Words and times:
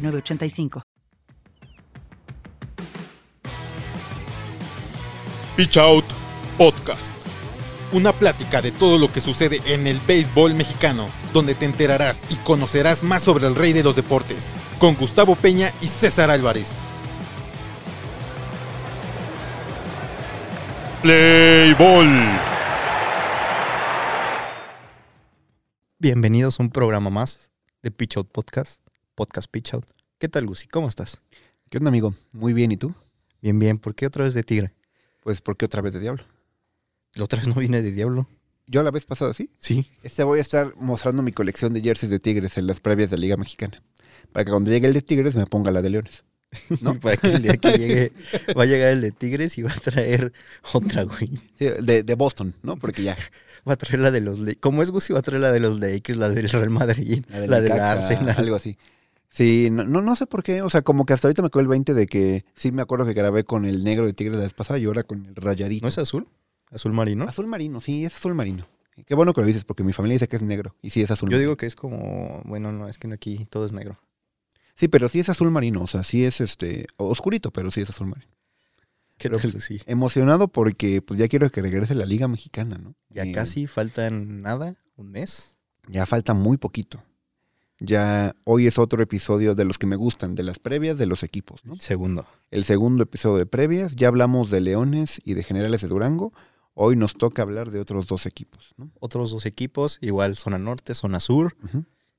906985. 0.00 0.82
Pitch 5.56 5.76
Out 5.76 6.04
Podcast. 6.56 7.16
Una 7.92 8.12
plática 8.12 8.62
de 8.62 8.70
todo 8.70 8.98
lo 8.98 9.10
que 9.10 9.20
sucede 9.20 9.60
en 9.66 9.86
el 9.86 9.98
béisbol 10.06 10.54
mexicano, 10.54 11.08
donde 11.32 11.54
te 11.54 11.64
enterarás 11.64 12.26
y 12.30 12.36
conocerás 12.36 13.02
más 13.02 13.22
sobre 13.22 13.46
el 13.46 13.54
rey 13.54 13.72
de 13.72 13.82
los 13.82 13.96
deportes, 13.96 14.48
con 14.78 14.94
Gustavo 14.94 15.34
Peña 15.34 15.72
y 15.80 15.88
César 15.88 16.30
Álvarez. 16.30 16.76
Play 21.02 21.74
Ball. 21.74 22.08
Bienvenidos 25.98 26.60
a 26.60 26.62
un 26.62 26.70
programa 26.70 27.10
más 27.10 27.50
de 27.82 27.90
Pitch 27.90 28.16
Out 28.16 28.30
Podcast, 28.30 28.80
Podcast 29.18 29.50
Pitch 29.50 29.74
Out. 29.74 29.84
¿Qué 30.20 30.28
tal, 30.28 30.44
Lucy? 30.44 30.68
¿Cómo 30.68 30.88
estás? 30.88 31.20
¿Qué 31.70 31.78
onda, 31.78 31.88
amigo? 31.88 32.14
Muy 32.30 32.52
bien, 32.52 32.70
¿y 32.70 32.76
tú? 32.76 32.94
Bien, 33.42 33.58
bien. 33.58 33.80
¿Por 33.80 33.96
qué 33.96 34.06
otra 34.06 34.22
vez 34.22 34.32
de 34.32 34.44
tigre? 34.44 34.74
Pues, 35.24 35.40
¿por 35.40 35.56
qué 35.56 35.64
otra 35.64 35.82
vez 35.82 35.92
de 35.92 35.98
diablo? 35.98 36.22
La 37.14 37.24
otra 37.24 37.40
vez 37.40 37.48
no 37.48 37.54
viene 37.56 37.82
de 37.82 37.90
diablo. 37.90 38.28
Yo 38.68 38.80
la 38.84 38.92
vez 38.92 39.06
pasada 39.06 39.34
sí. 39.34 39.50
Sí. 39.58 39.90
Este 40.04 40.22
voy 40.22 40.38
a 40.38 40.42
estar 40.42 40.72
mostrando 40.76 41.24
mi 41.24 41.32
colección 41.32 41.72
de 41.72 41.80
jerseys 41.80 42.10
de 42.10 42.20
tigres 42.20 42.58
en 42.58 42.68
las 42.68 42.78
previas 42.78 43.10
de 43.10 43.16
la 43.16 43.22
Liga 43.22 43.36
Mexicana. 43.36 43.82
Para 44.30 44.44
que 44.44 44.52
cuando 44.52 44.70
llegue 44.70 44.86
el 44.86 44.94
de 44.94 45.02
tigres 45.02 45.34
me 45.34 45.46
ponga 45.46 45.72
la 45.72 45.82
de 45.82 45.90
leones. 45.90 46.22
¿No? 46.80 46.94
Para 47.00 47.16
que 47.16 47.26
el 47.26 47.42
día 47.42 47.56
que 47.56 47.72
llegue, 47.72 48.12
va 48.56 48.62
a 48.62 48.66
llegar 48.66 48.90
el 48.90 49.00
de 49.00 49.10
tigres 49.10 49.58
y 49.58 49.62
va 49.62 49.72
a 49.72 49.80
traer 49.80 50.32
otra, 50.72 51.02
güey. 51.02 51.28
Sí, 51.58 51.66
de, 51.82 52.04
de 52.04 52.14
Boston, 52.14 52.54
¿no? 52.62 52.76
Porque 52.76 53.02
ya. 53.02 53.16
Va 53.68 53.72
a 53.72 53.76
traer 53.76 53.98
la 53.98 54.12
de 54.12 54.20
los 54.20 54.38
Lakers. 54.38 54.60
Como 54.60 54.82
es 54.82 54.90
Gucci, 54.92 55.12
va 55.12 55.18
a 55.18 55.22
traer 55.22 55.40
la 55.40 55.50
de 55.50 55.58
los 55.58 55.80
Lakers, 55.80 56.16
la 56.16 56.30
del 56.30 56.48
Real 56.48 56.70
Madrid, 56.70 57.24
la, 57.28 57.40
del 57.40 57.50
la 57.50 57.60
del 57.60 57.72
Arsenal. 57.72 58.36
Algo 58.38 58.54
así. 58.54 58.78
Sí, 59.30 59.68
no, 59.70 59.84
no, 59.84 60.00
no 60.00 60.16
sé 60.16 60.26
por 60.26 60.42
qué. 60.42 60.62
O 60.62 60.70
sea, 60.70 60.82
como 60.82 61.04
que 61.06 61.12
hasta 61.12 61.28
ahorita 61.28 61.42
me 61.42 61.50
quedó 61.50 61.60
el 61.60 61.68
20 61.68 61.94
de 61.94 62.06
que 62.06 62.44
sí 62.54 62.72
me 62.72 62.82
acuerdo 62.82 63.04
que 63.06 63.12
grabé 63.12 63.44
con 63.44 63.64
el 63.64 63.84
negro 63.84 64.06
de 64.06 64.12
tigres 64.14 64.36
la 64.38 64.44
vez 64.44 64.54
pasada 64.54 64.78
y 64.78 64.84
ahora 64.86 65.02
con 65.04 65.26
el 65.26 65.34
rayadito. 65.34 65.84
¿No 65.84 65.88
es 65.88 65.98
azul? 65.98 66.28
Azul 66.70 66.92
marino. 66.92 67.24
Azul 67.24 67.46
marino, 67.46 67.80
sí, 67.80 68.04
es 68.04 68.14
azul 68.16 68.34
marino. 68.34 68.66
Qué 69.06 69.14
bueno 69.14 69.32
que 69.32 69.40
lo 69.40 69.46
dices 69.46 69.64
porque 69.64 69.84
mi 69.84 69.92
familia 69.92 70.14
dice 70.14 70.28
que 70.28 70.36
es 70.36 70.42
negro. 70.42 70.74
Y 70.82 70.90
sí 70.90 71.02
es 71.02 71.10
azul 71.10 71.28
Yo 71.28 71.36
marino. 71.36 71.40
digo 71.50 71.56
que 71.56 71.66
es 71.66 71.76
como, 71.76 72.42
bueno, 72.44 72.72
no, 72.72 72.88
es 72.88 72.98
que 72.98 73.12
aquí 73.12 73.44
todo 73.48 73.64
es 73.64 73.72
negro. 73.72 73.98
Sí, 74.74 74.88
pero 74.88 75.08
sí 75.08 75.20
es 75.20 75.28
azul 75.28 75.50
marino. 75.50 75.82
O 75.82 75.86
sea, 75.86 76.02
sí 76.02 76.24
es 76.24 76.40
este 76.40 76.86
oscurito, 76.96 77.50
pero 77.52 77.70
sí 77.70 77.80
es 77.82 77.90
azul 77.90 78.08
marino. 78.08 78.30
¿Qué 79.18 79.28
Pero, 79.28 79.38
tal, 79.38 79.50
pues, 79.50 79.54
Lucy? 79.54 79.82
Emocionado 79.86 80.48
porque 80.48 81.02
pues 81.02 81.18
ya 81.18 81.26
quiero 81.28 81.50
que 81.50 81.60
regrese 81.60 81.94
la 81.96 82.06
Liga 82.06 82.28
Mexicana, 82.28 82.78
¿no? 82.78 82.94
Ya 83.08 83.24
Eh, 83.24 83.32
casi 83.32 83.66
faltan 83.66 84.42
nada, 84.42 84.76
un 84.96 85.10
mes. 85.10 85.56
Ya 85.88 86.06
falta 86.06 86.34
muy 86.34 86.56
poquito. 86.56 87.02
Ya 87.80 88.34
hoy 88.44 88.66
es 88.66 88.78
otro 88.78 89.02
episodio 89.02 89.54
de 89.54 89.64
los 89.64 89.78
que 89.78 89.86
me 89.86 89.96
gustan, 89.96 90.34
de 90.34 90.42
las 90.42 90.58
previas 90.58 90.98
de 90.98 91.06
los 91.06 91.22
equipos, 91.22 91.64
¿no? 91.64 91.76
Segundo. 91.76 92.26
El 92.50 92.64
segundo 92.64 93.04
episodio 93.04 93.36
de 93.36 93.46
previas, 93.46 93.94
ya 93.94 94.08
hablamos 94.08 94.50
de 94.50 94.60
Leones 94.60 95.20
y 95.24 95.34
de 95.34 95.44
Generales 95.44 95.82
de 95.82 95.88
Durango. 95.88 96.32
Hoy 96.74 96.96
nos 96.96 97.14
toca 97.14 97.42
hablar 97.42 97.70
de 97.70 97.80
otros 97.80 98.06
dos 98.06 98.26
equipos, 98.26 98.74
¿no? 98.76 98.90
Otros 98.98 99.30
dos 99.30 99.46
equipos, 99.46 99.98
igual 100.00 100.36
zona 100.36 100.58
norte, 100.58 100.94
zona 100.94 101.20
sur. 101.20 101.56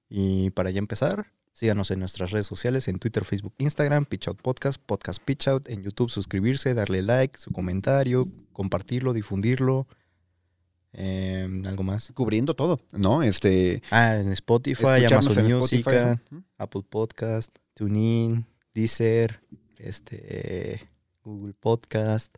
Y 0.09 0.51
para 0.51 0.71
ya 0.71 0.79
empezar, 0.79 1.33
síganos 1.51 1.91
en 1.91 1.99
nuestras 1.99 2.31
redes 2.31 2.47
sociales, 2.47 2.87
en 2.87 2.97
Twitter, 2.97 3.25
Facebook, 3.25 3.53
Instagram, 3.57 4.05
Pitch 4.05 4.29
Out 4.29 4.41
Podcast, 4.41 4.81
Podcast 4.85 5.21
Pitch 5.23 5.47
Out, 5.49 5.69
en 5.69 5.83
YouTube 5.83 6.09
suscribirse, 6.09 6.73
darle 6.73 7.01
like, 7.01 7.37
su 7.37 7.51
comentario, 7.51 8.29
compartirlo, 8.53 9.11
difundirlo. 9.11 9.87
Eh, 10.93 11.47
algo 11.65 11.83
más. 11.83 12.11
Cubriendo 12.13 12.55
todo, 12.55 12.79
¿no? 12.93 13.21
Este. 13.21 13.81
Ah, 13.91 14.15
en 14.15 14.31
Spotify, 14.31 15.05
Amazon 15.05 15.39
en 15.45 15.55
Music. 15.57 15.85
Apple 16.57 16.81
Podcast, 16.89 17.55
TuneIn, 17.73 18.45
Deezer, 18.73 19.41
este, 19.77 20.89
Google 21.23 21.53
Podcast, 21.53 22.35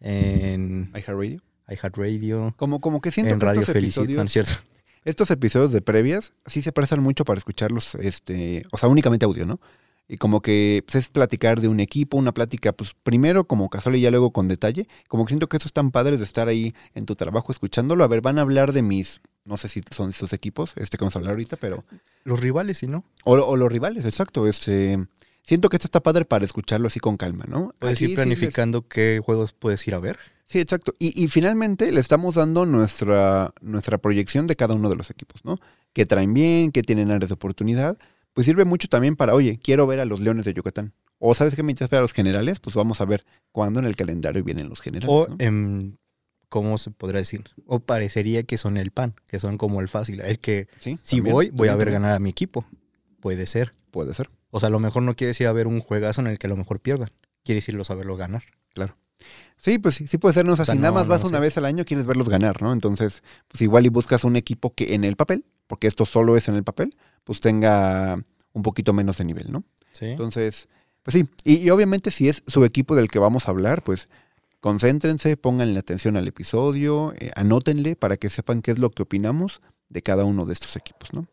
en 0.00 0.90
iHeartRadio. 0.94 1.40
iHeartRadio, 1.68 2.54
Como, 2.56 2.80
como 2.80 3.00
que 3.00 3.10
siento 3.10 3.32
en 3.32 3.38
que 3.38 3.46
Radio 3.46 3.60
estos 3.60 3.76
episodios, 3.76 4.22
No, 4.22 4.28
cierto. 4.28 4.52
estos 5.04 5.30
episodios 5.30 5.72
de 5.72 5.80
previas 5.80 6.32
sí 6.46 6.62
se 6.62 6.72
prestan 6.72 7.02
mucho 7.02 7.24
para 7.24 7.38
escucharlos, 7.38 7.94
este, 7.96 8.66
o 8.72 8.76
sea, 8.76 8.88
únicamente 8.88 9.24
audio, 9.24 9.46
¿no? 9.46 9.60
Y 10.06 10.18
como 10.18 10.42
que 10.42 10.84
pues, 10.86 10.96
es 10.96 11.08
platicar 11.08 11.60
de 11.60 11.68
un 11.68 11.80
equipo, 11.80 12.16
una 12.16 12.32
plática, 12.32 12.72
pues 12.72 12.94
primero 13.02 13.46
como 13.46 13.70
casual 13.70 13.96
y 13.96 14.02
ya 14.02 14.10
luego 14.10 14.32
con 14.32 14.48
detalle. 14.48 14.86
Como 15.08 15.24
que 15.24 15.30
siento 15.30 15.48
que 15.48 15.56
eso 15.56 15.68
es 15.68 15.72
tan 15.72 15.90
padre 15.90 16.18
de 16.18 16.24
estar 16.24 16.48
ahí 16.48 16.74
en 16.94 17.06
tu 17.06 17.14
trabajo 17.14 17.52
escuchándolo. 17.52 18.04
A 18.04 18.08
ver, 18.08 18.20
van 18.20 18.38
a 18.38 18.42
hablar 18.42 18.72
de 18.72 18.82
mis, 18.82 19.22
no 19.46 19.56
sé 19.56 19.68
si 19.68 19.82
son 19.90 20.12
sus 20.12 20.32
equipos, 20.32 20.72
este 20.76 20.98
que 20.98 21.04
vamos 21.04 21.16
a 21.16 21.20
hablar 21.20 21.32
ahorita, 21.32 21.56
pero... 21.56 21.84
Los 22.24 22.40
rivales, 22.40 22.78
¿sí 22.78 22.86
no? 22.86 23.04
O, 23.24 23.32
o 23.34 23.56
los 23.56 23.72
rivales, 23.72 24.04
exacto. 24.04 24.46
Este, 24.46 24.98
siento 25.42 25.68
que 25.70 25.76
esto 25.76 25.86
está 25.86 26.02
padre 26.02 26.24
para 26.24 26.44
escucharlo 26.44 26.88
así 26.88 27.00
con 27.00 27.16
calma, 27.16 27.44
¿no? 27.48 27.74
Puedes 27.78 27.96
Aquí 27.96 28.04
ir 28.04 28.10
sí 28.10 28.16
planificando 28.16 28.86
qué 28.86 29.20
juegos 29.24 29.54
puedes 29.54 29.86
ir 29.88 29.94
a 29.94 30.00
ver. 30.00 30.18
Sí, 30.46 30.60
exacto. 30.60 30.92
Y, 30.98 31.22
y 31.22 31.28
finalmente 31.28 31.90
le 31.90 32.00
estamos 32.00 32.34
dando 32.34 32.66
nuestra, 32.66 33.54
nuestra 33.62 33.98
proyección 33.98 34.46
de 34.46 34.56
cada 34.56 34.74
uno 34.74 34.90
de 34.90 34.96
los 34.96 35.10
equipos, 35.10 35.44
¿no? 35.44 35.58
Que 35.94 36.04
traen 36.04 36.34
bien, 36.34 36.70
que 36.70 36.82
tienen 36.82 37.10
áreas 37.10 37.30
de 37.30 37.34
oportunidad. 37.34 37.96
Pues 38.34 38.44
sirve 38.46 38.64
mucho 38.64 38.88
también 38.88 39.16
para, 39.16 39.34
oye, 39.34 39.58
quiero 39.62 39.86
ver 39.86 40.00
a 40.00 40.04
los 40.04 40.20
Leones 40.20 40.44
de 40.44 40.52
Yucatán. 40.54 40.92
O 41.18 41.34
sabes 41.34 41.54
qué 41.54 41.62
me 41.62 41.72
interesa 41.72 41.90
ver 41.96 41.98
a 42.00 42.02
los 42.02 42.12
generales, 42.12 42.60
pues 42.60 42.76
vamos 42.76 43.00
a 43.00 43.04
ver 43.06 43.24
cuándo 43.52 43.80
en 43.80 43.86
el 43.86 43.96
calendario 43.96 44.44
vienen 44.44 44.68
los 44.68 44.80
generales. 44.80 45.08
O, 45.10 45.26
¿no? 45.28 45.36
em, 45.38 45.96
¿cómo 46.48 46.76
se 46.76 46.90
podrá 46.90 47.18
decir? 47.20 47.44
O 47.66 47.80
parecería 47.80 48.42
que 48.42 48.58
son 48.58 48.76
el 48.76 48.90
pan, 48.90 49.14
que 49.26 49.38
son 49.38 49.56
como 49.56 49.80
el 49.80 49.88
fácil. 49.88 50.20
El 50.20 50.38
que 50.38 50.68
Sí, 50.80 50.98
si 51.02 51.16
también, 51.16 51.32
voy, 51.32 51.50
voy 51.50 51.68
a 51.68 51.76
ver 51.76 51.86
también. 51.86 52.02
ganar 52.02 52.16
a 52.16 52.18
mi 52.18 52.30
equipo. 52.30 52.66
Puede 53.20 53.46
ser. 53.46 53.72
Puede 53.90 54.12
ser. 54.12 54.28
O 54.50 54.60
sea, 54.60 54.66
a 54.66 54.70
lo 54.70 54.80
mejor 54.80 55.02
no 55.02 55.14
quieres 55.16 55.40
ir 55.40 55.46
a 55.46 55.52
ver 55.52 55.66
un 55.66 55.80
juegazo 55.80 56.20
en 56.20 56.26
el 56.26 56.38
que 56.38 56.46
a 56.48 56.50
lo 56.50 56.56
mejor 56.56 56.80
pierdan. 56.80 57.10
Quieres 57.44 57.68
irlos 57.68 57.90
a 57.90 57.94
verlo 57.94 58.16
ganar. 58.16 58.42
Sí, 59.56 59.78
pues 59.78 59.94
sí, 59.94 60.06
sí 60.06 60.18
puede 60.18 60.34
ser, 60.34 60.44
¿no? 60.44 60.52
O 60.52 60.56
sea, 60.56 60.64
O 60.64 60.66
sea, 60.66 60.74
si 60.74 60.80
nada 60.80 60.90
no, 60.90 60.96
más 60.98 61.06
vas 61.06 61.24
una 61.24 61.38
vez 61.38 61.56
al 61.56 61.64
año, 61.64 61.84
quieres 61.84 62.06
verlos 62.06 62.28
ganar, 62.28 62.60
¿no? 62.60 62.72
Entonces, 62.72 63.22
pues 63.48 63.62
igual 63.62 63.86
y 63.86 63.88
buscas 63.88 64.24
un 64.24 64.36
equipo 64.36 64.74
que 64.74 64.94
en 64.94 65.04
el 65.04 65.16
papel, 65.16 65.44
porque 65.66 65.86
esto 65.86 66.04
solo 66.04 66.36
es 66.36 66.48
en 66.48 66.54
el 66.54 66.64
papel, 66.64 66.96
pues 67.24 67.40
tenga 67.40 68.22
un 68.52 68.62
poquito 68.62 68.92
menos 68.92 69.18
de 69.18 69.24
nivel, 69.24 69.50
¿no? 69.50 69.64
Sí. 69.92 70.06
Entonces, 70.06 70.68
pues 71.02 71.14
sí, 71.14 71.28
y, 71.44 71.56
y 71.58 71.70
obviamente 71.70 72.10
si 72.10 72.28
es 72.28 72.42
su 72.46 72.64
equipo 72.64 72.96
del 72.96 73.08
que 73.08 73.18
vamos 73.18 73.48
a 73.48 73.50
hablar, 73.50 73.82
pues 73.82 74.08
concéntrense, 74.60 75.36
pónganle 75.36 75.78
atención 75.78 76.16
al 76.16 76.26
episodio, 76.26 77.12
eh, 77.18 77.30
anótenle 77.36 77.96
para 77.96 78.16
que 78.16 78.30
sepan 78.30 78.62
qué 78.62 78.70
es 78.70 78.78
lo 78.78 78.90
que 78.90 79.02
opinamos 79.02 79.60
de 79.90 80.00
cada 80.00 80.24
uno 80.24 80.46
de 80.46 80.54
estos 80.54 80.74
equipos, 80.76 81.12
¿no? 81.12 81.26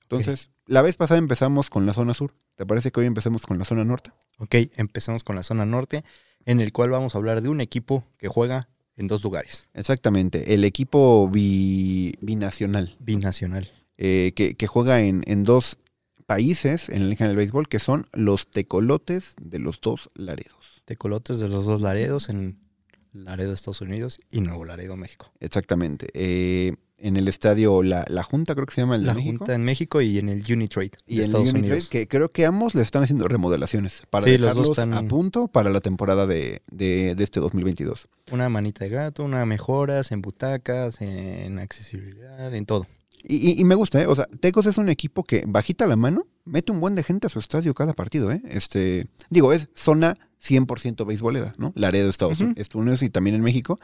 Entonces, 0.00 0.50
la 0.66 0.80
vez 0.80 0.96
pasada 0.96 1.18
empezamos 1.18 1.68
con 1.68 1.84
la 1.84 1.92
zona 1.92 2.14
sur. 2.14 2.32
¿Te 2.54 2.64
parece 2.64 2.90
que 2.90 3.00
hoy 3.00 3.06
empecemos 3.06 3.44
con 3.44 3.58
la 3.58 3.66
zona 3.66 3.84
norte? 3.84 4.10
Ok, 4.38 4.54
empezamos 4.76 5.22
con 5.22 5.36
la 5.36 5.42
zona 5.42 5.66
norte, 5.66 6.02
en 6.46 6.60
el 6.60 6.72
cual 6.72 6.88
vamos 6.88 7.14
a 7.14 7.18
hablar 7.18 7.42
de 7.42 7.50
un 7.50 7.60
equipo 7.60 8.04
que 8.16 8.28
juega 8.28 8.70
en 8.96 9.06
dos 9.06 9.22
lugares. 9.22 9.68
Exactamente, 9.74 10.54
el 10.54 10.64
equipo 10.64 11.28
bi- 11.28 12.14
binacional, 12.20 12.96
Binacional. 13.00 13.70
eh, 13.98 14.32
que, 14.34 14.54
que 14.54 14.66
juega 14.66 15.00
en, 15.02 15.22
en 15.26 15.44
dos 15.44 15.78
países 16.26 16.88
en 16.88 17.04
la 17.04 17.08
Liga 17.10 17.28
del 17.28 17.36
Béisbol, 17.36 17.68
que 17.68 17.78
son 17.78 18.08
los 18.12 18.50
tecolotes 18.50 19.34
de 19.40 19.58
los 19.58 19.80
dos 19.80 20.10
Laredos. 20.14 20.82
Tecolotes 20.84 21.38
de 21.40 21.48
los 21.48 21.66
dos 21.66 21.80
Laredos 21.80 22.28
en 22.28 22.58
Laredo, 23.12 23.52
Estados 23.54 23.80
Unidos 23.80 24.18
y 24.30 24.40
Nuevo 24.40 24.64
Laredo, 24.64 24.96
México. 24.96 25.32
Exactamente. 25.40 26.08
eh, 26.14 26.74
en 26.98 27.16
el 27.16 27.28
estadio 27.28 27.82
La, 27.82 28.04
La 28.08 28.22
Junta, 28.22 28.54
creo 28.54 28.66
que 28.66 28.74
se 28.74 28.80
llama 28.80 28.94
el 28.96 29.02
de 29.02 29.06
La 29.08 29.14
México. 29.14 29.38
Junta 29.38 29.54
en 29.54 29.64
México 29.64 30.00
y 30.00 30.18
en 30.18 30.28
el 30.30 30.42
Unitrade 30.50 30.88
de 30.90 30.98
y 31.06 31.14
el 31.16 31.20
Estados 31.20 31.50
Unitrade, 31.50 31.66
Unidos. 31.72 31.88
que 31.88 32.08
creo 32.08 32.30
que 32.32 32.46
ambos 32.46 32.74
le 32.74 32.82
están 32.82 33.02
haciendo 33.02 33.28
remodelaciones 33.28 34.02
para 34.08 34.24
Sí, 34.24 34.38
los 34.38 34.54
dos 34.54 34.68
dejarlos 34.70 34.78
están- 34.78 34.94
a 35.04 35.08
punto 35.08 35.48
para 35.48 35.68
la 35.70 35.80
temporada 35.80 36.26
de, 36.26 36.62
de- 36.70 37.14
de 37.14 37.24
este 37.24 37.40
2022. 37.40 38.08
Una 38.32 38.48
manita 38.48 38.84
de 38.84 38.90
gato, 38.90 39.24
una 39.24 39.44
mejoras 39.46 40.10
en 40.12 40.22
butacas, 40.22 41.00
en 41.02 41.58
accesibilidad, 41.58 42.54
en 42.54 42.64
todo. 42.66 42.86
Y, 43.28 43.36
y- 43.50 43.60
y 43.60 43.64
me 43.64 43.74
gusta, 43.74 44.00
¿eh? 44.00 44.06
O 44.06 44.14
sea, 44.14 44.26
Tecos 44.40 44.66
es 44.66 44.78
un 44.78 44.88
equipo 44.88 45.24
que 45.24 45.44
bajita 45.46 45.86
la 45.86 45.96
mano, 45.96 46.26
mete 46.44 46.70
un 46.72 46.80
buen 46.80 46.94
de 46.94 47.02
gente 47.02 47.26
a 47.26 47.30
su 47.30 47.40
estadio 47.40 47.74
cada 47.74 47.92
partido, 47.92 48.30
¿eh? 48.30 48.40
Este, 48.48 49.08
digo, 49.30 49.52
es 49.52 49.68
zona 49.74 50.16
100% 50.40 51.04
beisbolera, 51.04 51.52
¿no? 51.58 51.72
Laredo, 51.74 52.08
Estados, 52.08 52.40
Ujú. 52.40 52.52
Estados 52.56 52.82
Unidos 52.82 53.02
y 53.02 53.10
también 53.10 53.34
en 53.36 53.42
México. 53.42 53.78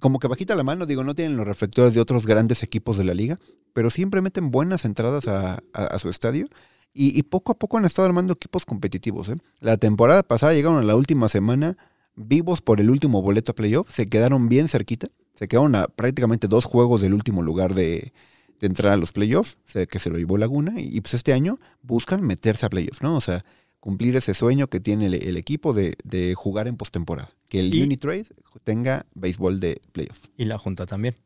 Como 0.00 0.18
que 0.18 0.28
bajita 0.28 0.54
la 0.54 0.62
mano, 0.62 0.86
digo, 0.86 1.04
no 1.04 1.14
tienen 1.14 1.36
los 1.36 1.46
reflectores 1.46 1.94
de 1.94 2.00
otros 2.00 2.26
grandes 2.26 2.62
equipos 2.62 2.98
de 2.98 3.04
la 3.04 3.14
liga, 3.14 3.38
pero 3.72 3.90
siempre 3.90 4.20
meten 4.20 4.50
buenas 4.50 4.84
entradas 4.84 5.26
a, 5.28 5.98
su 5.98 6.08
estadio 6.08 6.48
Y, 6.92 7.22
poco 7.24 7.52
a 7.52 7.58
poco 7.58 7.78
han 7.78 7.84
estado 7.84 8.06
armando 8.06 8.32
equipos 8.32 8.64
competitivos. 8.64 9.28
¿eh? 9.28 9.36
La 9.60 9.76
temporada 9.76 10.22
pasada 10.22 10.54
llegaron 10.54 10.78
a 10.78 10.82
la 10.82 10.96
última 10.96 11.28
semana 11.28 11.76
vivos 12.16 12.60
por 12.62 12.80
el 12.80 12.90
último 12.90 13.22
boleto 13.22 13.52
a 13.52 13.54
playoff, 13.54 13.90
se 13.90 14.08
quedaron 14.08 14.48
bien 14.48 14.68
cerquita, 14.68 15.08
se 15.34 15.48
quedaron 15.48 15.74
a 15.74 15.88
prácticamente 15.88 16.46
dos 16.46 16.64
juegos 16.64 17.02
del 17.02 17.14
último 17.14 17.42
lugar 17.42 17.74
de, 17.74 18.12
entrar 18.60 18.92
a 18.94 18.96
los 18.96 19.12
playoffs, 19.12 19.58
que 19.90 19.98
se 19.98 20.08
lo 20.08 20.16
llevó 20.16 20.38
Laguna, 20.38 20.80
y, 20.80 20.96
y, 20.96 21.00
pues 21.02 21.14
este 21.14 21.34
año 21.34 21.58
buscan 21.82 22.22
meterse 22.22 22.64
a 22.64 22.70
playoffs, 22.70 23.02
¿no? 23.02 23.14
O 23.14 23.20
sea, 23.20 23.44
cumplir 23.84 24.16
ese 24.16 24.32
sueño 24.32 24.68
que 24.68 24.80
tiene 24.80 25.04
el, 25.06 25.14
el 25.14 25.36
equipo 25.36 25.74
de, 25.74 25.96
de, 26.04 26.32
jugar 26.34 26.68
en 26.68 26.76
postemporada, 26.78 27.30
que 27.50 27.60
el 27.60 27.74
Y- 27.74 27.82
Unitrade 27.82 28.24
tenga 28.64 29.04
béisbol 29.14 29.60
de 29.60 29.82
playoff. 29.92 30.20
Y 30.38 30.46
la 30.46 30.56
Junta 30.56 30.86
también. 30.86 31.16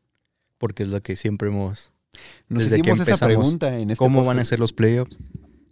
Porque 0.57 0.83
es 0.83 0.89
lo 0.89 0.99
que 1.01 1.15
siempre 1.15 1.47
hemos... 1.47 1.93
Nos 2.49 2.63
Desde 2.63 2.75
que 2.75 2.81
hicimos 2.81 2.99
esa 2.99 3.11
empezamos, 3.11 3.33
pregunta 3.35 3.79
en 3.79 3.91
este 3.91 4.03
¿Cómo 4.03 4.25
van 4.25 4.39
a 4.39 4.43
ser 4.43 4.59
los 4.59 4.73
playoffs? 4.73 5.15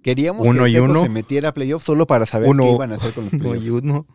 Queríamos 0.01 0.47
uno 0.47 0.63
que 0.63 0.69
y 0.69 0.77
uno? 0.77 1.03
se 1.03 1.09
metiera 1.09 1.49
a 1.49 1.53
playoff 1.53 1.83
solo 1.83 2.07
para 2.07 2.25
saber 2.25 2.47
Uno- 2.49 2.63
qué 2.63 2.71
iban 2.71 2.93
a 2.93 2.95
hacer 2.95 3.11
con 3.11 3.25
los 3.25 3.33
Uno 3.33 3.43
playoffs. 3.43 3.65
y 3.65 3.69
uno. 3.69 4.07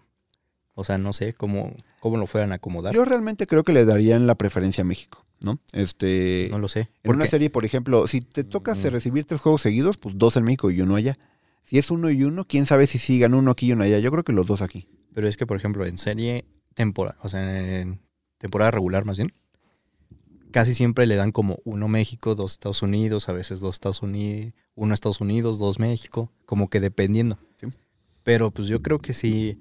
O 0.74 0.84
sea, 0.84 0.96
no 0.96 1.12
sé 1.12 1.34
cómo, 1.34 1.74
cómo 2.00 2.16
lo 2.16 2.26
fueran 2.26 2.52
a 2.52 2.54
acomodar. 2.54 2.94
Yo 2.94 3.04
realmente 3.04 3.46
creo 3.46 3.64
que 3.64 3.74
le 3.74 3.84
darían 3.84 4.26
la 4.26 4.36
preferencia 4.36 4.80
a 4.80 4.86
México, 4.86 5.26
¿no? 5.42 5.58
Este, 5.72 6.48
no 6.50 6.58
lo 6.58 6.68
sé. 6.68 6.88
en 7.02 7.10
una 7.10 7.26
serie, 7.26 7.50
por 7.50 7.66
ejemplo, 7.66 8.06
si 8.06 8.22
te 8.22 8.44
tocas 8.44 8.78
Mm. 8.78 8.86
recibir 8.86 9.26
tres 9.26 9.42
juegos 9.42 9.60
seguidos, 9.60 9.98
pues 9.98 10.16
dos 10.16 10.38
en 10.38 10.44
México 10.44 10.70
y 10.70 10.80
uno 10.80 10.96
allá. 10.96 11.18
Si 11.64 11.78
es 11.78 11.90
uno 11.90 12.10
y 12.10 12.24
uno, 12.24 12.46
quién 12.46 12.66
sabe 12.66 12.86
si 12.86 12.98
sigan 12.98 13.34
uno 13.34 13.52
aquí 13.52 13.66
y 13.66 13.72
uno 13.72 13.84
allá. 13.84 13.98
Yo 13.98 14.10
creo 14.10 14.24
que 14.24 14.32
los 14.32 14.46
dos 14.46 14.62
aquí. 14.62 14.88
Pero 15.14 15.28
es 15.28 15.36
que, 15.36 15.46
por 15.46 15.56
ejemplo, 15.56 15.86
en 15.86 15.98
serie 15.98 16.44
temporada, 16.74 17.18
o 17.22 17.28
sea, 17.28 17.80
en 17.80 18.00
temporada 18.38 18.70
regular 18.70 19.04
más 19.04 19.16
bien, 19.18 19.32
casi 20.50 20.74
siempre 20.74 21.06
le 21.06 21.16
dan 21.16 21.32
como 21.32 21.58
uno 21.64 21.88
México, 21.88 22.34
dos 22.34 22.52
Estados 22.52 22.82
Unidos, 22.82 23.28
a 23.28 23.32
veces 23.32 23.60
dos 23.60 23.74
Estados 23.74 24.02
Unidos, 24.02 24.52
uno 24.74 24.94
Estados 24.94 25.20
Unidos, 25.20 25.58
dos 25.58 25.78
México, 25.78 26.30
como 26.46 26.68
que 26.68 26.80
dependiendo. 26.80 27.38
Sí. 27.60 27.68
Pero 28.22 28.50
pues 28.50 28.68
yo 28.68 28.82
creo 28.82 28.98
que 28.98 29.12
sí 29.12 29.58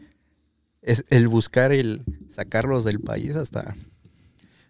es 0.81 1.05
el 1.09 1.27
buscar 1.27 1.71
el 1.71 2.03
sacarlos 2.29 2.83
del 2.83 2.99
país 2.99 3.35
hasta 3.35 3.75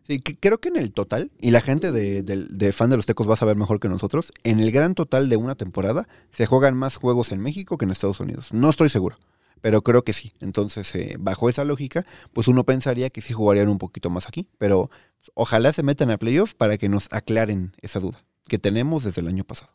Sí, 0.08 0.20
que- 0.20 0.36
creo 0.38 0.60
que 0.60 0.70
en 0.70 0.78
el 0.78 0.92
total, 0.94 1.32
y 1.40 1.52
la 1.52 1.62
gente 1.62 1.92
de, 1.92 2.24
del- 2.24 2.58
de 2.58 2.72
fan 2.72 2.90
de 2.90 2.98
los 2.98 3.06
tecos 3.06 3.30
va 3.30 3.36
a 3.36 3.38
saber 3.38 3.56
mejor 3.56 3.80
que 3.80 3.88
nosotros, 3.90 4.32
en 4.44 4.60
el 4.60 4.72
gran 4.72 4.96
total 4.96 5.30
de 5.30 5.38
una 5.38 5.56
temporada 5.56 6.08
se 6.32 6.46
juegan 6.46 6.76
más 6.76 6.96
juegos 6.96 7.32
en 7.32 7.40
México 7.40 7.78
que 7.78 7.86
en 7.86 7.92
Estados 7.92 8.20
Unidos. 8.20 8.52
No 8.52 8.70
estoy 8.70 8.90
seguro, 8.90 9.18
pero 9.62 9.84
creo 9.84 10.04
que 10.04 10.14
sí. 10.14 10.34
Entonces, 10.40 10.94
eh, 10.96 11.16
bajo 11.20 11.50
esa 11.50 11.64
lógica, 11.66 12.06
pues 12.34 12.48
uno 12.48 12.64
pensaría 12.64 13.10
que 13.12 13.22
sí 13.22 13.34
jugarían 13.34 13.70
un 13.70 13.78
poquito 13.78 14.10
más 14.10 14.28
aquí, 14.28 14.50
pero 14.58 14.90
ojalá 15.36 15.72
se 15.72 15.84
metan 15.84 16.10
a 16.10 16.18
playoff 16.18 16.56
para 16.56 16.78
que 16.80 16.90
nos 16.90 17.08
aclaren 17.12 17.74
esa 17.82 18.00
duda 18.00 18.24
que 18.48 18.58
tenemos 18.58 19.04
desde 19.04 19.22
el 19.22 19.28
año 19.28 19.44
pasado. 19.44 19.72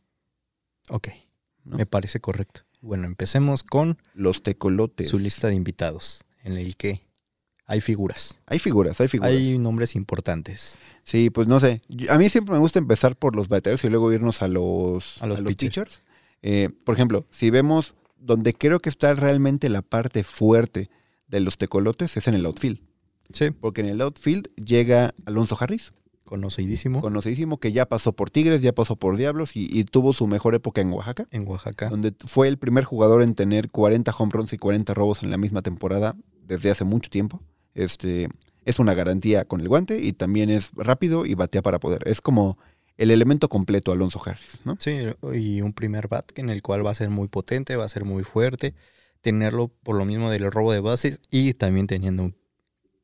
Ok, 0.90 1.08
¿no? 1.64 1.76
me 1.76 1.86
parece 1.86 2.20
correcto. 2.20 2.62
Bueno, 2.82 3.06
empecemos 3.06 3.62
con 3.62 3.98
Los 4.12 4.42
tecolotes. 4.42 5.08
su 5.08 5.18
lista 5.18 5.48
de 5.48 5.54
invitados, 5.54 6.24
en 6.42 6.56
el 6.56 6.76
que 6.76 7.05
hay 7.66 7.80
figuras. 7.80 8.38
Hay 8.46 8.58
figuras, 8.58 9.00
hay 9.00 9.08
figuras. 9.08 9.32
Hay 9.32 9.58
nombres 9.58 9.94
importantes. 9.96 10.78
Sí, 11.04 11.30
pues 11.30 11.46
no 11.48 11.60
sé. 11.60 11.82
A 12.08 12.18
mí 12.18 12.28
siempre 12.28 12.54
me 12.54 12.58
gusta 12.60 12.78
empezar 12.78 13.16
por 13.16 13.34
los 13.36 13.48
bateros 13.48 13.82
y 13.84 13.88
luego 13.88 14.12
irnos 14.12 14.42
a 14.42 14.48
los, 14.48 15.20
A 15.22 15.26
los 15.26 15.38
pitchers. 15.40 15.58
pitchers. 15.58 16.02
Eh, 16.42 16.70
por 16.84 16.94
ejemplo, 16.94 17.26
si 17.30 17.50
vemos 17.50 17.94
donde 18.18 18.54
creo 18.54 18.80
que 18.80 18.88
está 18.88 19.14
realmente 19.14 19.68
la 19.68 19.82
parte 19.82 20.24
fuerte 20.24 20.90
de 21.28 21.40
los 21.40 21.58
tecolotes 21.58 22.16
es 22.16 22.28
en 22.28 22.34
el 22.34 22.46
outfield. 22.46 22.80
Sí. 23.32 23.50
Porque 23.50 23.80
en 23.82 23.88
el 23.88 24.00
outfield 24.00 24.48
llega 24.56 25.14
Alonso 25.26 25.56
Harris, 25.60 25.92
Conocidísimo. 26.24 27.00
conocidísimo, 27.00 27.58
que 27.58 27.70
ya 27.72 27.86
pasó 27.86 28.12
por 28.12 28.30
Tigres, 28.30 28.60
ya 28.60 28.72
pasó 28.72 28.96
por 28.96 29.16
Diablos 29.16 29.54
y, 29.54 29.68
y 29.76 29.84
tuvo 29.84 30.12
su 30.12 30.26
mejor 30.26 30.56
época 30.56 30.80
en 30.80 30.92
Oaxaca, 30.92 31.28
en 31.30 31.46
Oaxaca. 31.46 31.88
donde 31.88 32.14
fue 32.26 32.48
el 32.48 32.58
primer 32.58 32.82
jugador 32.84 33.22
en 33.22 33.34
tener 33.36 33.70
40 33.70 34.12
home 34.16 34.32
runs 34.32 34.52
y 34.52 34.58
40 34.58 34.92
robos 34.94 35.22
en 35.22 35.30
la 35.30 35.36
misma 35.36 35.62
temporada 35.62 36.16
desde 36.44 36.70
hace 36.72 36.84
mucho 36.84 37.10
tiempo. 37.10 37.40
Este, 37.76 38.28
es 38.64 38.78
una 38.78 38.94
garantía 38.94 39.44
con 39.44 39.60
el 39.60 39.68
guante 39.68 40.02
y 40.02 40.12
también 40.14 40.50
es 40.50 40.72
rápido 40.74 41.26
y 41.26 41.34
batea 41.34 41.62
para 41.62 41.78
poder. 41.78 42.08
Es 42.08 42.20
como 42.20 42.58
el 42.96 43.10
elemento 43.10 43.48
completo 43.48 43.92
Alonso 43.92 44.20
Harris, 44.24 44.60
¿no? 44.64 44.76
Sí, 44.80 44.98
y 45.34 45.60
un 45.60 45.74
primer 45.74 46.08
bat 46.08 46.36
en 46.38 46.48
el 46.48 46.62
cual 46.62 46.84
va 46.84 46.90
a 46.90 46.94
ser 46.94 47.10
muy 47.10 47.28
potente, 47.28 47.76
va 47.76 47.84
a 47.84 47.88
ser 47.88 48.04
muy 48.04 48.24
fuerte. 48.24 48.74
Tenerlo 49.20 49.68
por 49.68 49.96
lo 49.96 50.04
mismo 50.04 50.30
del 50.30 50.50
robo 50.50 50.72
de 50.72 50.80
bases 50.80 51.20
y 51.30 51.52
también 51.54 51.86
teniendo 51.86 52.22
un 52.24 52.36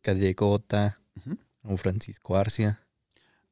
Callecota, 0.00 0.98
Ujú. 1.16 1.36
un 1.64 1.78
Francisco 1.78 2.36
Arcia. 2.36 2.80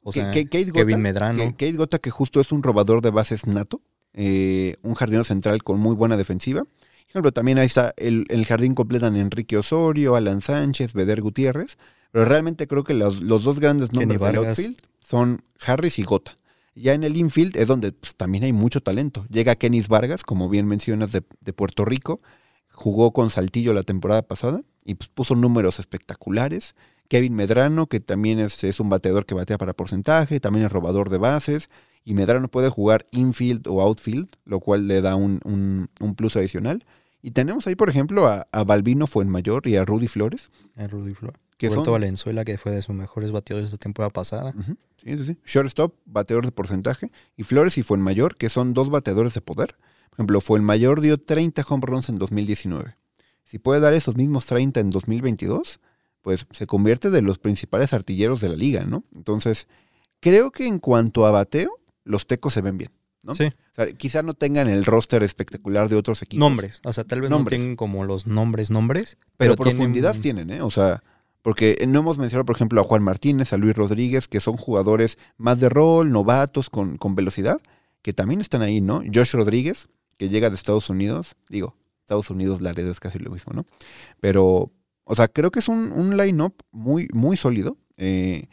O 0.03 0.13
sea, 0.13 0.31
Kate 0.31 0.65
Gota, 0.67 0.73
Kevin 0.73 1.03
Medrano. 1.03 1.45
Kate 1.53 1.73
Gota, 1.73 1.99
que 1.99 2.11
justo 2.11 2.41
es 2.41 2.53
un 2.53 2.63
robador 2.63 3.03
de 3.03 3.11
bases 3.11 3.47
nato, 3.47 3.83
eh, 4.15 4.77
un 4.83 4.95
jardinero 4.95 5.25
central 5.25 5.63
con 5.63 5.79
muy 5.79 5.95
buena 5.95 6.17
defensiva. 6.17 6.63
Ejemplo, 7.11 7.33
también 7.33 7.59
ahí 7.59 7.67
está 7.67 7.93
el, 7.97 8.25
el 8.29 8.47
jardín 8.47 8.75
completan 8.75 9.17
Enrique 9.17 9.57
Osorio, 9.59 10.15
Alan 10.17 10.41
Sánchez, 10.41 10.93
Beder 10.93 11.21
Gutiérrez, 11.21 11.77
pero 12.13 12.25
realmente 12.25 12.67
creo 12.67 12.85
que 12.85 12.95
los, 12.95 13.21
los 13.21 13.43
dos 13.45 13.59
grandes 13.61 13.93
nombres 13.93 14.21
del 14.21 14.29
outfield 14.61 14.77
son 15.01 15.43
Harris 15.65 15.99
y 15.99 16.05
Gota. 16.05 16.39
Ya 16.77 16.95
en 16.95 17.03
el 17.05 17.17
infield 17.17 17.57
es 17.57 17.67
donde 17.67 17.91
pues, 17.93 18.15
también 18.15 18.45
hay 18.45 18.53
mucho 18.53 18.81
talento. 18.81 19.27
Llega 19.29 19.57
Kenis 19.57 19.89
Vargas, 19.89 20.23
como 20.23 20.49
bien 20.49 20.67
mencionas, 20.67 21.11
de, 21.13 21.23
de 21.41 21.53
Puerto 21.53 21.85
Rico, 21.85 22.21
jugó 22.71 23.13
con 23.13 23.31
Saltillo 23.31 23.75
la 23.75 23.83
temporada 23.83 24.23
pasada 24.23 24.63
y 24.85 24.95
pues, 24.95 25.11
puso 25.13 25.35
números 25.35 25.81
espectaculares. 25.81 26.75
Kevin 27.09 27.35
Medrano, 27.35 27.89
que 27.89 27.99
también 27.99 28.39
es, 28.39 28.63
es 28.63 28.79
un 28.79 28.89
bateador 28.89 29.27
que 29.27 29.35
batea 29.35 29.59
para 29.59 29.73
porcentaje, 29.75 30.39
también 30.39 30.67
es 30.67 30.73
robador 30.73 31.11
de 31.11 31.19
bases. 31.19 31.69
Y 32.05 32.15
Medrano 32.15 32.49
puede 32.49 32.71
jugar 32.71 33.07
infield 33.11 33.67
o 33.67 33.83
outfield, 33.83 34.29
lo 34.45 34.61
cual 34.61 34.87
le 34.89 35.03
da 35.03 35.17
un, 35.17 35.41
un- 35.45 35.91
un 36.01 36.15
plus 36.15 36.37
adicional. 36.37 36.85
Y 37.23 37.33
tenemos 37.33 37.67
ahí, 37.67 37.75
por 37.75 37.91
ejemplo, 37.91 38.27
a, 38.27 38.47
a 38.51 38.65
Balbino 38.65 39.07
Fuenmayor 39.07 39.67
y 39.67 39.77
a 39.77 39.85
Rudy 39.85 40.09
Flores, 40.09 40.51
a 40.77 40.87
Rudy 40.87 41.15
Flor. 41.15 41.39
que 41.59 41.69
Roberto 41.69 41.85
son 41.85 41.93
Valenzuela, 41.93 42.45
que 42.45 42.57
fue 42.57 42.73
de 42.73 42.81
sus 42.83 42.95
mejores 42.95 43.31
bateadores 43.33 43.71
de 43.71 43.75
la 43.75 43.79
temporada 43.79 44.11
pasada. 44.11 44.55
Sí, 45.05 45.17
sí, 45.19 45.27
sí. 45.27 45.39
Shortstop, 45.45 45.95
bateador 46.07 46.47
de 46.47 46.53
porcentaje. 46.53 47.13
Y 47.37 47.43
Flores 47.43 47.77
y 47.79 47.83
Fuenmayor, 47.83 48.37
que 48.37 48.49
son 48.49 48.73
dos 48.73 48.91
bateadores 48.91 49.35
de 49.35 49.41
poder. 49.43 49.77
Por 50.09 50.17
ejemplo, 50.17 50.41
Fuenmayor 50.41 51.01
dio 51.01 51.19
30 51.19 51.63
home 51.69 51.83
runs 51.87 52.09
en 52.09 52.19
2019. 52.19 52.97
Si 53.45 53.59
puede 53.59 53.81
dar 53.81 53.93
esos 53.93 54.17
mismos 54.17 54.47
30 54.47 54.81
en 54.81 54.91
2022, 54.91 55.81
pues 56.23 56.47
se 56.53 56.67
convierte 56.67 57.11
de 57.11 57.23
los 57.23 57.39
principales 57.39 57.93
artilleros 57.93 58.41
de 58.41 58.49
la 58.49 58.57
liga, 58.57 58.85
¿no? 58.85 59.05
Entonces, 59.15 59.67
creo 60.21 60.51
que 60.53 60.67
en 60.67 60.79
cuanto 60.79 61.27
a 61.27 61.31
bateo, 61.31 61.79
los 62.05 62.27
tecos 62.27 62.55
se 62.55 62.63
ven 62.63 62.79
bien. 62.79 62.93
¿No? 63.23 63.35
Sí. 63.35 63.45
O 63.45 63.75
sea, 63.75 63.93
quizá 63.93 64.23
no 64.23 64.35
tengan 64.35 64.69
el 64.69 64.85
roster 64.85 65.23
espectacular 65.23 65.89
de 65.89 65.97
otros 65.97 66.23
equipos. 66.23 66.41
Nombres. 66.41 66.81
O 66.85 66.93
sea, 66.93 67.05
tal 67.05 67.21
vez 67.21 67.31
Nombres. 67.31 67.59
no 67.59 67.63
tengan 67.63 67.77
como 67.77 68.05
los 68.05 68.27
nombres, 68.27 68.71
nombres. 68.71 69.19
Pero, 69.37 69.57
Pero, 69.57 69.71
profundidad 69.71 70.17
tienen, 70.17 70.51
¿eh? 70.51 70.63
O 70.63 70.71
sea, 70.71 71.03
porque 71.43 71.83
no 71.89 72.01
hemos 72.01 72.19
mencionado, 72.19 72.45
por 72.45 72.57
ejemplo, 72.57 72.81
a 72.81 72.85
Juan 72.85 73.03
Martínez, 73.03 73.53
a 73.53 73.57
Luis 73.57 73.77
Rodríguez, 73.77 74.29
que 74.29 74.41
son 74.41 74.57
jugadores 74.57 75.19
más 75.37 75.61
de 75.61 75.69
rol, 75.69 76.13
novatos, 76.13 76.71
con, 76.71 76.99
con 76.99 77.15
velocidad, 77.15 77.61
que 78.03 78.13
también 78.13 78.41
están 78.41 78.63
ahí, 78.63 78.81
¿no? 78.81 79.03
Josh 79.13 79.33
Rodríguez, 79.33 79.89
que 80.17 80.29
llega 80.29 80.51
de 80.51 80.57
Estados 80.57 80.91
Unidos, 80.91 81.37
digo, 81.49 81.77
Estados 82.01 82.31
Unidos, 82.31 82.61
Laredo 82.61 82.91
es 82.91 83.01
casi 83.01 83.19
lo 83.19 83.31
mismo, 83.31 83.53
¿no? 83.55 83.67
Pero, 84.21 84.73
o 85.05 85.17
sea, 85.17 85.29
creo 85.29 85.51
que 85.51 85.61
es 85.61 85.69
un, 85.69 85.93
un 85.93 86.17
line-up 86.17 86.55
muy, 86.73 87.09
muy 87.13 87.37
sólido, 87.37 87.79
eh, 87.97 88.49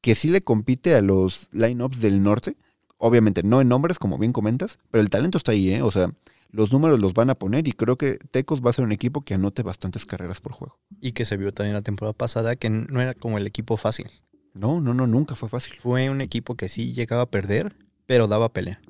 que 0.00 0.14
sí 0.14 0.28
le 0.28 0.42
compite 0.42 0.94
a 0.94 1.02
los 1.02 1.48
line-ups 1.52 2.00
del 2.00 2.22
norte. 2.22 2.56
Obviamente, 2.98 3.42
no 3.42 3.60
en 3.60 3.68
nombres, 3.68 3.98
como 3.98 4.18
bien 4.18 4.32
comentas, 4.32 4.78
pero 4.90 5.02
el 5.02 5.10
talento 5.10 5.38
está 5.38 5.52
ahí, 5.52 5.70
¿eh? 5.72 5.82
O 5.82 5.90
sea, 5.90 6.10
los 6.50 6.72
números 6.72 6.98
los 6.98 7.12
van 7.12 7.28
a 7.30 7.34
poner 7.34 7.68
y 7.68 7.72
creo 7.72 7.96
que 7.96 8.18
Tecos 8.30 8.62
va 8.64 8.70
a 8.70 8.72
ser 8.72 8.84
un 8.84 8.92
equipo 8.92 9.20
que 9.22 9.34
anote 9.34 9.62
bastantes 9.62 10.06
carreras 10.06 10.40
por 10.40 10.52
juego. 10.52 10.78
Y 11.00 11.12
que 11.12 11.24
se 11.24 11.36
vio 11.36 11.52
también 11.52 11.74
la 11.74 11.82
temporada 11.82 12.14
pasada 12.14 12.56
que 12.56 12.70
no 12.70 13.00
era 13.00 13.14
como 13.14 13.36
el 13.38 13.46
equipo 13.46 13.76
fácil. 13.76 14.10
No, 14.54 14.80
no, 14.80 14.94
no, 14.94 15.06
nunca 15.06 15.34
fue 15.34 15.50
fácil. 15.50 15.74
Fue 15.74 16.08
un 16.08 16.22
equipo 16.22 16.54
que 16.54 16.70
sí 16.70 16.94
llegaba 16.94 17.22
a 17.22 17.30
perder, 17.30 17.76
pero 18.06 18.26
daba 18.28 18.48
pelea. 18.48 18.80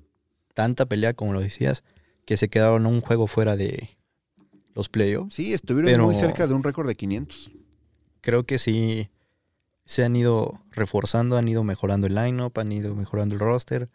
Tanta 0.55 0.87
pelea, 0.87 1.15
como 1.15 1.33
lo 1.33 1.41
decías, 1.41 1.83
que 2.25 2.37
se 2.37 2.49
quedaron 2.49 2.87
un 2.87 3.01
juego 3.01 3.27
fuera 3.27 3.57
de 3.57 3.97
los 4.75 4.89
playoffs. 4.89 5.35
Sí, 5.35 5.53
estuvieron 5.53 5.91
Pero- 5.91 6.05
muy 6.05 6.15
cerca 6.15 6.47
de 6.47 6.55
un 6.55 6.63
récord 6.63 6.87
de 6.87 6.95
500. 6.95 7.51
Creo 8.21 8.45
que 8.45 8.59
sí 8.59 9.11
se 9.87 10.05
han 10.05 10.15
ido 10.17 10.61
reforzando, 10.71 11.39
han 11.39 11.49
ido 11.49 11.65
mejorando 11.65 12.07
el 12.07 12.15
lineup, 12.15 12.59
han 12.59 12.71
ido 12.73 12.95
mejorando 12.95 13.35
el 13.35 13.41
roster. 13.41 13.89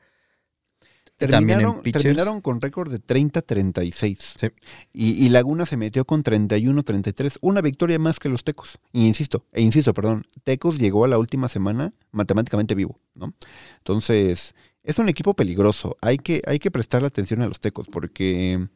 Terminaron, 1.17 1.75
terminaron 2.03 2.41
con 2.41 2.61
récord 2.61 2.91
de 2.91 2.97
30-36. 2.99 4.17
Sí. 4.39 4.47
Y, 4.91 5.23
y 5.23 5.29
Laguna 5.29 5.67
se 5.67 5.77
metió 5.77 6.03
con 6.05 6.23
31-33. 6.23 7.37
Una 7.41 7.61
victoria 7.61 7.99
más 7.99 8.17
que 8.19 8.27
los 8.29 8.43
Tecos. 8.43 8.79
Y 8.91 9.05
insisto, 9.05 9.45
e 9.51 9.61
insisto, 9.61 9.93
perdón, 9.93 10.25
Tecos 10.43 10.79
llegó 10.79 11.05
a 11.05 11.07
la 11.07 11.19
última 11.19 11.47
semana 11.47 11.93
matemáticamente 12.11 12.73
vivo, 12.73 12.99
¿no? 13.15 13.35
Entonces, 13.77 14.55
es 14.83 14.97
un 14.97 15.09
equipo 15.09 15.35
peligroso. 15.35 15.95
Hay 16.01 16.17
que, 16.17 16.41
hay 16.47 16.57
que 16.57 16.71
prestarle 16.71 17.07
atención 17.07 17.43
a 17.43 17.47
los 17.47 17.59
Tecos 17.59 17.87
porque, 17.87 18.67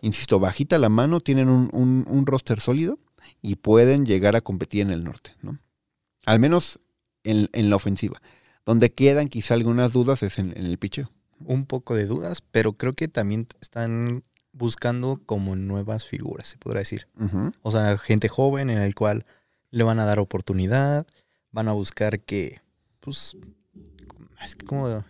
insisto, 0.00 0.40
bajita 0.40 0.78
la 0.78 0.88
mano, 0.88 1.20
tienen 1.20 1.48
un, 1.48 1.70
un- 1.72 2.04
un 2.08 2.26
roster 2.26 2.58
sólido 2.58 2.98
y 3.42 3.54
pueden 3.56 4.06
llegar 4.06 4.34
a 4.34 4.40
competir 4.40 4.80
en 4.82 4.90
el 4.90 5.04
norte, 5.04 5.36
¿no? 5.40 5.56
Al 6.24 6.38
menos 6.38 6.80
en, 7.24 7.48
en 7.52 7.70
la 7.70 7.76
ofensiva. 7.76 8.20
Donde 8.64 8.92
quedan 8.92 9.28
quizá 9.28 9.54
algunas 9.54 9.92
dudas 9.92 10.22
es 10.22 10.38
en, 10.38 10.56
en 10.56 10.66
el 10.66 10.78
picheo. 10.78 11.10
un 11.44 11.66
poco 11.66 11.94
de 11.94 12.06
dudas, 12.06 12.42
pero 12.50 12.74
creo 12.74 12.92
que 12.92 13.08
también 13.08 13.48
están 13.60 14.22
buscando 14.52 15.20
como 15.24 15.56
nuevas 15.56 16.06
figuras, 16.06 16.48
se 16.48 16.58
podrá 16.58 16.80
decir. 16.80 17.08
O 17.62 17.70
sea, 17.70 17.98
gente 17.98 18.28
joven 18.28 18.70
en 18.70 18.78
el 18.78 18.94
cual 18.94 19.24
le 19.70 19.84
van 19.84 19.98
a 19.98 20.04
dar 20.04 20.18
oportunidad, 20.18 21.06
van 21.50 21.68
a 21.68 21.72
buscar 21.72 22.20
que, 22.20 22.60
pues, 23.00 23.36
es 24.44 24.54
que 24.54 24.66
como, 24.66 25.04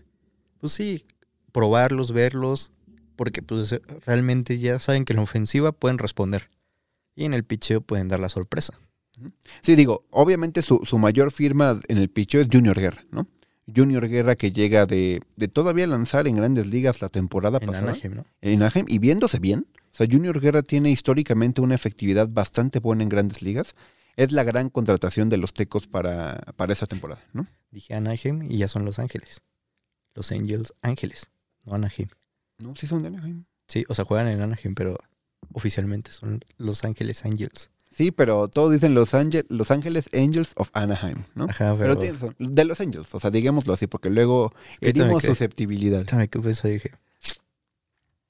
pues 0.61 0.73
sí, 0.73 1.05
probarlos, 1.51 2.13
verlos, 2.13 2.71
porque 3.17 3.43
pues 3.43 3.79
realmente 4.07 4.59
ya 4.59 4.79
saben 4.79 5.05
que 5.05 5.13
en 5.13 5.19
la 5.19 5.23
ofensiva 5.23 5.73
pueden 5.73 5.99
responder 5.99 6.51
y 7.15 7.25
en 7.25 7.35
el 7.35 7.45
picheo 7.45 7.81
pueden 7.81 8.09
dar 8.09 8.21
la 8.21 8.29
sorpresa. 8.29 8.79
Sí, 9.63 9.77
digo, 9.77 10.05
obviamente 10.11 10.63
su, 10.63 10.81
su 10.85 10.99
mayor 10.99 11.31
firma 11.33 11.79
en 11.89 11.99
el 11.99 12.09
picheo 12.09 12.41
es 12.41 12.49
Junior 12.51 12.79
Guerra, 12.79 13.05
¿no? 13.11 13.27
Junior 13.75 14.09
Guerra 14.09 14.35
que 14.37 14.53
llega 14.53 14.87
de, 14.87 15.23
de 15.37 15.49
todavía 15.49 15.87
lanzar 15.87 16.27
en 16.27 16.37
grandes 16.37 16.67
ligas 16.67 17.01
la 17.01 17.09
temporada 17.09 17.59
En 17.61 17.67
pasada. 17.67 17.93
Anaheim, 17.93 18.15
¿no? 18.15 18.27
en 18.41 18.63
Anaheim 18.63 18.87
y 18.89 18.99
viéndose 18.99 19.39
bien. 19.39 19.67
O 19.93 19.95
sea, 19.95 20.07
Junior 20.11 20.41
Guerra 20.41 20.63
tiene 20.63 20.91
históricamente 20.91 21.61
una 21.61 21.75
efectividad 21.75 22.29
bastante 22.29 22.81
buena 22.81 23.03
en 23.03 23.09
grandes 23.09 23.43
ligas. 23.43 23.75
Es 24.17 24.33
la 24.33 24.43
gran 24.43 24.69
contratación 24.69 25.29
de 25.29 25.37
los 25.37 25.55
Tecos 25.55 25.87
para, 25.87 26.41
para 26.57 26.73
esa 26.73 26.87
temporada, 26.87 27.23
¿no? 27.33 27.47
Dije 27.71 27.95
Anaheim 27.95 28.43
y 28.51 28.59
ya 28.59 28.69
son 28.69 28.85
Los 28.85 28.99
Ángeles. 28.99 29.43
Los 30.15 30.33
Angels 30.33 30.75
Ángeles, 30.83 31.31
no 31.65 31.75
Anaheim. 31.75 32.09
No, 32.59 32.77
sí 32.77 32.87
son 32.87 33.03
de 33.03 33.09
Anaheim. 33.09 33.45
Sí, 33.69 33.85
o 33.89 33.95
sea, 33.95 34.05
juegan 34.05 34.29
en 34.29 34.43
Anaheim, 34.43 34.75
pero 34.75 34.99
oficialmente 35.53 36.13
son 36.13 36.45
Los 36.59 36.85
Ángeles 36.85 37.25
Angels. 37.25 37.71
Sí, 37.95 38.11
pero 38.11 38.49
todos 38.49 38.73
dicen 38.73 38.95
Los, 38.95 39.11
Los 39.49 39.71
Ángeles 39.71 40.09
Angels 40.15 40.53
of 40.57 40.71
Anaheim, 40.73 41.25
¿no? 41.35 41.45
Ajá, 41.45 41.75
Pero 41.79 41.79
pero... 41.79 41.97
tienes 41.97 42.21
razón, 42.21 42.37
de 42.39 42.65
Los 42.65 42.81
Angels, 42.81 43.15
o 43.15 43.21
sea, 43.21 43.31
digámoslo 43.31 43.73
así, 43.75 43.87
porque 43.87 44.09
luego 44.11 44.53
que 44.81 44.89
herimos 44.91 45.23
susceptibilidad. 45.23 46.05
quedé 46.05 46.29
pensando 46.29 46.69
y 46.71 46.73
dije, 46.75 46.93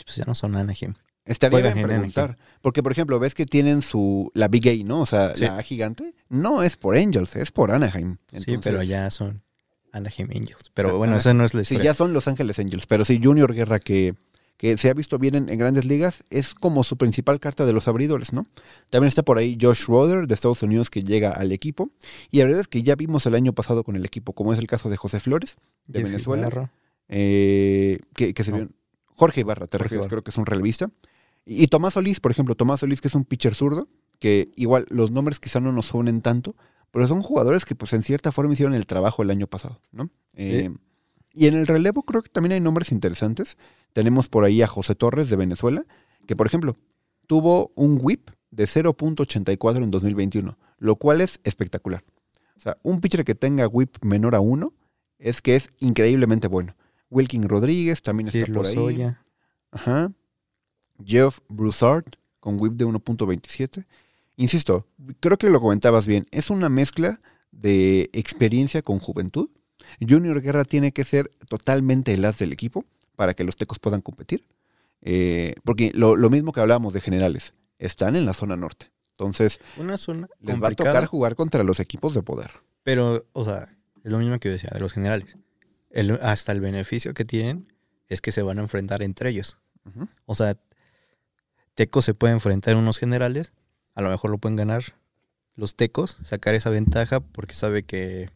pues 0.05 0.17
ya 0.17 0.25
no 0.25 0.35
son 0.35 0.57
Anaheim. 0.57 0.95
Estaría 1.25 1.61
Juegan 1.61 1.75
bien 1.75 1.85
en 1.91 1.97
preguntar. 1.97 2.37
Porque, 2.61 2.83
por 2.83 2.91
ejemplo, 2.91 3.21
ves 3.21 3.35
que 3.37 3.47
tienen 3.47 3.83
su 3.83 4.33
la 4.35 4.49
Big 4.49 4.69
A, 4.69 4.85
¿no? 4.85 5.03
O 5.03 5.07
sea, 5.07 5.37
Sí. 5.37 5.45
la 5.45 5.63
gigante. 5.63 6.15
No 6.29 6.65
es 6.65 6.77
por 6.77 6.97
Angels, 6.97 7.37
es 7.37 7.53
por 7.53 7.71
Anaheim. 7.71 8.17
sí, 8.31 8.39
Entonces, 8.39 8.61
pero 8.73 8.83
ya 8.83 9.09
son 9.13 9.43
Anaheim 9.93 10.29
Angels. 10.35 10.71
Pero 10.75 10.89
Ah, 10.89 10.93
bueno, 10.95 11.15
ah, 11.15 11.19
esa 11.19 11.33
no 11.33 11.45
es 11.45 11.55
la 11.55 11.63
Sí, 11.63 11.75
historia. 11.75 11.93
ya 11.93 11.95
son 11.95 12.13
Los 12.13 12.27
Ángeles 12.27 12.59
Angels. 12.59 12.87
Pero 12.87 13.05
sí, 13.05 13.21
Junior 13.23 13.55
Guerra, 13.55 13.79
que, 13.79 14.17
que 14.63 14.77
se 14.77 14.89
ha 14.89 14.95
visto 14.95 15.19
bien 15.19 15.35
en, 15.35 15.49
en 15.49 15.59
grandes 15.59 15.85
ligas, 15.87 16.23
es 16.31 16.55
como 16.55 16.85
su 16.85 16.97
principal 16.97 17.41
carta 17.41 17.67
de 17.67 17.73
los 17.73 17.89
abridores, 17.89 18.33
¿no? 18.33 18.47
También 18.91 19.09
está 19.09 19.25
por 19.25 19.39
ahí 19.39 19.59
Josh 19.61 19.79
Schroeder 19.81 20.29
de 20.29 20.35
Estados 20.35 20.63
Unidos 20.63 20.89
que 20.89 21.03
llega 21.03 21.33
al 21.33 21.51
equipo. 21.51 21.91
Y 22.31 22.39
la 22.39 22.45
verdad 22.45 22.61
es 22.61 22.69
que 22.69 22.85
ya 22.85 22.95
vimos 22.95 23.27
el 23.27 23.35
año 23.35 23.53
pasado 23.55 23.83
con 23.83 23.97
el 23.97 24.05
equipo, 24.05 24.35
como 24.35 24.53
es 24.53 24.61
el 24.61 24.69
caso 24.69 24.89
de 24.89 24.97
José 24.97 25.19
Flores, 25.19 25.57
de 25.89 26.05
Venezuela. 26.05 26.43
Ibarra. 26.47 26.73
eh, 27.09 27.99
que, 28.15 28.35
que 28.35 28.45
se 28.45 28.53
No. 28.53 28.59
vio. 28.59 28.69
Jorge 29.17 29.41
Ibarra, 29.41 29.67
te 29.67 29.79
Jorge 29.79 29.83
refieres, 29.85 30.03
Ibarra. 30.05 30.11
creo 30.11 30.23
que 30.23 30.31
es 30.31 30.37
un 30.37 30.47
relevista. 30.47 30.91
Y, 31.45 31.65
y 31.65 31.67
Tomás 31.67 31.95
Solís, 31.95 32.21
por 32.21 32.31
ejemplo, 32.31 32.55
Tomás 32.55 32.79
Solís, 32.81 33.01
que 33.01 33.09
es 33.09 33.15
un 33.17 33.25
pitcher 33.25 33.57
zurdo, 33.57 33.89
que 34.21 34.53
igual 34.55 34.87
los 34.91 35.11
nombres 35.11 35.41
quizá 35.41 35.59
no 35.59 35.73
nos 35.73 35.87
suenen 35.87 36.23
tanto, 36.23 36.55
pero 36.93 37.09
son 37.09 37.21
jugadores 37.21 37.65
que 37.65 37.75
pues 37.75 37.93
en 37.95 38.05
cierta 38.05 38.31
forma 38.31 38.53
hicieron 38.53 38.75
el 38.75 38.87
trabajo 38.87 39.25
el 39.25 39.31
año 39.31 39.49
pasado, 39.49 39.81
¿no? 39.91 40.09
Eh, 40.37 40.71
y 41.35 41.47
en 41.49 41.55
el 41.55 41.67
relevo 41.67 42.05
creo 42.05 42.23
que 42.23 42.29
también 42.29 42.53
hay 42.53 42.61
nombres 42.61 42.93
interesantes. 42.93 43.57
Tenemos 43.93 44.29
por 44.29 44.45
ahí 44.45 44.63
a 44.63 44.67
José 44.67 44.95
Torres 44.95 45.29
de 45.29 45.37
Venezuela, 45.37 45.85
que 46.27 46.37
por 46.37 46.47
ejemplo 46.47 46.77
tuvo 47.27 47.73
un 47.75 47.99
whip 48.01 48.31
de 48.51 48.65
0.84 48.65 49.83
en 49.83 49.91
2021, 49.91 50.59
lo 50.79 50.97
cual 50.97 51.21
es 51.21 51.41
espectacular. 51.45 52.05
O 52.57 52.61
sea, 52.61 52.77
un 52.83 53.01
pitcher 53.01 53.25
que 53.25 53.35
tenga 53.35 53.67
whip 53.67 53.97
menor 54.03 54.35
a 54.35 54.41
1 54.41 54.73
es 55.19 55.41
que 55.41 55.57
es 55.57 55.71
increíblemente 55.79 56.49
bueno. 56.49 56.77
Wilkin 57.11 57.49
Rodríguez 57.49 58.03
también 58.03 58.29
está 58.29 58.53
por 58.53 58.67
ahí. 58.67 58.75
Soya. 58.75 59.23
Ajá. 59.71 60.13
Jeff 61.05 61.39
Broussard 61.49 62.05
con 62.41 62.61
whip 62.61 62.75
de 62.75 62.87
1.27. 62.87 63.87
Insisto, 64.37 64.87
creo 65.21 65.37
que 65.37 65.51
lo 65.51 65.61
comentabas 65.61 66.07
bien. 66.07 66.27
Es 66.31 66.51
una 66.51 66.69
mezcla 66.69 67.21
de 67.51 68.11
experiencia 68.13 68.83
con 68.83 68.99
juventud. 68.99 69.51
Junior 70.01 70.41
Guerra 70.41 70.65
tiene 70.65 70.93
que 70.93 71.05
ser 71.05 71.31
totalmente 71.49 72.15
el 72.15 72.25
as 72.25 72.39
del 72.39 72.53
equipo 72.53 72.85
para 73.23 73.35
que 73.35 73.45
los 73.45 73.55
tecos 73.57 73.79
puedan 73.79 74.01
competir. 74.01 74.45
Eh, 75.01 75.55
porque 75.63 75.93
lo, 75.95 76.17
lo 76.17 76.29
mismo 76.29 76.51
que 76.53 76.59
hablábamos 76.61 76.93
de 76.93 77.01
generales, 77.01 77.55
están 77.79 78.17
en 78.17 78.27
la 78.27 78.33
zona 78.35 78.57
norte. 78.57 78.91
Entonces, 79.13 79.61
Una 79.79 79.97
zona 79.97 80.27
les 80.41 80.61
va 80.61 80.67
a 80.67 80.71
tocar 80.73 81.07
jugar 81.07 81.37
contra 81.37 81.63
los 81.63 81.79
equipos 81.79 82.15
de 82.15 82.23
poder. 82.25 82.51
Pero, 82.83 83.25
o 83.33 83.45
sea, 83.45 83.69
es 84.03 84.11
lo 84.11 84.19
mismo 84.19 84.41
que 84.41 84.49
yo 84.49 84.55
decía 84.55 84.71
de 84.73 84.81
los 84.81 84.93
generales. 84.93 85.37
El- 85.91 86.19
hasta 86.21 86.51
el 86.51 86.61
beneficio 86.61 87.15
que 87.15 87.25
tienen 87.25 87.73
es 88.09 88.21
que 88.21 88.33
se 88.33 88.43
van 88.43 88.59
a 88.59 88.63
enfrentar 88.63 89.05
entre 89.05 89.31
ellos. 89.31 89.61
O 90.27 90.35
sea, 90.35 90.57
Tecos 91.77 92.05
se 92.05 92.15
puede 92.15 92.33
enfrentar 92.33 92.75
a 92.75 92.79
unos 92.79 92.99
generales, 92.99 93.53
a 93.95 94.03
lo 94.03 94.11
mejor 94.11 94.33
lo 94.33 94.39
pueden 94.39 94.57
ganar 94.57 94.83
los 95.55 95.77
Tecos, 95.77 96.19
sacar 96.23 96.57
esa 96.57 96.71
ventaja 96.71 97.21
porque 97.21 97.55
sabe 97.55 97.85
que 97.85 98.31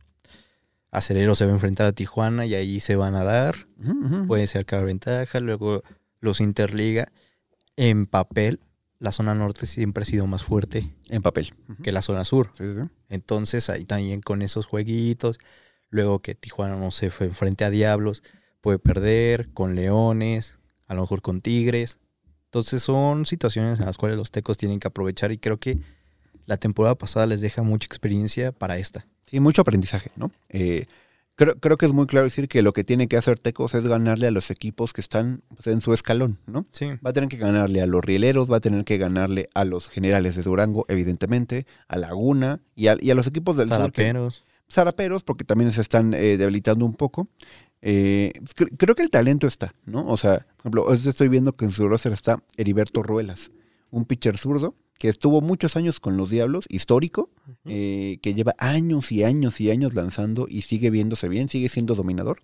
Acelero 0.91 1.35
se 1.35 1.45
va 1.45 1.51
a 1.51 1.55
enfrentar 1.55 1.87
a 1.87 1.93
Tijuana 1.93 2.47
y 2.47 2.55
ahí 2.55 2.81
se 2.81 2.97
van 2.97 3.15
a 3.15 3.25
dar, 3.25 3.67
Ujú, 3.79 4.07
ujú. 4.07 4.27
puede 4.27 4.47
sacar 4.47 4.85
ventaja, 4.85 5.41
luego 5.41 5.83
los 6.21 6.41
interliga. 6.41 7.13
En 7.77 8.07
papel, 8.07 8.61
la 8.99 9.13
zona 9.13 9.35
norte 9.35 9.67
siempre 9.67 10.03
ha 10.03 10.07
sido 10.07 10.27
más 10.27 10.43
fuerte 10.43 10.95
en 11.11 11.21
papel. 11.23 11.55
Que 11.83 11.93
la 11.93 12.01
zona 12.03 12.25
sur. 12.25 12.51
Sí, 12.57 12.65
sí, 12.65 12.81
sí. 12.81 12.89
Entonces 13.11 13.69
ahí 13.69 13.85
también 13.85 14.23
con 14.23 14.41
esos 14.43 14.65
jueguitos, 14.67 15.39
luego 15.91 16.21
que 16.21 16.35
Tijuana 16.35 16.77
no 16.77 16.91
se 16.91 17.11
fue 17.11 17.29
frente 17.31 17.65
a 17.65 17.71
Diablos, 17.71 18.23
puede 18.63 18.79
perder 18.79 19.51
con 19.53 19.75
Leones, 19.75 20.59
a 20.87 20.95
lo 20.95 21.03
mejor 21.03 21.21
con 21.21 21.43
Tigres. 21.43 21.99
Entonces 22.47 22.83
son 22.83 23.27
situaciones 23.27 23.79
en 23.79 23.85
las 23.85 23.99
cuales 23.99 24.17
los 24.17 24.31
tecos 24.31 24.57
tienen 24.57 24.81
que 24.81 24.89
aprovechar 24.89 25.31
y 25.33 25.39
creo 25.39 25.59
que 25.59 25.79
la 26.47 26.57
temporada 26.57 26.95
pasada 26.95 27.27
les 27.27 27.41
deja 27.41 27.63
mucha 27.63 27.87
experiencia 27.87 28.53
para 28.53 28.79
esta. 28.79 29.07
Sí, 29.31 29.41
mucho 29.41 29.63
aprendizaje, 29.63 30.11
¿no? 30.17 30.31
Eh, 30.49 30.87
creo, 31.35 31.57
creo 31.59 31.77
que 31.77 31.87
es 31.87 31.93
muy 31.93 32.07
claro 32.07 32.25
decir 32.25 32.49
que 32.49 32.63
lo 32.63 32.73
que 32.73 32.85
tiene 32.85 33.09
que 33.09 33.17
hacer 33.17 33.39
Tecos 33.39 33.75
es 33.75 33.87
ganarle 33.87 34.29
a 34.29 34.31
los 34.31 34.51
equipos 34.51 34.93
que 34.93 35.01
están 35.01 35.43
pues, 35.55 35.67
en 35.67 35.81
su 35.81 35.93
escalón, 35.93 36.39
¿no? 36.47 36.65
Sí. 36.73 36.87
Va 37.05 37.11
a 37.11 37.13
tener 37.13 37.29
que 37.29 37.37
ganarle 37.37 37.83
a 37.83 37.87
los 37.87 38.05
rieleros, 38.05 38.51
va 38.51 38.59
a 38.59 38.61
tener 38.61 38.85
que 38.85 38.97
ganarle 38.99 39.51
a 39.55 39.65
los 39.65 39.89
generales 39.89 40.37
de 40.37 40.43
Durango, 40.43 40.85
evidentemente, 40.89 41.67
a 41.89 41.97
Laguna 41.99 42.61
y 42.77 42.87
a, 42.87 42.97
y 43.01 43.11
a 43.11 43.15
los 43.17 43.27
equipos 43.27 43.57
del 43.57 43.69
sur. 43.69 43.91
que- 43.93 44.03
Zaraperos. 44.03 44.45
Zaraperos, 44.71 45.23
porque 45.25 45.45
también 45.45 45.73
se 45.73 45.81
están 45.81 46.15
eh, 46.15 46.37
debilitando 46.37 46.85
un 46.85 46.95
poco. 46.95 47.29
Eh, 47.83 48.33
cre- 48.57 48.73
creo 48.77 48.95
que 48.95 49.03
el 49.03 49.11
talento 49.11 49.47
está, 49.47 49.75
¿no? 49.85 50.07
O 50.07 50.17
sea, 50.17 50.47
por 50.57 50.61
ejemplo, 50.61 50.93
estoy 50.95 51.29
viendo 51.29 51.53
que 51.55 51.65
en 51.67 51.73
su 51.73 51.89
roster 51.89 52.13
está 52.13 52.43
Heriberto 52.57 53.03
Ruelas, 53.03 53.51
un 53.91 54.05
pitcher 54.07 54.39
zurdo 54.39 54.75
que 54.99 55.09
estuvo 55.09 55.41
muchos 55.41 55.77
años 55.77 56.01
con 56.01 56.17
los 56.17 56.31
Diablos, 56.31 56.65
histórico, 56.69 57.31
eh, 57.65 58.19
que 58.23 58.35
lleva 58.35 58.55
años 58.59 59.13
y 59.13 59.25
años 59.25 59.61
y 59.61 59.71
años 59.71 59.95
lanzando 59.95 60.47
y 60.49 60.63
sigue 60.63 60.91
viéndose 60.91 61.29
bien, 61.29 61.49
sigue 61.49 61.69
siendo 61.69 61.95
dominador. 61.95 62.43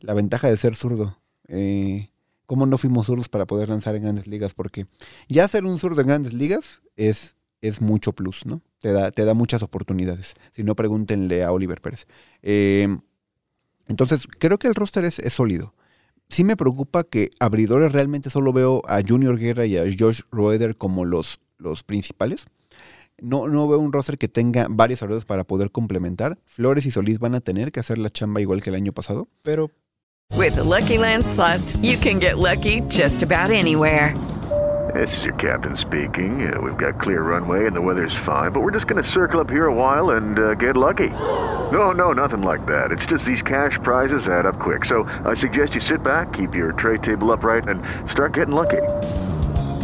La 0.00 0.14
ventaja 0.14 0.48
de 0.48 0.56
ser 0.56 0.74
zurdo. 0.74 1.18
Eh, 1.48 2.10
¿Cómo 2.46 2.66
no 2.66 2.78
fuimos 2.78 3.06
zurdos 3.06 3.28
para 3.28 3.46
poder 3.46 3.68
lanzar 3.68 3.96
en 3.96 4.02
grandes 4.02 4.26
ligas? 4.26 4.54
Porque 4.54 4.86
ya 5.28 5.48
ser 5.48 5.64
un 5.64 5.78
zurdo 5.78 6.00
en 6.00 6.08
grandes 6.08 6.32
ligas 6.32 6.80
es, 6.96 7.34
es 7.60 7.80
mucho 7.80 8.12
plus, 8.12 8.46
¿no? 8.46 8.62
Te 8.78 8.92
da, 8.92 9.10
te 9.10 9.24
da 9.24 9.34
muchas 9.34 9.62
oportunidades. 9.62 10.34
Si 10.52 10.62
no, 10.62 10.76
pregúntenle 10.76 11.42
a 11.42 11.52
Oliver 11.52 11.80
Pérez. 11.80 12.06
Eh, 12.42 12.88
entonces, 13.88 14.26
creo 14.38 14.58
que 14.58 14.68
el 14.68 14.74
roster 14.74 15.04
es, 15.04 15.18
es 15.18 15.32
sólido. 15.32 15.74
Sí 16.28 16.42
me 16.44 16.56
preocupa 16.56 17.04
que 17.04 17.30
abridores 17.38 17.92
realmente 17.92 18.30
solo 18.30 18.52
veo 18.52 18.82
a 18.86 19.00
Junior 19.06 19.38
Guerra 19.38 19.66
y 19.66 19.76
a 19.76 19.84
Josh 19.98 20.22
Roeder 20.30 20.76
como 20.76 21.04
los, 21.04 21.40
los 21.58 21.82
principales. 21.82 22.46
No, 23.18 23.48
no 23.48 23.66
veo 23.66 23.78
un 23.78 23.92
roster 23.92 24.18
que 24.18 24.28
tenga 24.28 24.66
varios 24.68 25.02
abridores 25.02 25.24
para 25.24 25.44
poder 25.44 25.70
complementar. 25.70 26.38
Flores 26.44 26.84
y 26.84 26.90
Solís 26.90 27.18
van 27.18 27.34
a 27.34 27.40
tener 27.40 27.72
que 27.72 27.80
hacer 27.80 27.96
la 27.96 28.10
chamba 28.10 28.40
igual 28.40 28.62
que 28.62 28.70
el 28.70 28.76
año 28.76 28.92
pasado. 28.92 29.28
Pero 29.42 29.70
With 30.34 30.56
the 30.56 30.64
Lucky 30.64 30.98
Land 30.98 31.24
slots, 31.24 31.76
you 31.76 31.96
can 31.96 32.18
get 32.18 32.36
lucky 32.36 32.82
just 32.88 33.22
about 33.22 33.50
anywhere. 33.50 34.14
This 34.94 35.16
is 35.16 35.24
your 35.24 35.34
captain 35.34 35.76
speaking. 35.76 36.52
Uh, 36.52 36.60
we've 36.60 36.76
got 36.76 37.00
clear 37.00 37.22
runway 37.22 37.66
and 37.66 37.74
the 37.74 37.80
weather's 37.80 38.14
fine, 38.24 38.52
but 38.52 38.60
we're 38.60 38.70
just 38.70 38.86
going 38.86 39.02
to 39.02 39.10
circle 39.10 39.40
up 39.40 39.50
here 39.50 39.66
a 39.66 39.74
while 39.74 40.10
and 40.10 40.38
uh, 40.38 40.54
get 40.54 40.76
lucky. 40.76 41.10
No, 41.72 41.90
no, 41.92 42.12
nothing 42.12 42.42
like 42.42 42.64
that. 42.66 42.92
It's 42.92 43.06
just 43.06 43.24
these 43.24 43.42
cash 43.42 43.78
prizes 43.82 44.28
add 44.28 44.46
up 44.46 44.58
quick. 44.60 44.84
So 44.84 45.04
I 45.24 45.34
suggest 45.34 45.74
you 45.74 45.80
sit 45.80 46.02
back, 46.02 46.32
keep 46.34 46.54
your 46.54 46.72
tray 46.72 46.98
table 46.98 47.32
upright, 47.32 47.68
and 47.68 47.82
start 48.10 48.34
getting 48.34 48.54
lucky. 48.54 48.82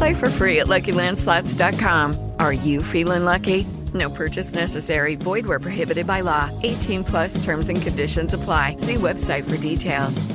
Play 0.02 0.14
for 0.14 0.28
free 0.30 0.58
at 0.58 0.66
LuckyLandSlots.com. 0.66 2.32
Are 2.40 2.52
you 2.52 2.82
feeling 2.82 3.24
lucky? 3.24 3.68
No 3.94 4.10
purchase 4.10 4.52
necessary. 4.52 5.14
Void 5.14 5.46
where 5.46 5.60
prohibited 5.60 6.08
by 6.08 6.22
law. 6.22 6.50
18 6.64 7.04
plus 7.04 7.44
terms 7.44 7.68
and 7.68 7.80
conditions 7.80 8.34
apply. 8.34 8.78
See 8.78 8.94
website 8.94 9.48
for 9.48 9.56
details. 9.58 10.26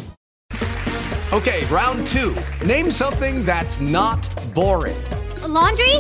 Okay, 1.34 1.66
round 1.66 2.08
two. 2.08 2.34
Name 2.66 2.90
something 2.90 3.44
that's 3.44 3.82
not 3.82 4.26
boring. 4.56 5.04
A 5.44 5.50
laundry? 5.50 5.98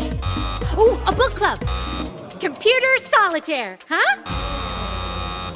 Ooh, 0.78 0.98
a 1.04 1.12
book 1.12 1.36
club. 1.36 1.60
Computer 2.40 2.96
solitaire, 3.02 3.78
huh? 3.90 4.22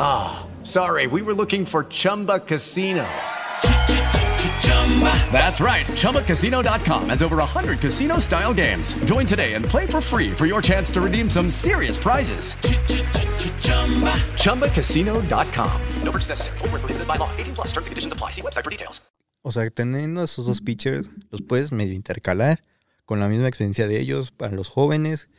Ah, 0.01 0.47
sorry, 0.63 1.07
we 1.07 1.21
were 1.21 1.33
looking 1.33 1.65
for 1.65 1.85
Chumba 1.85 2.41
Casino. 2.41 3.07
That's 5.31 5.61
right. 5.61 5.85
ChumbaCasino.com 5.87 7.09
has 7.09 7.21
over 7.21 7.37
100 7.37 7.79
casino 7.79 8.19
style 8.19 8.53
games. 8.53 8.93
Join 9.05 9.25
today 9.25 9.53
and 9.53 9.63
play 9.63 9.87
for 9.87 10.01
free 10.01 10.31
for 10.31 10.45
your 10.45 10.61
chance 10.61 10.91
to 10.91 11.01
redeem 11.01 11.29
some 11.29 11.49
serious 11.49 11.97
prizes. 11.97 12.55
ChumbaCasino.com. 14.35 15.81
No 16.03 16.11
purchase 16.11 16.29
necessary. 16.29 16.57
Void 16.59 16.71
where 16.71 16.79
prohibited 16.79 17.07
by 17.07 17.15
law. 17.15 17.29
18 17.37 17.55
plus 17.55 17.67
terms 17.71 17.87
and 17.87 17.91
conditions 17.91 18.13
apply. 18.13 18.31
See 18.31 18.41
website 18.41 18.63
for 18.63 18.69
details. 18.69 19.01
O 19.43 19.51
sea, 19.51 19.67
teniendo 19.71 20.23
esos 20.23 20.45
dos 20.45 20.61
pitchers, 20.61 21.09
los 21.31 21.41
puedes 21.41 21.71
medio 21.71 21.93
intercalar 21.93 22.63
con 23.05 23.19
la 23.19 23.27
misma 23.27 23.47
experiencia 23.47 23.87
de 23.87 23.99
ellos 23.99 24.31
para 24.31 24.53
los 24.53 24.69
jóvenes, 24.69 25.29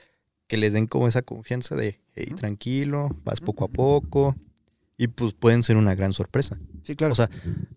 que 0.48 0.56
les 0.56 0.72
den 0.72 0.86
como 0.86 1.06
esa 1.06 1.22
confianza 1.22 1.76
de, 1.76 2.00
hey, 2.14 2.32
tranquilo, 2.36 3.10
vas 3.24 3.40
poco 3.40 3.64
a 3.64 3.68
poco, 3.68 4.34
y 4.98 5.06
pues 5.06 5.34
pueden 5.34 5.62
ser 5.62 5.76
una 5.76 5.94
gran 5.94 6.12
sorpresa. 6.12 6.58
Sí, 6.82 6.96
claro. 6.96 7.12
O 7.12 7.14
sea, 7.16 7.30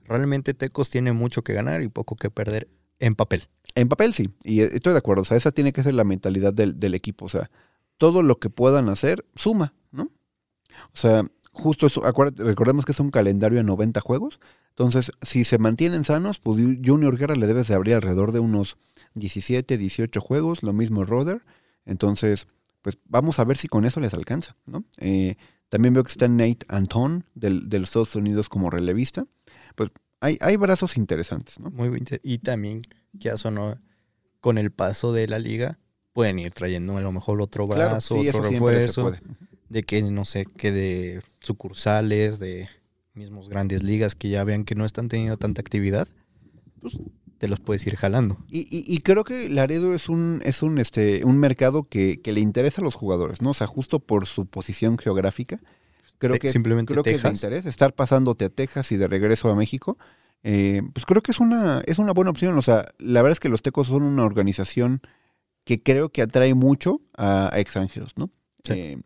realmente 0.05 0.53
Tecos 0.53 0.89
tiene 0.89 1.13
mucho 1.13 1.43
que 1.43 1.53
ganar 1.53 1.81
y 1.81 1.87
poco 1.89 2.15
que 2.15 2.29
perder 2.29 2.67
en 2.99 3.15
papel. 3.15 3.47
En 3.75 3.89
papel 3.89 4.13
sí, 4.13 4.29
y 4.43 4.61
eh, 4.61 4.69
estoy 4.73 4.93
de 4.93 4.99
acuerdo. 4.99 5.21
O 5.23 5.25
sea, 5.25 5.37
esa 5.37 5.51
tiene 5.51 5.73
que 5.73 5.83
ser 5.83 5.93
la 5.93 6.03
mentalidad 6.03 6.53
del, 6.53 6.79
del 6.79 6.93
equipo. 6.95 7.25
O 7.25 7.29
sea, 7.29 7.49
todo 7.97 8.23
lo 8.23 8.39
que 8.39 8.49
puedan 8.49 8.89
hacer 8.89 9.25
suma, 9.35 9.73
¿no? 9.91 10.03
O 10.93 10.97
sea, 10.97 11.25
justo 11.51 11.87
eso, 11.87 12.03
acuérdate- 12.05 12.43
recordemos 12.43 12.85
que 12.85 12.91
es 12.93 12.99
un 12.99 13.11
calendario 13.11 13.57
de 13.57 13.63
90 13.63 14.01
juegos. 14.01 14.39
Entonces, 14.69 15.11
si 15.21 15.45
se 15.45 15.57
mantienen 15.57 16.03
sanos, 16.03 16.39
pues 16.39 16.59
Junior 16.85 17.17
Guerra 17.17 17.35
le 17.35 17.47
debes 17.47 17.67
de 17.67 17.75
abrir 17.75 17.95
alrededor 17.95 18.31
de 18.33 18.39
unos 18.39 18.77
17, 19.13 19.77
18 19.77 20.19
juegos, 20.21 20.63
lo 20.63 20.73
mismo 20.73 21.05
Roder. 21.05 21.45
Entonces, 21.85 22.47
pues 22.81 22.97
vamos 23.05 23.39
a 23.39 23.45
ver 23.45 23.57
si 23.57 23.67
con 23.67 23.85
eso 23.85 23.99
les 24.01 24.13
alcanza, 24.13 24.55
¿no? 24.65 24.83
Eh, 24.97 25.37
también 25.69 25.93
veo 25.93 26.03
que 26.03 26.11
está 26.11 26.27
Nate 26.27 26.65
Anton 26.67 27.25
del, 27.33 27.67
de 27.69 27.79
los 27.79 27.89
Estados 27.89 28.15
Unidos 28.15 28.49
como 28.49 28.69
relevista. 28.69 29.25
Pues 29.75 29.89
hay, 30.21 30.37
hay 30.41 30.55
brazos 30.57 30.97
interesantes, 30.97 31.59
¿no? 31.59 31.69
Muy 31.71 31.89
bien. 31.89 32.05
Y 32.23 32.37
también, 32.39 32.83
o 33.43 33.51
no, 33.51 33.79
con 34.41 34.57
el 34.57 34.71
paso 34.71 35.11
de 35.13 35.27
la 35.27 35.39
liga, 35.39 35.79
pueden 36.13 36.39
ir 36.39 36.53
trayendo 36.53 36.97
a 36.97 37.01
lo 37.01 37.11
mejor 37.11 37.41
otro 37.41 37.67
Claro, 37.67 37.91
brazo, 37.91 38.21
sí, 38.21 38.29
otro 38.29 38.43
refuerzo. 38.43 39.01
puede. 39.03 39.21
de 39.69 39.83
que 39.83 40.01
no 40.01 40.25
sé, 40.25 40.45
que 40.45 40.71
de 40.71 41.21
sucursales, 41.39 42.39
de 42.39 42.69
mismos 43.13 43.49
grandes 43.49 43.83
ligas 43.83 44.15
que 44.15 44.29
ya 44.29 44.43
vean 44.43 44.65
que 44.65 44.75
no 44.75 44.85
están 44.85 45.07
teniendo 45.09 45.37
tanta 45.37 45.61
actividad, 45.61 46.07
pues 46.81 46.97
te 47.37 47.47
los 47.47 47.59
puedes 47.59 47.85
ir 47.87 47.95
jalando. 47.95 48.37
Y, 48.49 48.59
y- 48.61 48.85
y 48.87 48.99
creo 48.99 49.23
que 49.23 49.49
Laredo 49.49 49.93
es 49.93 50.09
un, 50.09 50.41
es 50.45 50.63
un, 50.63 50.77
este, 50.77 51.23
un 51.25 51.37
mercado 51.37 51.83
que, 51.89 52.21
que 52.21 52.31
le 52.31 52.39
interesa 52.39 52.81
a 52.81 52.83
los 52.83 52.95
jugadores, 52.95 53.41
¿no? 53.41 53.51
O 53.51 53.53
sea, 53.53 53.67
justo 53.67 53.99
por 53.99 54.25
su 54.25 54.45
posición 54.45 54.97
geográfica. 54.97 55.57
Creo 56.17 56.33
Te- 56.33 56.39
que, 56.39 56.51
simplemente 56.51 56.93
creo 56.93 57.03
que 57.03 57.11
es 57.11 57.21
de 57.23 57.29
interés. 57.29 57.65
Estar 57.65 57.93
pasándote 57.93 58.45
a 58.45 58.49
Texas 58.49 58.91
y 58.91 58.97
de 58.97 59.07
regreso 59.07 59.49
a 59.49 59.55
México, 59.55 59.97
eh, 60.43 60.81
pues 60.93 61.05
creo 61.05 61.21
que 61.21 61.31
es 61.31 61.39
una, 61.39 61.81
es 61.85 61.97
una 61.99 62.13
buena 62.13 62.31
opción. 62.31 62.57
O 62.57 62.61
sea, 62.61 62.85
la 62.99 63.21
verdad 63.21 63.33
es 63.33 63.39
que 63.39 63.49
los 63.49 63.61
Tecos 63.61 63.87
son 63.87 64.03
una 64.03 64.23
organización 64.23 65.01
que 65.65 65.81
creo 65.83 66.09
que 66.09 66.21
atrae 66.21 66.53
mucho 66.53 67.01
a, 67.17 67.53
a 67.53 67.59
extranjeros, 67.59 68.13
¿no? 68.17 68.29
Sí. 68.63 68.73
Eh, 68.73 68.97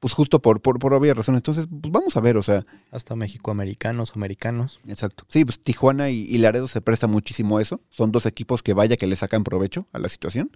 pues 0.00 0.12
justo 0.14 0.40
por, 0.42 0.60
por, 0.60 0.78
por 0.78 0.94
obvias 0.94 1.16
razones. 1.16 1.38
Entonces, 1.40 1.66
pues 1.68 1.92
vamos 1.92 2.16
a 2.16 2.20
ver, 2.20 2.36
o 2.36 2.42
sea, 2.42 2.64
Hasta 2.90 3.14
México-americanos, 3.16 4.12
americanos. 4.16 4.80
Exacto. 4.88 5.24
Sí, 5.28 5.44
pues 5.44 5.60
Tijuana 5.60 6.10
y, 6.10 6.22
y 6.22 6.38
Laredo 6.38 6.66
se 6.68 6.80
presta 6.80 7.06
muchísimo 7.06 7.58
a 7.58 7.62
eso. 7.62 7.80
Son 7.90 8.10
dos 8.10 8.26
equipos 8.26 8.62
que 8.62 8.72
vaya 8.74 8.96
que 8.96 9.06
le 9.06 9.16
sacan 9.16 9.44
provecho 9.44 9.86
a 9.92 9.98
la 9.98 10.08
situación. 10.08 10.50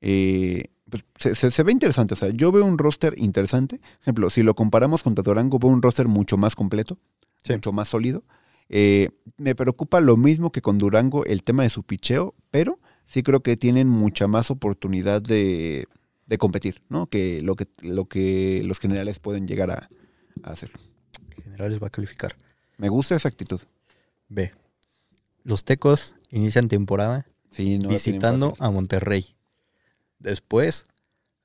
Eh, 0.00 0.64
pues, 0.90 1.04
se, 1.18 1.34
se- 1.34 1.50
se 1.50 1.62
ve 1.62 1.72
interesante. 1.72 2.14
O 2.14 2.16
sea, 2.16 2.30
yo 2.30 2.52
veo 2.52 2.64
un 2.64 2.78
roster 2.78 3.14
interesante. 3.18 3.78
Por 3.78 4.00
ejemplo, 4.02 4.30
si 4.30 4.42
lo 4.42 4.54
comparamos 4.54 5.02
contra 5.02 5.22
Durango, 5.22 5.58
veo 5.58 5.70
un 5.70 5.82
roster 5.82 6.08
mucho 6.08 6.36
más 6.36 6.54
completo, 6.56 6.98
Sí. 7.44 7.52
mucho 7.52 7.72
más 7.72 7.88
sólido. 7.88 8.24
Eh, 8.68 9.10
me 9.36 9.54
preocupa 9.54 10.00
lo 10.00 10.16
mismo 10.16 10.50
que 10.50 10.60
con 10.62 10.78
Durango 10.78 11.24
el 11.24 11.44
tema 11.44 11.62
de 11.62 11.70
su 11.70 11.84
picheo, 11.84 12.34
pero 12.50 12.80
sí 13.04 13.22
creo 13.22 13.40
que 13.40 13.56
tienen 13.56 13.88
mucha 13.88 14.26
más 14.26 14.50
oportunidad 14.50 15.22
de, 15.22 15.86
de 16.26 16.38
competir, 16.38 16.82
¿no? 16.88 17.06
Que 17.06 17.40
lo 17.42 17.56
que, 17.56 17.68
lo 17.82 18.06
que 18.06 18.62
los 18.64 18.78
generales 18.80 19.18
pueden 19.18 19.46
llegar 19.46 19.70
a, 19.70 19.88
a 20.42 20.50
hacer. 20.50 20.70
Generales 21.42 21.80
va 21.82 21.86
a 21.86 21.90
calificar. 21.90 22.36
Me 22.78 22.88
gusta 22.88 23.14
esa 23.16 23.28
actitud. 23.28 23.60
B. 24.28 24.52
Los 25.44 25.64
Tecos 25.64 26.16
inician 26.30 26.68
temporada 26.68 27.26
Sí, 27.52 27.78
no 27.78 27.88
visitando 27.88 28.54
a 28.58 28.70
Monterrey. 28.70 29.34
Después 30.18 30.84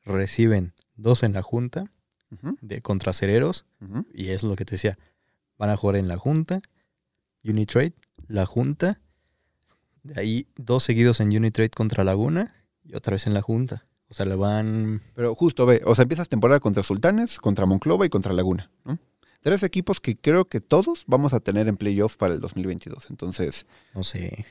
reciben 0.03 0.73
dos 0.95 1.23
en 1.23 1.33
la 1.33 1.41
junta 1.41 1.85
de 2.61 2.81
contra 2.81 3.13
Cereros. 3.13 3.65
ujú. 3.81 4.05
Y 4.13 4.29
es 4.29 4.43
lo 4.43 4.55
que 4.55 4.65
te 4.65 4.71
decía. 4.75 4.97
Van 5.57 5.69
a 5.69 5.77
jugar 5.77 5.97
en 5.97 6.07
la 6.07 6.17
junta, 6.17 6.61
Unitrade, 7.43 7.93
la 8.27 8.45
junta. 8.45 8.99
De 10.03 10.19
ahí 10.19 10.47
dos 10.55 10.83
seguidos 10.83 11.19
en 11.19 11.27
Unitrade 11.35 11.69
contra 11.69 12.03
Laguna 12.03 12.55
y 12.83 12.95
otra 12.95 13.11
vez 13.13 13.27
en 13.27 13.33
la 13.33 13.41
junta. 13.41 13.85
O 14.11 14.13
sea, 14.13 14.25
le 14.27 14.35
van. 14.35 15.01
Pero 15.15 15.33
justo 15.33 15.65
ve, 15.65 15.81
o 15.85 15.95
sea, 15.95 16.03
empiezas 16.03 16.27
temporada 16.29 16.59
contra 16.59 16.83
Sultanes, 16.83 17.39
contra 17.39 17.65
Monclova 17.65 18.05
y 18.05 18.09
contra 18.09 18.33
Laguna, 18.33 18.69
¿no? 18.85 18.99
Tres 19.41 19.63
equipos 19.63 19.99
que 19.99 20.15
creo 20.17 20.45
que 20.45 20.61
todos 20.61 21.03
vamos 21.07 21.33
a 21.33 21.39
tener 21.39 21.67
en 21.67 21.77
playoff 21.77 22.17
para 22.17 22.33
el 22.35 22.41
2022. 22.41 23.09
Entonces, 23.09 23.65
No 23.95 24.03
sé. 24.03 24.45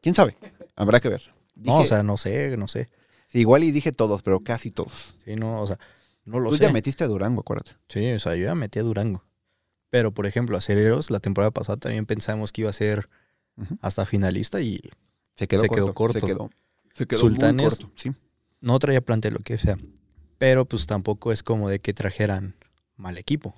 quién 0.00 0.14
sabe, 0.16 0.36
habrá 0.74 0.98
que 0.98 1.08
ver. 1.10 1.22
No, 1.54 1.76
o 1.78 1.84
sea, 1.84 2.02
no 2.02 2.16
sé, 2.16 2.56
no 2.56 2.66
sé. 2.66 2.88
sí, 3.28 3.38
igual 3.40 3.62
y 3.62 3.70
dije 3.70 3.92
todos, 3.92 4.22
pero 4.22 4.40
casi 4.40 4.70
todos. 4.72 5.14
Sí, 5.24 5.36
no, 5.36 5.60
o 5.60 5.66
sea, 5.66 5.78
no 6.24 6.40
lo 6.40 6.50
Tú 6.50 6.56
sé. 6.56 6.62
ya 6.64 6.72
metiste 6.72 7.04
a 7.04 7.06
Durango, 7.06 7.42
acuérdate. 7.42 7.72
Sí, 7.88 8.10
o 8.12 8.18
sea, 8.18 8.34
yo 8.34 8.44
ya 8.46 8.54
metí 8.56 8.78
a 8.78 8.82
Durango. 8.82 9.22
Pero, 9.90 10.12
por 10.12 10.24
ejemplo, 10.26 10.56
a 10.56 10.60
Cereros, 10.62 11.10
la 11.10 11.20
temporada 11.20 11.50
pasada 11.50 11.76
también 11.76 12.06
pensamos 12.06 12.50
que 12.50 12.62
iba 12.62 12.70
a 12.70 12.72
ser 12.72 13.10
hasta 13.82 14.06
finalista 14.06 14.60
y 14.62 14.80
Se 15.36 15.46
quedó 15.46 15.60
Se 15.60 15.68
corto. 15.68 15.84
quedó 15.84 15.94
corto. 15.94 16.20
Se 16.20 16.26
quedó, 16.26 16.50
se 16.94 17.06
quedó 17.06 17.20
Sultanes- 17.20 17.54
muy 17.54 17.64
corto, 17.86 17.90
sí. 17.96 18.12
No 18.62 18.78
traía 18.78 19.02
plantel, 19.02 19.34
lo 19.34 19.40
que 19.40 19.58
sea. 19.58 19.76
Pero, 20.38 20.64
pues 20.64 20.86
tampoco 20.86 21.30
es 21.32 21.42
como 21.42 21.68
de 21.68 21.78
que 21.80 21.92
trajeran 21.92 22.54
mal 22.96 23.18
equipo. 23.18 23.54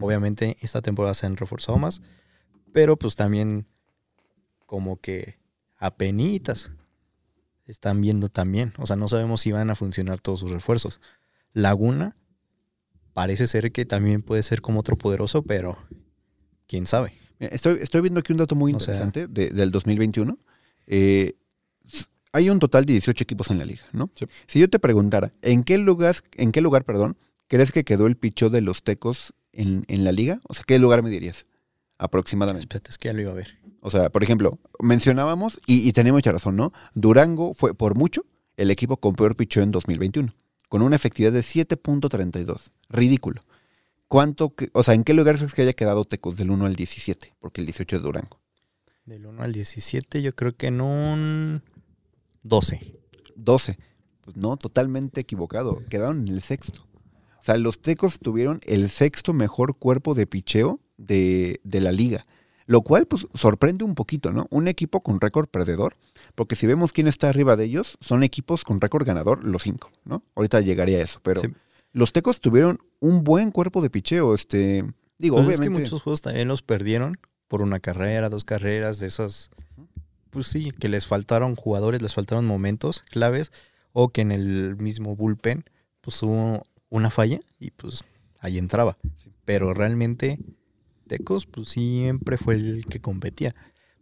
Obviamente, 0.00 0.56
esta 0.60 0.82
temporada 0.82 1.14
se 1.14 1.26
han 1.26 1.36
reforzado 1.36 1.78
más. 1.78 2.02
Pero, 2.72 2.96
pues 2.96 3.14
también, 3.14 3.66
como 4.66 4.96
que 5.00 5.38
apenitas 5.76 6.72
están 7.66 8.00
viendo 8.00 8.28
también. 8.28 8.72
O 8.78 8.86
sea, 8.86 8.96
no 8.96 9.06
sabemos 9.08 9.40
si 9.42 9.52
van 9.52 9.70
a 9.70 9.74
funcionar 9.74 10.20
todos 10.20 10.40
sus 10.40 10.50
refuerzos. 10.50 11.00
Laguna 11.52 12.16
parece 13.12 13.46
ser 13.46 13.70
que 13.72 13.84
también 13.84 14.22
puede 14.22 14.42
ser 14.42 14.60
como 14.62 14.80
otro 14.80 14.96
poderoso, 14.96 15.42
pero 15.42 15.78
quién 16.66 16.86
sabe. 16.86 17.12
Estoy, 17.38 17.78
estoy 17.82 18.00
viendo 18.00 18.20
aquí 18.20 18.32
un 18.32 18.38
dato 18.38 18.54
muy 18.54 18.72
O 18.72 18.80
sea- 18.80 18.94
interesante 18.94 19.28
de- 19.28 19.50
del 19.50 19.70
2021. 19.70 20.38
Eh, 20.86 21.34
hay 22.32 22.50
un 22.50 22.58
total 22.58 22.84
de 22.84 22.94
18 22.94 23.22
equipos 23.24 23.50
en 23.50 23.58
la 23.58 23.64
liga, 23.64 23.82
¿no? 23.92 24.10
Sí. 24.14 24.26
Si 24.46 24.58
yo 24.60 24.68
te 24.70 24.78
preguntara, 24.78 25.32
¿en 25.42 25.62
qué 25.64 25.78
lugar, 25.78 26.16
en 26.32 26.52
qué 26.52 26.60
lugar, 26.60 26.84
perdón, 26.84 27.16
crees 27.48 27.72
que 27.72 27.84
quedó 27.84 28.06
el 28.06 28.16
pichó 28.16 28.48
de 28.50 28.60
los 28.62 28.82
tecos 28.82 29.34
en, 29.52 29.84
en 29.88 30.04
la 30.04 30.12
liga? 30.12 30.40
O 30.48 30.54
sea, 30.54 30.64
¿qué 30.66 30.78
lugar 30.78 31.02
me 31.02 31.10
dirías? 31.10 31.46
Aproximadamente. 31.98 32.64
Espérate, 32.64 32.90
es 32.90 32.98
que 32.98 33.08
ya 33.08 33.12
lo 33.12 33.20
iba 33.22 33.30
a 33.32 33.34
ver. 33.34 33.58
O 33.80 33.90
sea, 33.90 34.10
por 34.10 34.22
ejemplo, 34.22 34.58
mencionábamos, 34.80 35.58
y, 35.66 35.86
y 35.88 35.92
tenía 35.92 36.12
mucha 36.12 36.32
razón, 36.32 36.56
¿no? 36.56 36.72
Durango 36.94 37.54
fue 37.54 37.74
por 37.74 37.94
mucho 37.96 38.24
el 38.56 38.70
equipo 38.70 38.96
con 38.98 39.14
peor 39.14 39.34
pichó 39.36 39.60
en 39.60 39.70
2021, 39.72 40.34
con 40.68 40.82
una 40.82 40.96
efectividad 40.96 41.32
de 41.32 41.40
7.32. 41.40 42.70
Ridículo. 42.88 43.40
¿Cuánto, 44.08 44.54
que- 44.54 44.70
o 44.74 44.82
sea, 44.82 44.94
en 44.94 45.04
qué 45.04 45.14
lugar 45.14 45.36
crees 45.36 45.54
que 45.54 45.62
haya 45.62 45.72
quedado 45.72 46.04
Tecos 46.04 46.36
del 46.36 46.50
1 46.50 46.66
al 46.66 46.76
17? 46.76 47.34
Porque 47.40 47.60
el 47.60 47.66
18 47.66 47.96
es 47.96 48.02
Durango. 48.02 48.40
Del 49.04 49.26
1 49.26 49.42
al 49.42 49.52
17, 49.52 50.22
yo 50.22 50.34
creo 50.34 50.52
que 50.56 50.66
en 50.68 50.80
un 50.80 51.62
12. 52.42 52.96
12. 53.36 53.78
Pues 54.22 54.36
no, 54.36 54.56
totalmente 54.56 55.20
equivocado. 55.20 55.82
Quedaron 55.88 56.26
en 56.26 56.34
el 56.34 56.42
sexto. 56.42 56.86
O 57.40 57.44
sea, 57.44 57.56
los 57.56 57.80
Tecos 57.80 58.20
tuvieron 58.20 58.60
el 58.64 58.88
sexto 58.88 59.32
mejor 59.32 59.76
cuerpo 59.76 60.14
de 60.14 60.26
picheo 60.28 60.80
de, 60.96 61.60
de 61.64 61.80
la 61.80 61.90
liga. 61.90 62.24
Lo 62.66 62.82
cual, 62.82 63.06
pues, 63.06 63.26
sorprende 63.34 63.84
un 63.84 63.96
poquito, 63.96 64.32
¿no? 64.32 64.46
Un 64.50 64.68
equipo 64.68 65.02
con 65.02 65.20
récord 65.20 65.48
perdedor. 65.48 65.96
Porque 66.36 66.54
si 66.54 66.68
vemos 66.68 66.92
quién 66.92 67.08
está 67.08 67.28
arriba 67.28 67.56
de 67.56 67.64
ellos, 67.64 67.98
son 68.00 68.22
equipos 68.22 68.62
con 68.62 68.80
récord 68.80 69.04
ganador, 69.04 69.44
los 69.44 69.62
cinco, 69.64 69.90
¿no? 70.04 70.22
Ahorita 70.36 70.60
llegaría 70.60 70.98
a 70.98 71.02
eso. 71.02 71.18
Pero 71.24 71.40
Sí. 71.40 71.48
los 71.92 72.12
Tecos 72.12 72.40
tuvieron 72.40 72.78
un 73.00 73.24
buen 73.24 73.50
cuerpo 73.50 73.82
de 73.82 73.90
picheo. 73.90 74.32
Este, 74.36 74.84
digo, 75.18 75.36
Pues 75.36 75.48
es 75.48 75.54
que 75.54 75.58
obviamente. 75.62 75.82
muchos 75.82 76.02
juegos 76.02 76.20
también 76.20 76.46
los 76.46 76.62
perdieron 76.62 77.18
por 77.48 77.60
una 77.62 77.80
carrera, 77.80 78.28
dos 78.30 78.44
carreras, 78.44 79.00
de 79.00 79.08
esas. 79.08 79.50
Pues 80.32 80.46
sí, 80.46 80.72
que 80.72 80.88
les 80.88 81.06
faltaron 81.06 81.56
jugadores, 81.56 82.00
les 82.00 82.14
faltaron 82.14 82.46
momentos 82.46 83.04
claves, 83.10 83.52
o 83.92 84.08
que 84.08 84.22
en 84.22 84.32
el 84.32 84.76
mismo 84.76 85.14
bullpen, 85.14 85.64
pues 86.00 86.22
hubo 86.22 86.66
una 86.88 87.10
falla 87.10 87.40
y 87.60 87.70
pues 87.70 88.02
ahí 88.40 88.56
entraba. 88.56 88.96
Pero 89.44 89.74
realmente, 89.74 90.38
Tecos, 91.06 91.44
pues 91.44 91.68
siempre 91.68 92.38
fue 92.38 92.54
el 92.54 92.86
que 92.88 92.98
competía. 92.98 93.54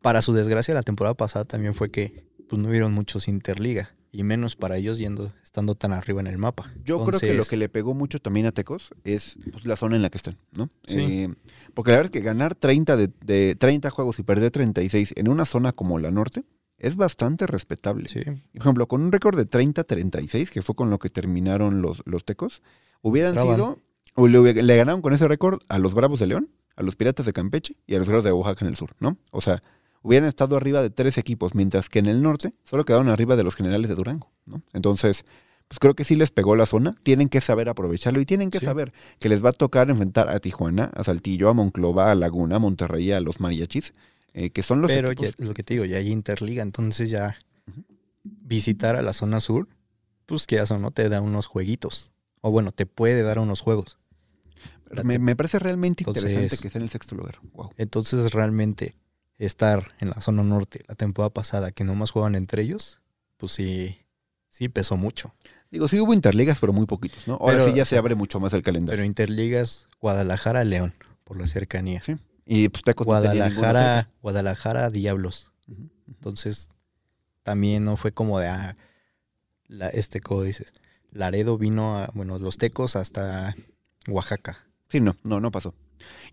Para 0.03 0.23
su 0.23 0.33
desgracia, 0.33 0.73
la 0.73 0.85
temporada 0.85 1.15
pasada 1.15 1.45
también 1.45 1.75
fue 1.75 1.91
que 1.91 2.25
pues 2.49 2.63
no 2.63 2.69
hubieron 2.69 2.93
muchos 2.93 3.27
interliga. 3.27 3.91
Y 4.13 4.25
menos 4.25 4.57
para 4.57 4.77
ellos 4.77 4.99
yendo, 4.99 5.33
estando 5.43 5.77
tan 5.77 5.93
arriba 5.93 6.21
en 6.21 6.27
el 6.27 6.37
mapa. 6.37 6.73
Yo 6.85 7.05
creo 7.05 7.21
que 7.21 7.35
lo 7.35 7.45
que 7.45 7.57
le 7.57 7.69
pegó 7.69 7.95
mucho 7.95 8.19
también 8.19 8.47
a 8.47 8.53
Tecos 8.53 8.91
es 9.05 9.39
pues, 9.53 9.67
la 9.67 9.77
zona 9.77 9.97
en 9.97 10.03
la 10.03 10.11
que 10.11 10.19
están, 10.19 10.37
¿no? 10.57 10.69
Sí. 10.87 10.99
Eh, 11.01 11.35
porque 11.75 11.93
la 11.93 11.99
verdad 11.99 12.13
es 12.13 12.21
que 12.21 12.25
ganar 12.25 12.55
30 12.57 12.97
de, 12.97 13.11
de 13.25 13.55
30 13.55 13.91
juegos 13.91 14.19
y 14.19 14.25
perder 14.25 14.51
36 14.51 15.15
en 15.17 15.29
una 15.29 15.45
zona 15.45 15.73
como 15.73 15.99
la 16.01 16.11
norte 16.11 16.45
es 16.81 16.97
bastante 16.97 17.47
respetable. 17.47 18.09
Sí. 18.09 18.25
Por 18.25 18.63
ejemplo, 18.63 18.89
con 18.89 19.03
un 19.03 19.13
récord 19.13 19.37
de 19.37 19.49
30-36, 19.49 20.49
que 20.49 20.63
fue 20.63 20.75
con 20.75 20.91
lo 20.91 20.99
que 20.99 21.11
terminaron 21.11 21.83
los, 21.83 22.03
los 22.07 22.25
Tecos, 22.25 22.63
hubieran 23.03 23.39
sido, 23.39 23.79
o 24.15 24.27
le, 24.27 24.55
le 24.63 24.77
ganaron 24.77 25.03
con 25.03 25.13
ese 25.13 25.29
récord 25.29 25.61
a 25.69 25.79
los 25.79 25.95
Bravos 25.95 26.19
de 26.19 26.27
León, 26.27 26.51
a 26.77 26.83
los 26.83 26.97
Piratas 26.97 27.27
de 27.27 27.33
Campeche 27.33 27.77
y 27.87 27.95
a 27.95 27.99
los 27.99 28.07
Guerreros 28.07 28.25
de 28.25 28.33
Oaxaca 28.33 28.65
en 28.65 28.71
el 28.71 28.77
sur, 28.77 28.97
¿no? 28.99 29.19
O 29.31 29.43
sea, 29.43 29.61
hubieran 30.03 30.29
estado 30.29 30.57
arriba 30.57 30.83
de 30.83 30.91
tres 30.91 31.19
equipos, 31.19 31.55
mientras 31.55 31.89
que 31.89 31.99
en 31.99 32.07
el 32.07 32.23
norte 32.23 32.55
solo 32.65 32.85
quedaron 32.85 33.09
arriba 33.09 33.37
de 33.37 33.45
los 33.45 33.55
generales 33.55 33.89
de 33.89 33.95
Durango, 33.95 34.31
¿no? 34.47 34.63
Entonces, 34.73 35.25
pues 35.69 35.79
creo 35.79 35.95
que 35.95 36.05
sí 36.05 36.17
les 36.17 36.31
pegó 36.31 36.57
la 36.57 36.67
zona, 36.67 36.97
tienen 37.03 37.29
que 37.29 37.41
saber 37.41 37.69
aprovecharlo 37.69 38.21
y 38.21 38.27
tienen 38.27 38.51
que 38.51 38.59
Sí. 38.61 38.65
saber 38.67 38.93
que 39.19 39.29
les 39.29 39.45
va 39.45 39.51
a 39.51 39.53
tocar 39.53 39.89
enfrentar 39.91 40.29
a 40.29 40.41
Tijuana, 40.41 40.85
a 40.95 41.05
Saltillo, 41.05 41.49
a 41.49 41.55
Monclova, 41.55 42.11
a 42.11 42.15
Laguna, 42.15 42.57
a 42.57 42.59
Monterrey, 42.59 43.13
a 43.13 43.21
los 43.21 43.41
Mariachis, 43.41 43.93
eh, 44.33 44.51
que 44.51 44.63
son 44.63 44.81
los 44.81 44.91
Pero 44.91 45.13
ya, 45.13 45.31
lo 45.39 45.55
que 45.55 45.63
te 45.63 45.75
digo, 45.75 45.85
ya 45.85 45.99
hay 45.99 46.09
Interliga, 46.11 46.63
entonces 46.63 47.11
ya 47.11 47.37
visitar 48.25 48.97
a 48.97 49.03
la 49.03 49.13
zona 49.13 49.41
sur, 49.41 49.69
pues 50.27 50.47
que 50.47 50.57
eso 50.57 50.79
no 50.79 50.91
te 50.91 51.09
da 51.09 51.21
unos 51.21 51.47
jueguitos. 51.47 52.11
O 52.41 52.51
bueno, 52.51 52.73
te 52.73 52.87
puede 52.87 53.23
dar 53.23 53.39
unos 53.39 53.61
juegos. 53.61 53.99
me, 55.05 55.19
me 55.21 55.37
parece 55.37 55.59
realmente 55.61 56.03
interesante 56.05 56.35
Entonces- 56.35 56.61
que 56.61 56.67
esté 56.69 56.79
en 56.79 56.85
el 56.85 56.91
sexto 56.91 57.15
lugar. 57.15 57.39
Wow. 57.55 57.71
Entonces 57.77 58.33
realmente 58.33 58.97
estar 59.47 59.93
en 59.99 60.11
la 60.11 60.21
zona 60.21 60.43
norte 60.43 60.85
la 60.87 60.95
temporada 60.95 61.31
pasada 61.31 61.73
que 61.73 61.85
nomás 61.85 62.11
juegan 62.11 62.35
entre 62.35 62.63
ellos, 62.63 63.01
pues 63.37 63.53
sí, 63.53 63.99
sí 64.51 64.69
pesó 64.69 64.97
mucho. 64.97 65.35
Digo, 65.71 65.89
sí 65.89 65.99
hubo 66.01 66.13
interligas, 66.13 66.59
pero 66.61 66.73
muy 66.73 66.87
poquitos, 66.87 67.27
¿no? 67.27 67.35
Ahora 67.35 67.59
Pero, 67.59 67.69
sí 67.69 67.75
ya 67.75 67.85
se 67.85 67.97
abre 67.97 68.15
mucho 68.15 68.41
más 68.41 68.53
el 68.55 68.63
calendario. 68.63 68.97
Pero 68.97 69.07
Interligas, 69.07 69.89
Guadalajara, 70.01 70.65
León, 70.65 70.95
por 71.25 71.39
la 71.39 71.47
cercanía. 71.47 72.03
Sí. 72.03 72.17
Y 72.45 72.69
pues 72.69 72.83
Tecos 72.83 73.07
no 73.07 73.13
Guadalajara, 73.13 74.11
Guadalajara, 74.21 74.91
Diablos. 74.91 75.53
Entonces, 76.09 76.71
también 77.45 77.85
no 77.85 77.97
fue 77.97 78.13
como 78.13 78.41
de, 78.41 78.49
ah, 78.49 78.77
la, 79.69 79.89
este, 79.89 80.21
como 80.21 80.43
dices, 80.43 80.73
Laredo 81.13 81.57
vino 81.57 81.97
a, 81.97 82.11
bueno, 82.15 82.39
los 82.39 82.59
tecos 82.59 82.97
hasta 82.97 83.55
Oaxaca. 84.09 84.59
Sí, 84.89 85.01
no, 85.01 85.17
no, 85.23 85.41
no 85.41 85.51
pasó. 85.53 85.75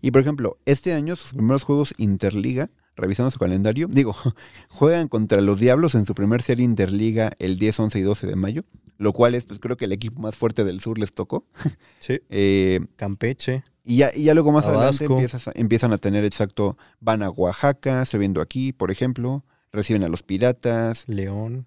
Y 0.00 0.10
por 0.10 0.20
ejemplo, 0.20 0.58
este 0.64 0.92
año 0.92 1.16
sus 1.16 1.32
primeros 1.32 1.62
juegos 1.62 1.94
Interliga, 1.98 2.70
revisando 2.98 3.30
su 3.30 3.38
calendario, 3.38 3.88
digo, 3.88 4.14
juegan 4.68 5.08
contra 5.08 5.40
los 5.40 5.58
Diablos 5.60 5.94
en 5.94 6.04
su 6.04 6.14
primer 6.14 6.42
serie 6.42 6.64
Interliga 6.64 7.32
el 7.38 7.58
10, 7.58 7.80
11 7.80 7.98
y 7.98 8.02
12 8.02 8.26
de 8.26 8.36
mayo, 8.36 8.64
lo 8.98 9.12
cual 9.12 9.34
es, 9.34 9.44
pues 9.44 9.58
creo 9.60 9.76
que 9.76 9.86
el 9.86 9.92
equipo 9.92 10.20
más 10.20 10.34
fuerte 10.36 10.64
del 10.64 10.80
sur 10.80 10.98
les 10.98 11.12
tocó. 11.12 11.46
Sí. 12.00 12.20
Eh, 12.28 12.80
Campeche, 12.96 13.62
y, 13.84 13.96
ya, 13.96 14.10
y 14.14 14.24
ya 14.24 14.34
luego 14.34 14.52
más 14.52 14.64
adelante 14.66 15.06
a- 15.06 15.52
empiezan 15.54 15.92
a 15.92 15.98
tener 15.98 16.24
exacto, 16.24 16.76
van 17.00 17.22
a 17.22 17.30
Oaxaca, 17.30 18.02
estoy 18.02 18.20
viendo 18.20 18.40
aquí, 18.40 18.72
por 18.72 18.90
ejemplo, 18.90 19.44
reciben 19.72 20.02
a 20.04 20.08
los 20.08 20.22
Piratas, 20.22 21.08
León. 21.08 21.66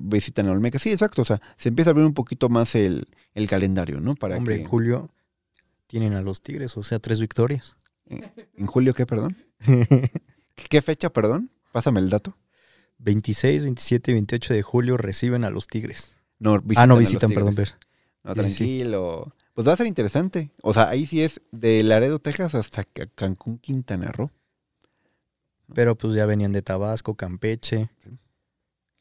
visitan 0.00 0.48
a 0.48 0.52
Olmeca. 0.52 0.78
Sí, 0.78 0.90
exacto. 0.92 1.22
O 1.22 1.24
sea, 1.24 1.40
se 1.56 1.68
empieza 1.68 1.90
a 1.90 1.92
abrir 1.92 2.06
un 2.06 2.14
poquito 2.14 2.48
más 2.48 2.74
el, 2.74 3.06
el 3.34 3.48
calendario, 3.48 4.00
¿no? 4.00 4.14
Para 4.14 4.36
Hombre, 4.38 4.56
que, 4.56 4.62
en 4.62 4.68
julio 4.68 5.10
tienen 5.86 6.14
a 6.14 6.22
los 6.22 6.40
Tigres, 6.40 6.76
o 6.76 6.82
sea, 6.82 6.98
tres 6.98 7.20
victorias. 7.20 7.76
¿En 8.56 8.66
julio 8.66 8.94
qué, 8.94 9.06
perdón? 9.06 9.36
¿Qué, 10.74 10.82
fecha, 10.82 11.08
perdón? 11.12 11.50
Pásame 11.70 12.00
el 12.00 12.10
dato. 12.10 12.36
26, 12.98 13.62
27 13.62 14.10
y 14.10 14.14
28 14.14 14.54
de 14.54 14.62
julio 14.62 14.96
reciben 14.96 15.44
a 15.44 15.50
los 15.50 15.68
Tigres. 15.68 16.10
No, 16.40 16.60
ah, 16.74 16.86
no 16.88 16.96
visitan, 16.96 17.30
perdón. 17.30 17.54
Ver. 17.54 17.74
No, 18.24 18.34
Sí, 18.34 18.40
sí, 18.42 18.50
sí. 18.50 18.56
tranquilo. 18.56 19.34
Pues 19.54 19.68
va 19.68 19.72
a 19.74 19.76
ser 19.76 19.86
interesante. 19.86 20.50
O 20.62 20.74
sea, 20.74 20.88
ahí 20.88 21.06
sí 21.06 21.22
es 21.22 21.40
de 21.52 21.84
Laredo, 21.84 22.18
Texas 22.18 22.56
hasta 22.56 22.82
Ca- 22.82 23.06
Cancún, 23.14 23.58
Quintana 23.58 24.10
Roo. 24.10 24.32
Pero 25.72 25.96
pues 25.96 26.16
ya 26.16 26.26
venían 26.26 26.50
de 26.50 26.62
Tabasco, 26.62 27.14
Campeche. 27.14 27.88
Sí. 28.02 28.10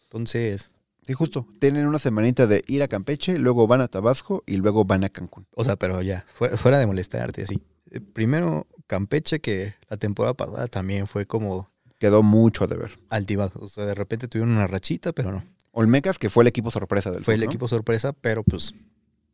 Entonces, 0.03 0.75
Sí, 1.07 1.13
justo. 1.13 1.47
Tienen 1.59 1.87
una 1.87 1.97
semanita 1.99 2.45
de 2.45 2.63
ir 2.67 2.83
a 2.83 2.87
Campeche, 2.87 3.39
luego 3.39 3.65
van 3.67 3.81
a 3.81 3.87
Tabasco 3.87 4.43
y 4.45 4.57
luego 4.57 4.85
van 4.85 5.03
a 5.03 5.09
Cancún. 5.09 5.47
o 5.55 5.63
sea, 5.65 5.75
pero 5.75 6.03
ya, 6.03 6.23
fuera, 6.35 6.55
fuera 6.55 6.77
de 6.77 6.85
molestarte 6.85 7.43
así. 7.43 7.61
Eh, 7.93 8.01
Primero, 8.01 8.67
Campeche, 8.87 9.39
que 9.39 9.75
la 9.89 9.97
temporada 9.97 10.33
pasada 10.33 10.67
también 10.67 11.07
fue 11.07 11.25
como 11.25 11.69
Quedó 11.99 12.21
mucho 12.23 12.67
de 12.67 12.75
ver. 12.75 12.99
altibajo. 13.09 13.59
O 13.61 13.67
sea, 13.67 13.85
de 13.85 13.95
repente 13.95 14.27
tuvieron 14.27 14.53
una 14.53 14.67
rachita, 14.67 15.13
pero 15.13 15.31
no. 15.31 15.45
Olmecas, 15.71 16.19
que 16.19 16.29
fue 16.29 16.43
el 16.43 16.47
equipo 16.49 16.69
sorpresa 16.69 17.09
del 17.11 17.23
Fue 17.23 17.33
sur, 17.33 17.35
el 17.35 17.39
¿no? 17.41 17.51
equipo 17.51 17.67
sorpresa, 17.69 18.11
pero 18.13 18.43
pues 18.43 18.73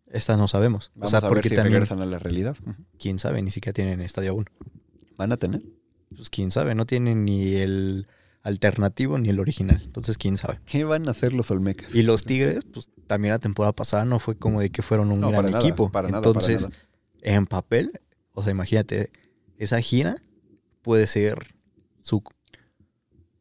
esta 0.07 0.37
no 0.37 0.47
sabemos. 0.47 0.91
Vamos 0.95 1.07
o 1.07 1.09
sea, 1.09 1.17
a 1.19 1.21
ver 1.23 1.29
porque 1.29 1.49
si 1.49 1.55
también, 1.55 1.73
regresan 1.73 2.01
a 2.01 2.05
la 2.05 2.19
realidad. 2.19 2.55
Quién 2.99 3.17
sabe, 3.19 3.41
ni 3.41 3.51
siquiera 3.51 3.73
tienen 3.73 4.01
estadio 4.01 4.31
aún. 4.31 4.45
¿Van 5.17 5.31
a 5.31 5.37
tener? 5.37 5.61
Pues 6.15 6.29
quién 6.29 6.51
sabe, 6.51 6.75
no 6.75 6.85
tienen 6.85 7.25
ni 7.25 7.55
el 7.55 8.07
alternativo 8.43 9.17
ni 9.17 9.29
el 9.29 9.39
original. 9.39 9.81
Entonces, 9.83 10.17
quién 10.17 10.37
sabe. 10.37 10.59
¿Qué 10.65 10.83
van 10.85 11.07
a 11.07 11.11
hacer 11.11 11.33
los 11.33 11.51
Olmecas? 11.51 11.93
Y 11.93 12.03
los 12.03 12.23
Tigres, 12.23 12.63
pues 12.73 12.89
también 13.07 13.33
la 13.33 13.39
temporada 13.39 13.73
pasada 13.73 14.05
no 14.05 14.19
fue 14.19 14.37
como 14.37 14.61
de 14.61 14.69
que 14.69 14.81
fueron 14.81 15.11
un 15.11 15.19
No, 15.19 15.27
gran 15.29 15.41
para 15.41 15.51
nada, 15.51 15.63
equipo. 15.67 15.91
para 15.91 16.07
nada, 16.09 16.21
para 16.21 16.29
Entonces, 16.31 16.61
nada. 16.63 16.75
en 17.21 17.45
papel, 17.45 17.99
o 18.39 18.43
sea, 18.43 18.51
imagínate, 18.51 19.11
esa 19.57 19.81
gira 19.81 20.21
puede 20.81 21.07
ser 21.07 21.53
su, 22.01 22.23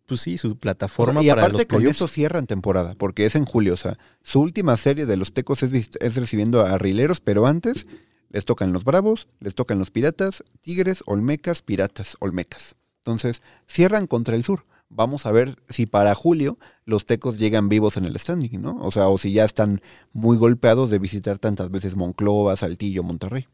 pues 0.07 0.21
sí, 0.21 0.39
su 0.39 0.49
O 0.49 0.51
sea, 0.51 0.61
plataforma 0.61 1.23
y 1.23 1.29
para 1.29 1.43
aparte 1.43 1.59
los 1.59 1.67
con 1.67 1.87
eso 1.87 2.09
cierran 2.09 2.47
temporada, 2.47 2.95
porque 2.99 3.25
es 3.25 3.37
en 3.37 3.45
julio. 3.45 3.75
O 3.75 3.77
sea, 3.77 3.99
su 4.23 4.41
última 4.41 4.77
serie 4.77 5.07
de 5.07 5.17
los 5.17 5.33
Tecos 5.33 5.63
es, 5.63 5.91
es 6.01 6.17
recibiendo 6.17 6.67
a 6.67 6.77
Rileros, 6.79 7.21
pero 7.21 7.47
antes 7.47 7.87
les 8.31 8.45
tocan 8.45 8.73
los 8.73 8.85
Bravos, 8.85 9.29
les 9.39 9.55
tocan 9.55 9.79
los 9.79 9.91
Piratas, 9.91 10.43
Tigres, 10.63 11.03
Olmecas, 11.07 11.63
Piratas, 11.63 12.17
Olmecas. 12.19 12.75
Entonces, 12.99 13.41
cierran 13.69 14.07
contra 14.07 14.35
el 14.35 14.45
sur. 14.45 14.65
Vamos 14.91 15.27
a 15.27 15.33
ver 15.33 15.55
si 15.69 15.87
para 15.87 16.15
julio 16.15 16.59
los 16.85 17.07
Tecos 17.07 17.39
llegan 17.39 17.69
vivos 17.69 17.97
en 17.97 18.05
el 18.05 18.19
standing, 18.19 18.61
¿no? 18.61 18.79
O 18.81 18.91
sea, 18.91 19.09
o 19.09 19.19
si 19.19 19.33
ya 19.33 19.45
están 19.45 19.81
muy 20.13 20.37
golpeados 20.37 20.91
de 20.91 20.99
visitar 20.99 21.39
tantas 21.39 21.71
veces 21.71 21.95
Monclova, 21.95 22.57
Saltillo, 22.57 23.03
Monterrey. 23.03 23.47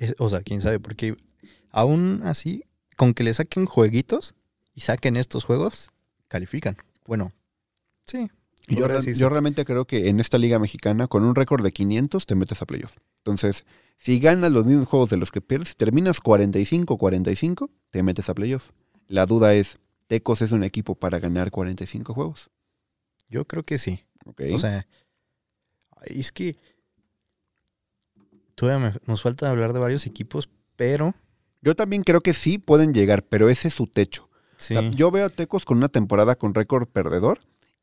Es- 0.00 0.14
o 0.18 0.28
sea, 0.28 0.40
quién 0.40 0.60
sabe, 0.60 0.80
porque 0.80 1.14
aún 1.70 2.22
así, 2.24 2.64
con 2.96 3.14
que 3.14 3.22
le 3.22 3.32
saquen 3.34 3.66
jueguitos 3.66 4.34
y 4.74 4.80
saquen 4.80 5.16
estos 5.16 5.44
juegos, 5.44 5.90
califican. 6.28 6.76
Bueno, 7.06 7.32
sí. 8.06 8.30
Yo, 8.68 8.86
real- 8.88 9.02
realmente 9.30 9.64
creo 9.64 9.84
que 9.86 10.08
en 10.08 10.20
esta 10.20 10.38
liga 10.38 10.58
mexicana, 10.58 11.06
con 11.08 11.24
un 11.24 11.34
récord 11.34 11.62
de 11.64 11.72
500, 11.72 12.26
te 12.26 12.34
metes 12.34 12.62
a 12.62 12.66
playoff. 12.66 12.96
Entonces, 13.18 13.64
si 13.98 14.20
ganas 14.20 14.52
los 14.52 14.64
mismos 14.64 14.86
juegos 14.86 15.10
de 15.10 15.16
los 15.16 15.30
que 15.32 15.40
pierdes, 15.40 15.68
si 15.70 15.74
terminas 15.74 16.20
45-45, 16.20 17.70
te 17.90 18.02
metes 18.02 18.28
a 18.28 18.34
playoff. 18.34 18.70
La 19.08 19.26
duda 19.26 19.54
es, 19.54 19.78
¿Tecos 20.06 20.40
es 20.42 20.52
un 20.52 20.64
equipo 20.64 20.94
para 20.94 21.18
ganar 21.20 21.50
45 21.50 22.14
juegos? 22.14 22.50
Yo 23.28 23.44
creo 23.46 23.64
que 23.64 23.78
sí. 23.78 24.04
O 24.54 24.58
sea, 24.58 24.86
es 26.04 26.32
que 26.32 26.56
todavía 28.60 28.90
me- 28.90 28.98
nos 29.06 29.22
falta 29.22 29.48
hablar 29.48 29.72
de 29.72 29.78
varios 29.80 30.06
equipos, 30.06 30.50
pero 30.76 31.14
yo 31.62 31.74
también 31.74 32.02
creo 32.04 32.20
que 32.20 32.34
sí 32.34 32.58
pueden 32.58 32.92
llegar, 32.92 33.22
pero 33.24 33.48
ese 33.48 33.68
es 33.68 33.74
su 33.74 33.86
techo. 33.86 34.28
sí. 34.58 34.76
O 34.76 34.80
sea, 34.82 34.90
yo 34.90 35.10
veo 35.10 35.24
a 35.26 35.30
Tecos 35.30 35.64
con 35.64 35.78
una 35.78 35.88
temporada 35.88 36.34
con 36.36 36.54
récord 36.54 36.86
perdedor 36.88 37.38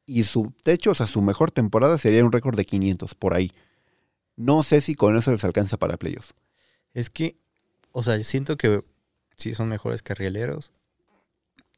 y 0.05 0.23
su 0.23 0.53
techo, 0.63 0.91
o 0.91 0.95
sea, 0.95 1.07
su 1.07 1.21
mejor 1.21 1.51
temporada 1.51 1.97
sería 1.97 2.23
un 2.23 2.31
récord 2.31 2.55
de 2.55 2.65
500, 2.65 3.15
por 3.15 3.33
ahí. 3.33 3.51
No 4.35 4.61
sé 4.61 4.81
si 4.81 4.93
con 4.95 5.17
eso 5.17 5.31
les 5.31 5.43
alcanza 5.43 5.77
para 5.77 5.97
playoff. 5.97 6.31
Es 6.93 7.09
que, 7.09 7.37
o 7.91 8.03
sea, 8.03 8.23
siento 8.23 8.55
que 8.57 8.83
sí 9.35 9.55
son 9.55 9.67
mejores 9.69 10.03
carrileros. 10.03 10.71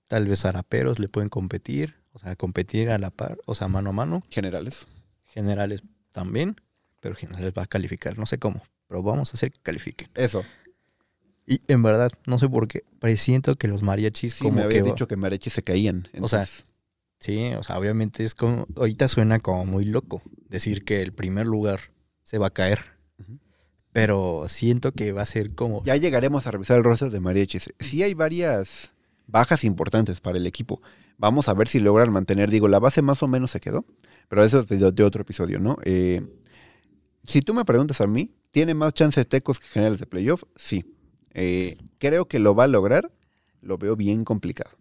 Tal 0.07 0.27
vez 0.27 0.43
araperos 0.45 0.99
le 0.99 1.07
pueden 1.07 1.29
competir, 1.29 1.95
o 2.13 2.19
sea, 2.19 2.35
competir 2.35 2.89
a 2.89 2.97
la 2.97 3.11
par, 3.11 3.37
o 3.45 3.55
sea, 3.55 3.67
mano 3.67 3.91
a 3.91 3.93
mano. 3.93 4.23
Generales. 4.29 4.87
Generales 5.25 5.83
también, 6.11 6.55
pero 6.99 7.15
generales 7.15 7.53
va 7.57 7.63
a 7.63 7.67
calificar, 7.67 8.17
no 8.17 8.25
sé 8.25 8.39
cómo, 8.39 8.63
pero 8.89 9.01
vamos 9.01 9.29
a 9.31 9.37
hacer 9.37 9.53
que 9.53 9.59
califiquen. 9.61 10.09
Eso. 10.15 10.43
Y 11.45 11.61
en 11.67 11.81
verdad, 11.81 12.11
no 12.25 12.37
sé 12.37 12.49
por 12.49 12.67
qué, 12.67 12.83
presiento 12.99 13.55
que 13.55 13.69
los 13.69 13.81
mariachis 13.81 14.33
Sí, 14.33 14.43
como 14.43 14.57
me 14.57 14.63
habías 14.63 14.83
dicho 14.83 15.07
que 15.07 15.15
Marechi 15.15 15.49
se 15.49 15.63
caían. 15.63 16.09
O 16.19 16.27
sea, 16.27 16.45
Sí, 17.19 17.51
o 17.57 17.63
sea, 17.63 17.77
obviamente 17.77 18.23
es 18.23 18.33
como, 18.33 18.65
ahorita 18.77 19.07
suena 19.09 19.39
como 19.39 19.65
muy 19.65 19.83
loco 19.83 20.21
decir 20.47 20.85
que 20.85 21.01
el 21.01 21.11
primer 21.11 21.45
lugar 21.45 21.91
se 22.21 22.37
va 22.37 22.47
a 22.47 22.53
caer. 22.53 22.97
Pero 23.91 24.45
siento 24.47 24.91
que 24.91 25.11
va 25.11 25.23
a 25.23 25.25
ser 25.25 25.55
como... 25.55 25.83
Ya 25.83 25.95
llegaremos 25.95 26.45
a 26.45 26.51
revisar 26.51 26.77
el 26.77 26.83
roster 26.83 27.09
de 27.09 27.19
mariachis. 27.19 27.73
Sí 27.79 28.03
hay 28.03 28.13
varias 28.13 28.93
bajas 29.25 29.63
importantes 29.63 30.21
para 30.21 30.37
el 30.37 30.45
equipo. 30.45 30.81
Vamos 31.17 31.49
a 31.49 31.53
ver 31.53 31.67
si 31.67 31.79
logran 31.79 32.11
mantener, 32.11 32.49
digo, 32.51 32.67
la 32.67 32.79
base 32.79 33.01
más 33.01 33.21
o 33.23 33.27
menos 33.27 33.51
se 33.51 33.59
quedó, 33.59 33.83
pero 34.29 34.43
eso 34.43 34.59
es 34.59 34.67
de, 34.67 34.91
de 34.91 35.03
otro 35.03 35.23
episodio, 35.23 35.59
¿no? 35.59 35.77
Eh, 35.83 36.21
si 37.25 37.41
tú 37.41 37.53
me 37.53 37.65
preguntas 37.65 37.99
a 37.99 38.07
mí, 38.07 38.31
¿tiene 38.51 38.73
más 38.73 38.93
chance 38.93 39.23
Tecos 39.25 39.59
que 39.59 39.67
generales 39.67 39.99
de 39.99 40.05
playoff? 40.07 40.43
Sí. 40.55 40.85
Eh, 41.33 41.77
creo 41.99 42.27
que 42.27 42.39
lo 42.39 42.55
va 42.55 42.65
a 42.65 42.67
lograr, 42.67 43.11
lo 43.61 43.77
veo 43.77 43.95
bien 43.95 44.25
complicado. 44.25 44.71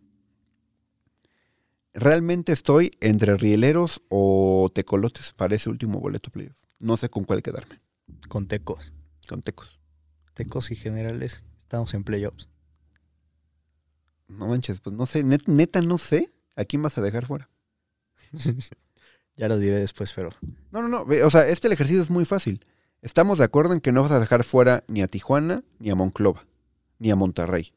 realmente 1.95 2.53
estoy 2.53 2.93
entre 3.01 3.37
rieleros 3.37 4.03
o 4.09 4.71
tecolotes 4.73 5.33
para 5.33 5.55
ese 5.57 5.69
último 5.69 6.01
boleto 6.01 6.31
playoff. 6.31 6.57
No 6.81 6.97
sé 6.97 7.09
con 7.09 7.25
cuál 7.25 7.43
quedarme. 7.43 7.81
Con 8.29 8.47
Tecos. 8.47 8.93
Con 9.29 9.43
tecos. 9.43 9.79
Tecos 10.35 10.71
y 10.71 10.77
generales. 10.77 11.45
Estamos 11.59 11.93
en 11.95 12.05
playoffs. 12.05 12.49
No 14.29 14.47
manches, 14.49 14.81
pues 14.81 14.95
no 14.95 15.07
sé, 15.07 15.25
net- 15.25 15.47
neta 15.47 15.81
no 15.81 15.99
sé 15.99 16.33
a 16.57 16.65
quién 16.65 16.83
vas 16.83 16.99
a 16.99 17.03
dejar 17.03 17.27
fuera. 17.27 17.49
ya 19.37 19.49
lo 19.49 19.59
diré 19.59 19.79
después, 19.81 20.13
pero 20.15 20.31
No, 20.71 20.83
no, 20.83 20.89
no. 20.89 21.07
O 21.27 21.31
sea, 21.31 21.49
este 21.49 21.69
el 21.69 21.73
ejercicio 21.75 22.03
es 22.03 22.11
muy 22.11 22.25
fácil. 22.25 22.65
Estamos 23.01 23.39
de 23.39 23.45
acuerdo 23.45 23.75
en 23.75 23.81
que 23.81 23.93
no 23.93 24.03
vas 24.03 24.11
a 24.11 24.21
dejar 24.21 24.45
fuera 24.45 24.85
ni 24.89 25.03
a 25.03 25.09
Tijuana, 25.09 25.63
ni 25.79 25.91
a 25.91 25.95
Monclova, 25.95 26.47
ni 26.99 27.11
a 27.11 27.17
Monterrey. 27.17 27.73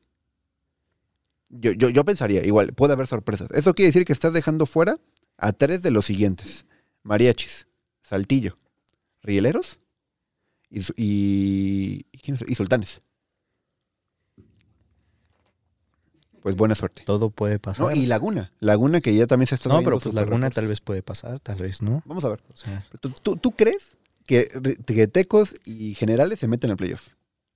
Yo, 1.50 1.74
yo, 1.74 1.90
yo 1.90 2.04
pensaría, 2.06 2.46
igual, 2.46 2.74
puede 2.74 2.94
haber 2.94 3.08
sorpresas. 3.08 3.50
Eso 3.52 3.74
quiere 3.74 3.88
decir 3.88 4.06
que 4.06 4.14
estás 4.14 4.34
dejando 4.34 4.66
fuera 4.66 5.00
a 5.38 5.54
tres 5.54 5.82
de 5.82 5.92
los 5.92 6.06
siguientes: 6.06 6.66
Mariachis, 7.04 7.68
Saltillo, 8.02 8.58
Rieleros 9.22 9.80
y, 10.70 10.82
y, 10.96 12.06
¿y 12.14 12.56
Sultanes. 12.56 13.02
Pues 16.42 16.56
buena 16.56 16.74
suerte. 16.74 17.04
todo 17.06 17.30
puede 17.30 17.60
pasar. 17.60 17.86
No, 17.86 17.92
y 17.92 18.08
Laguna. 18.08 18.52
Laguna 18.60 19.00
que 19.00 19.14
ya 19.14 19.28
también 19.28 19.46
se 19.46 19.54
está 19.54 19.70
No, 19.70 19.84
pero 19.84 20.00
pues 20.00 20.16
Laguna 20.16 20.50
tal 20.50 20.68
vez 20.68 20.82
puede 20.82 21.04
pasar, 21.04 21.40
tal 21.40 21.60
vez 21.60 21.84
no. 21.84 22.02
Vamos 22.06 22.26
a 22.26 22.30
ver. 22.30 22.42
O 22.52 22.58
sea, 22.58 22.84
¿Tú, 23.00 23.12
tú, 23.22 23.36
tú 23.36 23.52
crees 23.52 23.96
que, 24.32 24.78
que 24.86 25.08
Tecos 25.08 25.56
y 25.66 25.94
Generales 25.96 26.40
se 26.40 26.48
meten 26.48 26.72
al 26.72 26.78
playoff? 26.78 27.10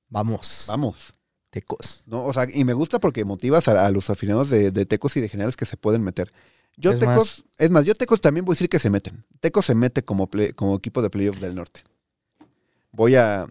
vamos. 0.09 0.65
Vamos. 0.67 0.95
Tecos. 1.49 2.03
¿no? 2.05 2.25
O 2.25 2.33
sea, 2.33 2.47
y 2.53 2.63
me 2.65 2.73
gusta 2.73 2.99
porque 2.99 3.23
motivas 3.25 3.67
a, 3.69 3.85
a 3.85 3.89
los 3.91 4.09
aficionados 4.09 4.49
de, 4.49 4.71
de 4.71 4.85
Tecos 4.85 5.15
y 5.17 5.21
de 5.21 5.29
Generales 5.29 5.55
que 5.55 5.65
se 5.65 5.77
pueden 5.77 6.03
meter. 6.03 6.31
Yo 6.77 6.91
Es 6.91 6.99
Tecos, 6.99 7.15
más- 7.15 7.43
es 7.57 7.69
más, 7.71 7.85
yo 7.85 7.95
Tecos 7.95 8.19
también 8.19 8.43
voy 8.45 8.53
a 8.53 8.55
decir 8.55 8.67
que 8.69 8.79
se 8.79 8.89
meten. 8.89 9.23
Tecos 9.39 9.65
se 9.65 9.73
mete 9.75 10.03
como, 10.03 10.27
play- 10.29 10.51
como 10.53 10.75
equipo 10.75 11.01
de 11.01 11.09
playoff 11.09 11.39
del 11.39 11.55
norte. 11.55 11.81
Voy 12.91 13.15
a, 13.15 13.47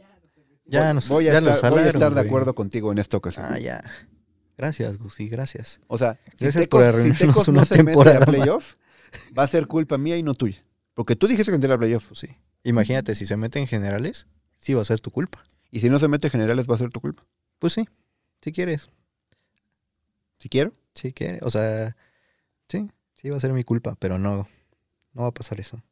Ya 0.66 0.84
voy, 0.86 0.94
nos- 0.94 1.08
voy 1.08 1.28
a 1.28 1.32
ya 1.32 1.38
estar, 1.52 1.70
voy 1.70 1.80
a 1.80 1.86
estar 1.88 2.14
de 2.14 2.20
acuerdo 2.20 2.54
contigo 2.54 2.92
en 2.92 2.98
esta 2.98 3.16
ocasión. 3.16 3.46
Ah, 3.48 3.58
ya. 3.58 3.82
Gracias, 4.56 4.98
Gusi, 4.98 5.28
gracias. 5.28 5.80
O 5.88 5.98
sea, 5.98 6.18
si 6.38 6.44
Gracias 6.44 6.64
Tecos, 6.64 7.44
si 7.44 7.50
no 7.52 7.64
se 7.64 7.82
mete 7.82 8.10
a 8.10 8.20
playoff, 8.20 8.74
va 9.36 9.42
a 9.44 9.48
ser 9.48 9.66
culpa 9.66 9.98
mía 9.98 10.16
y 10.16 10.22
no 10.22 10.34
tuya. 10.34 10.62
Porque 10.94 11.16
tú 11.16 11.26
dijiste 11.26 11.50
que 11.50 11.56
entrara 11.56 11.74
a 11.74 11.78
playoff. 11.78 12.06
Pues 12.08 12.20
sí. 12.20 12.28
Imagínate, 12.64 13.14
si 13.14 13.26
se 13.26 13.36
meten 13.36 13.66
generales, 13.66 14.26
sí 14.58 14.74
va 14.74 14.82
a 14.82 14.86
ser 14.86 15.00
tu 15.00 15.10
culpa. 15.10 15.44
Y 15.70 15.80
si 15.80 15.90
no 15.90 15.98
se 15.98 16.08
mete 16.08 16.30
Generales, 16.30 16.68
va 16.70 16.76
a 16.76 16.78
ser 16.78 16.90
tu 16.90 17.00
culpa. 17.00 17.24
Pues 17.58 17.72
sí, 17.72 17.88
si 18.40 18.52
quieres. 18.52 18.90
Si 20.38 20.48
quiero. 20.48 20.72
Si 20.94 21.12
quieres. 21.12 21.42
O 21.42 21.50
sea, 21.50 21.96
sí, 22.68 22.88
sí 23.12 23.28
va 23.28 23.36
a 23.36 23.40
ser 23.40 23.52
mi 23.52 23.64
culpa, 23.64 23.96
pero 23.98 24.18
no, 24.18 24.48
no 25.12 25.22
va 25.22 25.28
a 25.28 25.34
pasar 25.34 25.58
eso. 25.58 25.82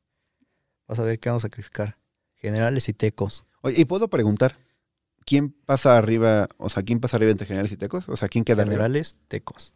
Vas 0.87 1.01
a 1.01 1.03
ver 1.03 1.19
qué 1.19 1.29
vamos 1.29 1.45
a 1.45 1.49
sacrificar. 1.49 1.99
Generales 2.37 2.89
y 2.89 2.93
tecos. 2.93 3.45
Oye, 3.63 3.81
y 3.81 3.85
puedo 3.85 4.09
preguntar, 4.09 4.57
¿quién 5.27 5.51
pasa 5.51 5.99
arriba, 5.99 6.49
o 6.59 6.71
sea, 6.71 6.85
quién 6.85 7.01
pasa 7.01 7.17
arriba 7.17 7.33
entre 7.33 7.49
generales 7.49 7.73
y 7.73 7.77
tecos? 7.77 8.09
O 8.09 8.17
sea, 8.17 8.29
¿quién 8.29 8.45
queda 8.45 8.63
arriba? 8.63 8.75
Generales, 8.75 9.19
tecos. 9.27 9.75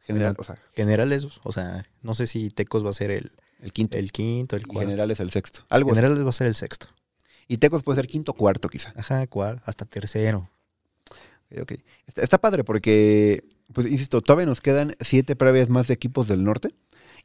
General, 0.00 0.34
o 0.38 0.44
sea, 0.44 0.58
Generales, 0.72 1.24
o 1.44 1.52
sea, 1.52 1.86
no 2.02 2.14
sé 2.14 2.26
si 2.26 2.50
tecos 2.50 2.84
va 2.84 2.90
a 2.90 2.94
ser 2.94 3.12
el, 3.12 3.32
el 3.60 3.72
quinto. 3.72 3.96
el 3.96 4.12
quinto, 4.12 4.56
el 4.56 4.66
cuarto. 4.66 4.80
generales 4.88 5.20
el 5.20 5.30
sexto. 5.30 5.60
Algo 5.68 5.90
así. 5.90 5.96
Generales 5.96 6.24
va 6.24 6.30
a 6.30 6.32
ser 6.32 6.46
el 6.46 6.54
sexto. 6.54 6.86
Y 7.48 7.58
tecos 7.58 7.82
puede 7.82 7.96
ser 7.96 8.06
quinto 8.08 8.32
o 8.32 8.34
cuarto, 8.34 8.68
quizá. 8.68 8.92
Ajá, 8.96 9.26
cuarto, 9.26 9.62
hasta 9.66 9.84
tercero. 9.84 10.50
Ok, 11.50 11.62
ok. 11.62 11.72
Está, 12.06 12.22
está 12.22 12.38
padre 12.38 12.64
porque, 12.64 13.44
pues, 13.72 13.86
insisto, 13.86 14.20
todavía 14.20 14.46
nos 14.46 14.60
quedan 14.60 14.94
siete 15.00 15.36
previas 15.36 15.68
más 15.68 15.86
de 15.86 15.94
equipos 15.94 16.26
del 16.28 16.42
norte. 16.44 16.74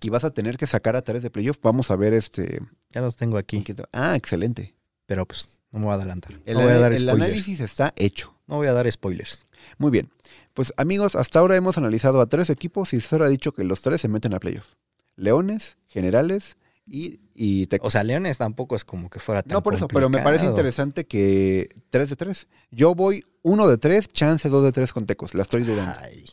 Y 0.03 0.09
vas 0.09 0.23
a 0.23 0.31
tener 0.31 0.57
que 0.57 0.65
sacar 0.65 0.95
a 0.95 1.03
tres 1.03 1.21
de 1.21 1.29
playoff. 1.29 1.59
Vamos 1.61 1.91
a 1.91 1.95
ver 1.95 2.13
este. 2.13 2.59
Ya 2.89 3.01
los 3.01 3.17
tengo 3.17 3.37
aquí, 3.37 3.63
Ah, 3.91 4.15
excelente. 4.15 4.75
pero 5.05 5.27
pues 5.27 5.61
no 5.71 5.79
me 5.79 5.85
voy 5.85 5.91
a 5.93 5.95
adelantar. 5.95 6.39
El, 6.45 6.55
no 6.55 6.63
voy 6.63 6.71
a 6.71 6.79
dar 6.79 6.93
el 6.93 7.07
análisis 7.07 7.59
está 7.59 7.93
hecho. 7.95 8.33
No 8.47 8.55
voy 8.55 8.67
a 8.67 8.73
dar 8.73 8.91
spoilers. 8.91 9.45
Muy 9.77 9.91
bien. 9.91 10.09
Pues 10.55 10.73
amigos, 10.75 11.15
hasta 11.15 11.39
ahora 11.39 11.55
hemos 11.55 11.77
analizado 11.77 12.19
a 12.19 12.25
tres 12.27 12.49
equipos 12.49 12.93
y 12.93 12.99
César 12.99 13.21
ha 13.21 13.29
dicho 13.29 13.51
que 13.53 13.63
los 13.63 13.81
tres 13.81 14.01
se 14.01 14.07
meten 14.07 14.33
a 14.33 14.39
playoff. 14.39 14.73
Leones, 15.15 15.77
Generales 15.87 16.57
y, 16.85 17.19
y 17.33 17.67
Tecos. 17.67 17.87
O 17.87 17.91
sea, 17.91 18.03
Leones 18.03 18.37
tampoco 18.37 18.75
es 18.75 18.85
como 18.85 19.09
que 19.09 19.19
fuera 19.19 19.43
tan 19.43 19.53
no 19.53 19.63
por 19.63 19.73
eso, 19.73 19.87
pero 19.87 20.09
me 20.09 20.19
parece 20.19 20.45
interesante 20.45 21.05
que 21.05 21.69
tres 21.89 22.09
de 22.09 22.15
tres. 22.15 22.47
Yo 22.71 22.95
voy 22.95 23.23
uno 23.43 23.67
de 23.67 23.77
tres, 23.77 24.07
chance 24.07 24.47
dos 24.49 24.63
de 24.63 24.71
tres 24.71 24.93
con 24.93 25.05
Tecos. 25.05 25.33
La 25.33 25.43
estoy 25.43 25.63
dudando. 25.63 25.95
Ay. 26.01 26.25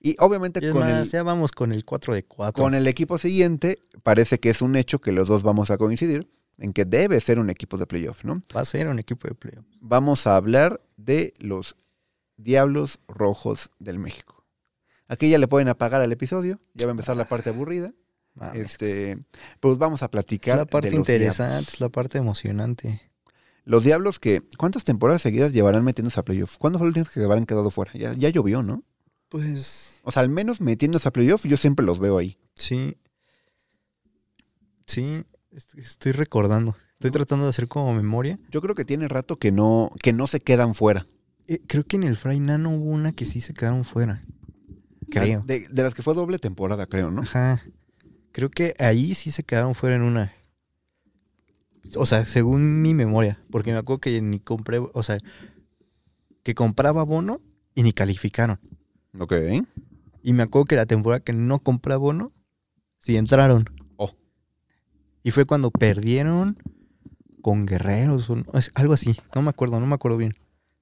Y 0.00 0.16
obviamente 0.20 0.60
Y 0.64 0.70
con 0.70 0.80
más, 0.80 1.06
el, 1.06 1.10
ya 1.10 1.22
vamos 1.22 1.52
con 1.52 1.72
el 1.72 1.84
4 1.84 2.14
de 2.14 2.24
4. 2.24 2.62
con 2.62 2.74
el 2.74 2.86
equipo 2.86 3.18
siguiente, 3.18 3.80
parece 4.02 4.38
que 4.38 4.50
es 4.50 4.62
un 4.62 4.76
hecho 4.76 5.00
que 5.00 5.10
los 5.10 5.26
dos 5.26 5.42
vamos 5.42 5.70
a 5.70 5.78
coincidir 5.78 6.30
en 6.58 6.72
que 6.72 6.84
debe 6.84 7.20
ser 7.20 7.38
un 7.38 7.50
equipo 7.50 7.76
de 7.76 7.86
playoff, 7.86 8.24
¿no? 8.24 8.40
Va 8.54 8.60
a 8.60 8.64
ser 8.64 8.88
un 8.88 8.98
equipo 8.98 9.26
de 9.28 9.34
playoff. 9.34 9.64
Vamos 9.80 10.26
a 10.26 10.36
hablar 10.36 10.80
de 10.96 11.34
los 11.38 11.76
Diablos 12.36 13.00
Rojos 13.08 13.72
del 13.78 13.98
México. 13.98 14.35
Aquí 15.08 15.30
ya 15.30 15.38
le 15.38 15.46
pueden 15.48 15.68
apagar 15.68 16.02
al 16.02 16.10
episodio, 16.12 16.60
ya 16.74 16.86
va 16.86 16.90
a 16.90 16.94
empezar 16.94 17.16
la 17.16 17.28
parte 17.28 17.50
aburrida. 17.50 17.92
Mames. 18.34 18.60
Este, 18.66 19.18
pues 19.60 19.78
vamos 19.78 20.02
a 20.02 20.06
es 20.06 20.10
platicar 20.10 20.58
la 20.58 20.66
parte 20.66 20.90
de 20.90 20.96
los 20.96 21.08
interesante, 21.08 21.70
es 21.72 21.80
la 21.80 21.88
parte 21.88 22.18
emocionante. 22.18 23.00
Los 23.64 23.82
Diablos 23.84 24.18
que, 24.20 24.42
¿cuántas 24.58 24.84
temporadas 24.84 25.22
seguidas 25.22 25.52
llevarán 25.52 25.84
metiéndose 25.84 26.20
a 26.20 26.24
playoff? 26.24 26.56
¿Cuándo 26.58 26.78
fue 26.78 26.90
vez 26.92 27.08
que 27.10 27.22
habrán 27.22 27.46
quedado 27.46 27.70
fuera? 27.70 27.92
Ya, 27.94 28.12
ya 28.12 28.28
llovió, 28.28 28.62
¿no? 28.62 28.84
Pues 29.28 30.00
O 30.04 30.12
sea, 30.12 30.22
al 30.22 30.28
menos 30.28 30.60
metiéndose 30.60 31.08
a 31.08 31.12
playoff, 31.12 31.44
yo 31.46 31.56
siempre 31.56 31.84
los 31.86 31.98
veo 31.98 32.18
ahí. 32.18 32.38
sí. 32.54 32.96
Sí, 34.86 35.24
est- 35.50 35.74
estoy 35.78 36.12
recordando. 36.12 36.76
Estoy 36.94 37.10
tratando 37.10 37.44
de 37.44 37.50
hacer 37.50 37.68
como 37.68 37.92
memoria. 37.94 38.38
Yo 38.50 38.60
creo 38.62 38.74
que 38.74 38.84
tiene 38.84 39.08
rato 39.08 39.36
que 39.36 39.50
no, 39.52 39.90
que 40.02 40.12
no 40.12 40.26
se 40.28 40.40
quedan 40.40 40.74
fuera. 40.74 41.06
Eh, 41.48 41.60
creo 41.66 41.84
que 41.84 41.96
en 41.96 42.04
el 42.04 42.16
Fray 42.16 42.40
Nano 42.40 42.70
hubo 42.70 42.90
una 42.90 43.12
que 43.12 43.24
sí 43.24 43.40
se 43.40 43.52
quedaron 43.52 43.84
fuera. 43.84 44.22
Creo. 45.10 45.42
De, 45.46 45.68
de 45.68 45.82
las 45.82 45.94
que 45.94 46.02
fue 46.02 46.14
doble 46.14 46.38
temporada, 46.38 46.86
creo, 46.86 47.10
¿no? 47.10 47.22
Ajá. 47.22 47.62
Creo 48.32 48.50
que 48.50 48.74
ahí 48.78 49.14
sí 49.14 49.30
se 49.30 49.44
quedaron 49.44 49.74
fuera 49.74 49.96
en 49.96 50.02
una. 50.02 50.32
O 51.94 52.06
sea, 52.06 52.24
según 52.24 52.82
mi 52.82 52.92
memoria. 52.92 53.42
Porque 53.50 53.72
me 53.72 53.78
acuerdo 53.78 54.00
que 54.00 54.20
ni 54.20 54.40
compré. 54.40 54.78
O 54.78 55.02
sea, 55.02 55.18
que 56.42 56.54
compraba 56.54 57.02
bono 57.02 57.40
y 57.74 57.82
ni 57.82 57.92
calificaron. 57.92 58.60
Ok. 59.18 59.32
Y 60.22 60.32
me 60.32 60.42
acuerdo 60.42 60.66
que 60.66 60.76
la 60.76 60.86
temporada 60.86 61.20
que 61.20 61.32
no 61.32 61.60
compré 61.60 61.96
bono, 61.96 62.32
sí 62.98 63.16
entraron. 63.16 63.64
Oh. 63.96 64.12
Y 65.22 65.30
fue 65.30 65.44
cuando 65.44 65.70
perdieron 65.70 66.58
con 67.42 67.64
guerreros 67.64 68.28
o 68.28 68.42
algo 68.74 68.92
así. 68.92 69.16
No 69.34 69.42
me 69.42 69.50
acuerdo, 69.50 69.78
no 69.78 69.86
me 69.86 69.94
acuerdo 69.94 70.18
bien. 70.18 70.34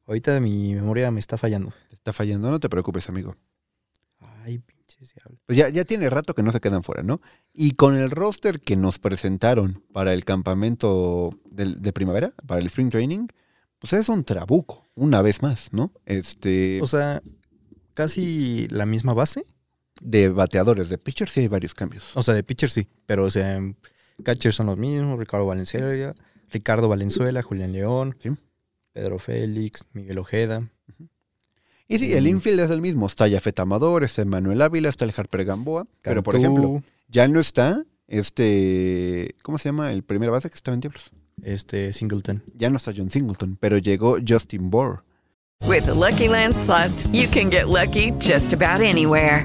Ahorita 0.06 0.40
mi 0.40 0.74
memoria 0.74 1.10
me 1.10 1.20
está 1.20 1.38
fallando. 1.38 1.72
Te 1.88 1.94
está 1.94 2.12
fallando, 2.12 2.50
no 2.50 2.58
te 2.58 2.68
preocupes, 2.68 3.08
amigo. 3.08 3.37
Ay. 4.44 4.62
Pues 5.46 5.59
ya, 5.59 5.68
ya 5.70 5.85
tiene 5.85 6.09
rato 6.09 6.35
que 6.35 6.42
no 6.42 6.52
se 6.52 6.61
quedan 6.61 6.83
fuera, 6.83 7.02
¿no? 7.02 7.20
Y 7.52 7.72
con 7.72 7.96
el 7.96 8.11
roster 8.11 8.61
que 8.61 8.76
nos 8.76 8.98
presentaron 8.98 9.83
para 9.92 10.14
el 10.14 10.24
campamento 10.24 11.38
de, 11.50 11.92
primavera, 11.92 12.33
para 12.46 12.61
el 12.61 12.66
Spring 12.66 12.90
Training, 12.90 13.26
pues 13.78 13.92
es 13.92 14.09
un 14.09 14.24
trabuco, 14.24 14.87
una 14.94 15.20
vez 15.22 15.42
más, 15.42 15.72
¿no? 15.72 15.92
Este, 16.07 16.80
O 16.83 16.87
sea, 16.87 17.22
casi 17.94 18.68
la 18.68 18.87
misma 18.87 19.14
base. 19.14 19.46
de 20.00 20.28
bateadores, 20.28 20.88
de 20.88 20.98
pitchers 20.98 21.33
sí 21.33 21.40
hay 21.40 21.48
varios 21.48 21.74
cambios. 21.74 22.04
O 22.14 22.22
sea, 22.22 22.35
de 22.35 22.42
pitcher 22.42 22.70
sí. 22.70 22.87
Pero, 23.07 23.24
o 23.24 23.30
sea, 23.30 23.61
catchers 24.22 24.54
son 24.57 24.66
los 24.66 24.76
mismos. 24.76 25.18
Ricardo 25.18 25.46
Valenzuela, 25.46 26.14
Ricardo 26.50 26.88
Valenzuela, 26.88 27.42
Julián 27.42 27.72
León, 27.72 28.16
Sí. 28.20 28.30
Pedro 28.92 29.18
Félix, 29.18 29.85
Miguel 29.92 30.18
Ojeda. 30.18 30.70
Y 31.88 31.99
sí, 31.99 32.12
el 32.14 32.25
Mm. 32.25 32.29
infield 32.29 32.61
es 32.61 32.70
el 32.70 32.81
mismo. 32.81 33.07
Está 33.07 33.29
Jafet 33.29 33.59
Amador, 33.61 34.05
está 34.05 34.25
Manuel 34.25 34.62
Ávila, 34.62 34.88
está 34.88 35.05
el 35.05 35.12
Harper 35.16 35.44
Gamboa. 35.44 35.87
Pero, 36.03 36.23
por 36.23 36.37
ejemplo, 36.37 36.83
ya 37.09 37.29
no 37.29 37.40
está 37.40 37.85
este, 38.07 39.35
¿cómo 39.42 39.59
se 39.59 39.68
llama? 39.70 39.90
El 39.92 40.03
primer 40.03 40.31
base 40.31 40.49
que 40.51 40.57
estaba 40.57 40.75
en 40.75 40.81
Diablos. 40.81 41.11
Este, 41.42 41.92
Singleton. 41.92 42.42
Ya 42.55 42.70
no 42.70 42.77
está 42.77 42.92
John 42.97 43.11
Singleton, 43.11 43.57
pero 43.61 43.79
llegó 43.79 44.16
Justin 44.27 44.70
Bohr. 44.70 45.03
With 45.66 45.85
the 45.85 45.94
Lucky 45.94 46.29
Land 46.29 46.55
slots, 46.55 47.09
you 47.12 47.27
can 47.31 47.51
get 47.51 47.64
lucky 47.66 48.12
just 48.20 48.53
about 48.53 48.83
anywhere. 48.83 49.44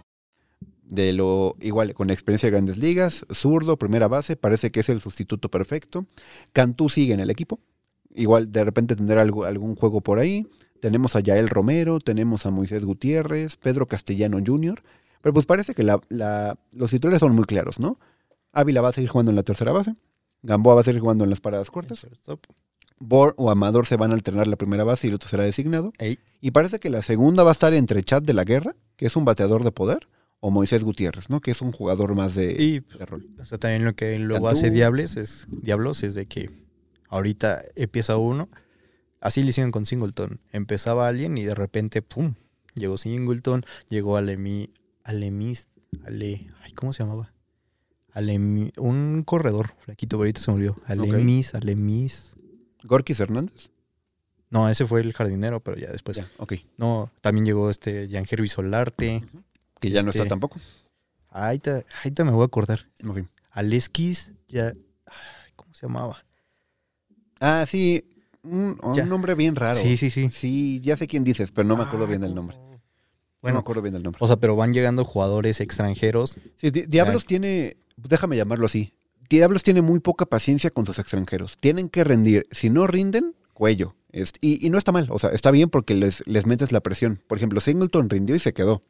De 0.91 1.13
lo 1.13 1.55
igual, 1.61 1.93
con 1.93 2.09
experiencia 2.09 2.47
de 2.47 2.51
grandes 2.51 2.77
ligas, 2.77 3.25
zurdo, 3.33 3.77
primera 3.77 4.07
base, 4.09 4.35
parece 4.35 4.71
que 4.71 4.81
es 4.81 4.89
el 4.89 4.99
sustituto 5.01 5.49
perfecto. 5.49 6.05
Cantú 6.51 6.89
sigue 6.89 7.13
en 7.13 7.21
el 7.21 7.29
equipo. 7.29 7.59
Igual 8.13 8.51
de 8.51 8.63
repente 8.65 8.95
tendrá 8.97 9.21
algo- 9.21 9.45
algún 9.45 9.75
juego 9.75 10.01
por 10.01 10.19
ahí. 10.19 10.45
Tenemos 10.81 11.15
a 11.15 11.21
Yael 11.21 11.47
Romero, 11.47 11.99
tenemos 11.99 12.45
a 12.45 12.51
Moisés 12.51 12.83
Gutiérrez, 12.83 13.55
Pedro 13.55 13.87
Castellano 13.87 14.37
Jr. 14.45 14.83
Pero 15.21 15.33
pues 15.33 15.45
parece 15.45 15.73
que 15.73 15.83
la- 15.83 16.01
la- 16.09 16.57
los 16.73 16.91
titulares 16.91 17.19
son 17.21 17.33
muy 17.35 17.45
claros, 17.45 17.79
¿no? 17.79 17.97
Ávila 18.51 18.81
va 18.81 18.89
a 18.89 18.93
seguir 18.93 19.09
jugando 19.09 19.29
en 19.31 19.37
la 19.37 19.43
tercera 19.43 19.71
base. 19.71 19.93
Gamboa 20.43 20.73
va 20.75 20.81
a 20.81 20.83
seguir 20.83 20.99
jugando 20.99 21.23
en 21.23 21.29
las 21.29 21.39
paradas 21.39 21.71
cortas. 21.71 22.05
Bor 22.99 23.33
o 23.37 23.49
Amador 23.49 23.85
se 23.85 23.95
van 23.95 24.11
a 24.11 24.13
alternar 24.13 24.47
la 24.47 24.57
primera 24.57 24.83
base 24.83 25.07
y 25.07 25.09
el 25.09 25.15
otro 25.15 25.29
será 25.29 25.43
designado. 25.45 25.93
Ey. 25.97 26.19
Y 26.41 26.51
parece 26.51 26.79
que 26.79 26.89
la 26.89 27.01
segunda 27.01 27.43
va 27.43 27.51
a 27.51 27.53
estar 27.53 27.73
entre 27.73 28.03
Chad 28.03 28.23
de 28.23 28.33
la 28.33 28.43
Guerra, 28.43 28.75
que 28.97 29.05
es 29.05 29.15
un 29.15 29.23
bateador 29.25 29.63
de 29.63 29.71
poder, 29.71 30.07
o 30.41 30.49
Moisés 30.49 30.83
Gutiérrez, 30.83 31.29
¿no? 31.29 31.39
Que 31.39 31.51
es 31.51 31.61
un 31.61 31.71
jugador 31.71 32.15
más 32.15 32.35
de, 32.35 32.51
Y 32.51 32.79
de 32.79 33.05
rol. 33.05 33.29
O 33.39 33.45
sea, 33.45 33.57
también 33.57 33.85
lo 33.85 33.95
que 33.95 34.17
luego 34.17 34.47
Cantú. 34.47 34.59
hace 34.59 34.71
Diables 34.71 35.15
es, 35.15 35.47
Diablos 35.49 36.03
es 36.03 36.15
de 36.15 36.25
que 36.25 36.49
ahorita 37.07 37.61
empieza 37.75 38.17
uno. 38.17 38.49
Así 39.21 39.43
le 39.43 39.51
hicieron 39.51 39.71
con 39.71 39.85
Singleton. 39.85 40.41
Empezaba 40.51 41.07
alguien 41.07 41.37
y 41.37 41.43
de 41.43 41.53
repente, 41.53 42.01
¡pum! 42.01 42.33
Llegó 42.73 42.97
Singleton, 42.97 43.65
llegó 43.87 44.17
Alemi, 44.17 44.71
Alemis, 45.03 45.67
Ale, 46.05 46.47
ay, 46.63 46.71
¿cómo 46.73 46.91
se 46.91 47.03
llamaba? 47.03 47.31
Alemi, 48.11 48.71
un 48.77 49.23
corredor, 49.23 49.75
flaquito, 49.79 50.17
ahorita 50.17 50.41
se 50.41 50.51
me 50.51 50.57
olvidó. 50.57 50.75
Alemis, 50.85 51.53
Alemis. 51.53 52.35
Gorkis 52.83 53.19
Hernández. 53.19 53.69
No, 54.49 54.67
ese 54.69 54.85
fue 54.87 55.01
el 55.01 55.13
jardinero, 55.13 55.59
pero 55.59 55.77
ya 55.77 55.91
después. 55.91 56.17
Ya, 56.17 56.29
ok. 56.37 56.53
No, 56.77 57.11
también 57.21 57.45
llegó 57.45 57.69
este 57.69 58.07
Yangervi 58.07 58.47
Solarte. 58.47 59.23
Que 59.81 59.89
ya 59.89 60.01
no 60.03 60.11
Este- 60.11 60.19
está 60.19 60.29
tampoco. 60.29 60.59
Ahorita, 61.29 61.83
ahorita 61.97 62.23
me 62.23 62.31
voy 62.31 62.43
a 62.43 62.45
acordar. 62.45 62.87
Ok. 63.05 63.19
Aleskis, 63.51 64.31
ya. 64.47 64.67
ay, 64.67 65.51
¿Cómo 65.57 65.73
se 65.73 65.85
llamaba? 65.87 66.23
Ah, 67.39 67.65
sí. 67.67 68.05
Un, 68.43 68.77
un 68.81 69.09
nombre 69.09 69.35
bien 69.35 69.55
raro. 69.55 69.79
Sí, 69.79 69.97
sí, 69.97 70.09
sí. 70.09 70.29
Sí, 70.31 70.79
ya 70.81 70.97
sé 70.97 71.07
quién 71.07 71.23
dices, 71.23 71.51
pero 71.51 71.67
no 71.67 71.75
me 71.77 71.83
acuerdo 71.83 72.05
Ah, 72.05 72.09
bien 72.09 72.21
del 72.21 72.31
¿cómo? 72.31 72.41
nombre. 72.41 72.57
no 72.57 72.63
me 72.71 72.79
Bueno, 73.41 73.59
acuerdo 73.59 73.81
bien 73.81 73.93
del 73.93 74.03
nombre. 74.03 74.19
o 74.23 74.27
sea, 74.27 74.37
pero 74.37 74.55
van 74.55 74.71
llegando 74.73 75.03
jugadores 75.05 75.59
extranjeros. 75.61 76.37
Sí, 76.57 76.69
Di- 76.71 76.85
Diablos 76.87 77.25
tiene, 77.25 77.77
déjame 77.97 78.37
llamarlo 78.37 78.65
así. 78.67 78.93
Diablos 79.29 79.63
tiene 79.63 79.81
muy 79.81 79.99
poca 79.99 80.25
paciencia 80.25 80.69
con 80.71 80.85
sus 80.85 80.99
extranjeros. 80.99 81.57
Tienen 81.59 81.89
que 81.89 82.03
rendir. 82.03 82.47
Si 82.51 82.69
no 82.69 82.85
rinden, 82.87 83.35
cuello. 83.53 83.95
Es- 84.11 84.33
y, 84.41 84.65
y 84.65 84.69
no 84.69 84.77
está 84.77 84.91
mal. 84.91 85.07
O 85.09 85.19
sea, 85.19 85.29
está 85.31 85.51
bien 85.51 85.69
porque 85.69 85.95
les, 85.95 86.21
les 86.27 86.45
metes 86.45 86.71
la 86.71 86.81
presión. 86.81 87.21
Por 87.27 87.37
ejemplo, 87.37 87.61
Singleton 87.61 88.09
rindió 88.09 88.35
y 88.35 88.39
se 88.39 88.53
quedó. 88.53 88.83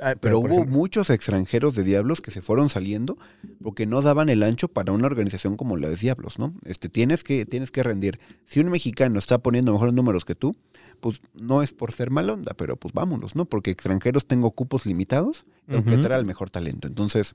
Ah, 0.00 0.14
Pero 0.20 0.40
hubo 0.40 0.48
ejemplo, 0.48 0.72
muchos 0.72 1.08
extranjeros 1.10 1.74
de 1.74 1.84
Diablos 1.84 2.20
que 2.20 2.32
se 2.32 2.42
fueron 2.42 2.68
saliendo 2.68 3.16
porque 3.62 3.86
no 3.86 4.02
daban 4.02 4.28
el 4.28 4.42
ancho 4.42 4.66
para 4.68 4.92
una 4.92 5.06
organización 5.06 5.56
como 5.56 5.76
la 5.76 5.88
de 5.88 5.96
Diablos, 5.96 6.38
¿no? 6.38 6.54
Este, 6.64 6.88
tienes, 6.88 7.22
que, 7.22 7.46
tienes 7.46 7.70
que 7.70 7.82
rendir. 7.82 8.18
Si 8.44 8.58
un 8.58 8.70
mexicano 8.70 9.18
está 9.18 9.38
poniendo 9.38 9.72
mejores 9.72 9.94
números 9.94 10.24
que 10.24 10.34
tú, 10.34 10.56
pues 11.00 11.20
no 11.34 11.62
es 11.62 11.72
por 11.72 11.92
ser 11.92 12.10
mal 12.10 12.28
onda, 12.30 12.54
pero 12.56 12.76
pues 12.76 12.92
vámonos, 12.92 13.36
¿no? 13.36 13.44
Porque 13.44 13.70
extranjeros 13.70 14.26
tengo 14.26 14.50
cupos 14.50 14.84
limitados, 14.84 15.44
tengo 15.68 15.84
que 15.84 15.92
Ujú. 15.92 16.00
traer 16.00 16.14
al 16.14 16.26
mejor 16.26 16.50
talento. 16.50 16.88
Entonces, 16.88 17.34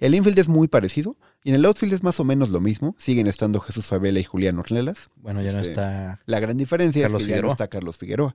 el 0.00 0.14
infield 0.14 0.38
es 0.38 0.48
muy 0.48 0.68
parecido 0.68 1.16
y 1.44 1.50
en 1.50 1.56
el 1.56 1.64
outfield 1.66 1.92
es 1.92 2.02
más 2.02 2.20
o 2.20 2.24
menos 2.24 2.48
lo 2.48 2.60
mismo. 2.60 2.94
Siguen 2.98 3.26
estando 3.26 3.60
Jesús 3.60 3.84
Favela 3.86 4.18
y 4.18 4.24
Julián 4.24 4.58
Ornelas. 4.58 5.10
Bueno, 5.16 5.42
ya 5.42 5.52
no 5.52 5.58
este, 5.58 5.72
está. 5.72 6.20
La 6.26 6.40
gran 6.40 6.56
diferencia 6.56 7.02
Carlos 7.02 7.22
es 7.22 7.28
que 7.28 7.34
ya 7.34 7.42
no 7.42 7.50
está 7.50 7.68
Carlos 7.68 7.98
Figueroa. 7.98 8.34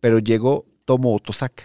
Pero 0.00 0.18
llegó 0.18 0.64
Tomo 0.84 1.14
Otosaka. 1.14 1.64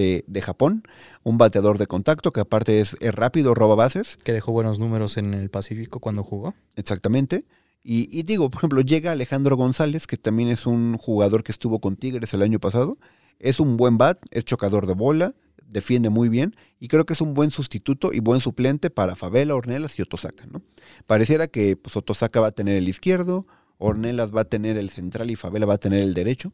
De, 0.00 0.24
de 0.26 0.40
Japón, 0.40 0.82
un 1.24 1.36
bateador 1.36 1.76
de 1.76 1.86
contacto 1.86 2.32
que 2.32 2.40
aparte 2.40 2.80
es, 2.80 2.96
es 3.00 3.14
rápido, 3.14 3.54
roba 3.54 3.74
bases, 3.74 4.16
Que 4.24 4.32
dejó 4.32 4.50
buenos 4.50 4.78
números 4.78 5.18
en 5.18 5.34
el 5.34 5.50
Pacífico 5.50 6.00
cuando 6.00 6.24
jugó. 6.24 6.54
exactamente. 6.74 7.44
Y, 7.82 8.08
y 8.10 8.22
digo, 8.22 8.48
por 8.48 8.60
ejemplo, 8.60 8.80
llega 8.80 9.12
Alejandro 9.12 9.56
González, 9.56 10.06
que 10.06 10.16
también 10.16 10.48
es 10.48 10.64
un 10.64 10.96
jugador 10.96 11.42
que 11.44 11.52
estuvo 11.52 11.80
con 11.80 11.96
Tigres 11.96 12.32
el 12.32 12.40
año 12.40 12.58
pasado. 12.60 12.96
Es 13.38 13.60
un 13.60 13.76
buen 13.76 13.98
bat, 13.98 14.18
es 14.30 14.44
chocador 14.46 14.86
de 14.86 14.94
bola, 14.94 15.34
defiende 15.66 16.08
muy 16.08 16.28
bien 16.28 16.54
y 16.78 16.88
creo 16.88 17.04
que 17.04 17.12
es 17.12 17.20
un 17.20 17.34
buen 17.34 17.50
sustituto 17.50 18.12
y 18.12 18.20
buen 18.20 18.40
suplente 18.40 18.88
para 18.88 19.16
Favela, 19.16 19.54
Ornelas 19.54 19.98
y 19.98 20.02
Otosaka, 20.02 20.46
¿no? 20.46 20.62
Pareciera 21.06 21.46
que 21.46 21.76
pues, 21.76 21.94
Otosaka 21.96 22.40
va 22.40 22.48
a 22.48 22.52
tener 22.52 22.76
el 22.76 22.88
izquierdo, 22.88 23.44
Ornelas 23.78 24.34
va 24.34 24.42
a 24.42 24.44
tener 24.44 24.76
el 24.76 24.90
central 24.90 25.30
y 25.30 25.36
Favela 25.36 25.66
va 25.66 25.74
a 25.74 25.78
tener 25.78 26.00
el 26.00 26.14
derecho. 26.14 26.52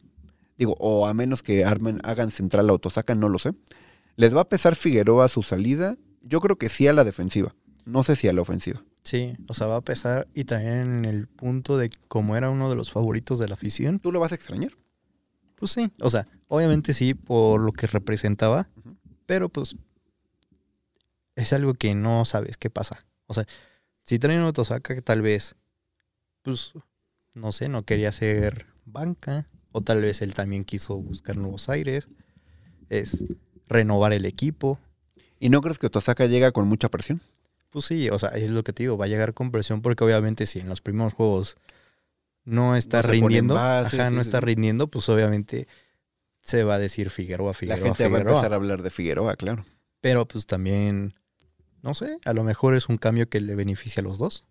Digo, 0.57 0.75
o 0.79 1.07
a 1.07 1.13
menos 1.13 1.43
que 1.43 1.65
armen, 1.65 1.99
hagan 2.03 2.31
central 2.31 2.69
a 2.69 2.73
Otosaka, 2.73 3.15
no 3.15 3.29
lo 3.29 3.39
sé. 3.39 3.53
¿Les 4.15 4.35
va 4.35 4.41
a 4.41 4.49
pesar 4.49 4.75
Figueroa 4.75 5.27
su 5.27 5.43
salida? 5.43 5.93
Yo 6.21 6.41
creo 6.41 6.57
que 6.57 6.69
sí 6.69 6.87
a 6.87 6.93
la 6.93 7.03
defensiva. 7.03 7.55
No 7.85 8.03
sé 8.03 8.15
si 8.15 8.27
a 8.27 8.33
la 8.33 8.41
ofensiva. 8.41 8.83
Sí, 9.03 9.37
o 9.47 9.53
sea, 9.53 9.67
va 9.67 9.77
a 9.77 9.81
pesar. 9.81 10.27
Y 10.33 10.43
también 10.43 10.81
en 10.81 11.05
el 11.05 11.27
punto 11.27 11.77
de 11.77 11.89
como 12.09 12.35
era 12.35 12.49
uno 12.49 12.69
de 12.69 12.75
los 12.75 12.91
favoritos 12.91 13.39
de 13.39 13.47
la 13.47 13.53
afición. 13.53 13.99
¿Tú 13.99 14.11
lo 14.11 14.19
vas 14.19 14.33
a 14.33 14.35
extrañar? 14.35 14.73
Pues 15.55 15.71
sí. 15.71 15.91
O 16.01 16.09
sea, 16.09 16.27
obviamente 16.49 16.93
sí, 16.93 17.13
por 17.13 17.61
lo 17.61 17.71
que 17.71 17.87
representaba. 17.87 18.67
Pero 19.25 19.47
pues. 19.47 19.75
Es 21.35 21.53
algo 21.53 21.75
que 21.75 21.95
no 21.95 22.25
sabes 22.25 22.57
qué 22.57 22.69
pasa. 22.69 23.05
O 23.27 23.33
sea, 23.33 23.45
si 24.03 24.19
traen 24.19 24.41
a 24.41 24.47
Otosaka, 24.47 24.95
que 24.95 25.01
tal 25.01 25.21
vez. 25.21 25.55
Pues. 26.41 26.73
No 27.33 27.53
sé, 27.53 27.69
no 27.69 27.83
quería 27.83 28.11
ser 28.11 28.65
banca. 28.85 29.47
O 29.71 29.81
tal 29.81 30.01
vez 30.01 30.21
él 30.21 30.33
también 30.33 30.65
quiso 30.65 30.97
buscar 30.97 31.37
nuevos 31.37 31.69
aires. 31.69 32.07
Es 32.89 33.25
renovar 33.67 34.13
el 34.13 34.25
equipo. 34.25 34.79
¿Y 35.39 35.49
no 35.49 35.61
crees 35.61 35.77
que 35.77 35.87
Otosaka 35.87 36.25
llega 36.25 36.51
con 36.51 36.67
mucha 36.67 36.89
presión? 36.89 37.21
Pues 37.69 37.85
sí, 37.85 38.09
o 38.09 38.17
sea, 38.17 38.29
es 38.29 38.49
lo 38.49 38.63
que 38.63 38.73
te 38.73 38.83
digo, 38.83 38.97
va 38.97 39.05
a 39.05 39.09
llegar 39.09 39.33
con 39.33 39.51
presión 39.51 39.81
porque 39.81 40.03
obviamente 40.03 40.45
si 40.45 40.59
en 40.59 40.69
los 40.69 40.81
primeros 40.81 41.13
juegos 41.13 41.57
no 42.45 42.75
está 42.75 43.01
No 43.01 43.09
rindiendo, 43.09 43.55
bases, 43.55 43.99
ajá, 43.99 44.09
sí, 44.09 44.15
no 44.15 44.21
está 44.21 44.39
rindiendo, 44.39 44.87
pues 44.87 45.07
obviamente 45.09 45.67
se 46.41 46.63
va 46.63 46.75
a 46.75 46.79
decir 46.79 47.09
Figueroa, 47.09 47.53
Figueroa, 47.53 47.79
la 47.79 47.85
gente 47.85 48.07
va 48.07 48.17
a 48.17 48.21
empezar 48.21 48.53
a 48.53 48.55
hablar 48.55 48.81
de 48.81 48.89
Figueroa, 48.89 49.35
claro. 49.35 49.65
Pero 49.99 50.25
pues 50.27 50.45
también, 50.45 51.13
no 51.83 51.93
sé, 51.93 52.17
a 52.23 52.33
lo 52.33 52.43
mejor 52.43 52.73
es 52.73 52.87
un 52.87 52.97
cambio 52.97 53.27
que 53.27 53.41
le 53.41 53.53
beneficia 53.53 53.99
a 53.99 54.03
los 54.03 54.17
dos. 54.17 54.45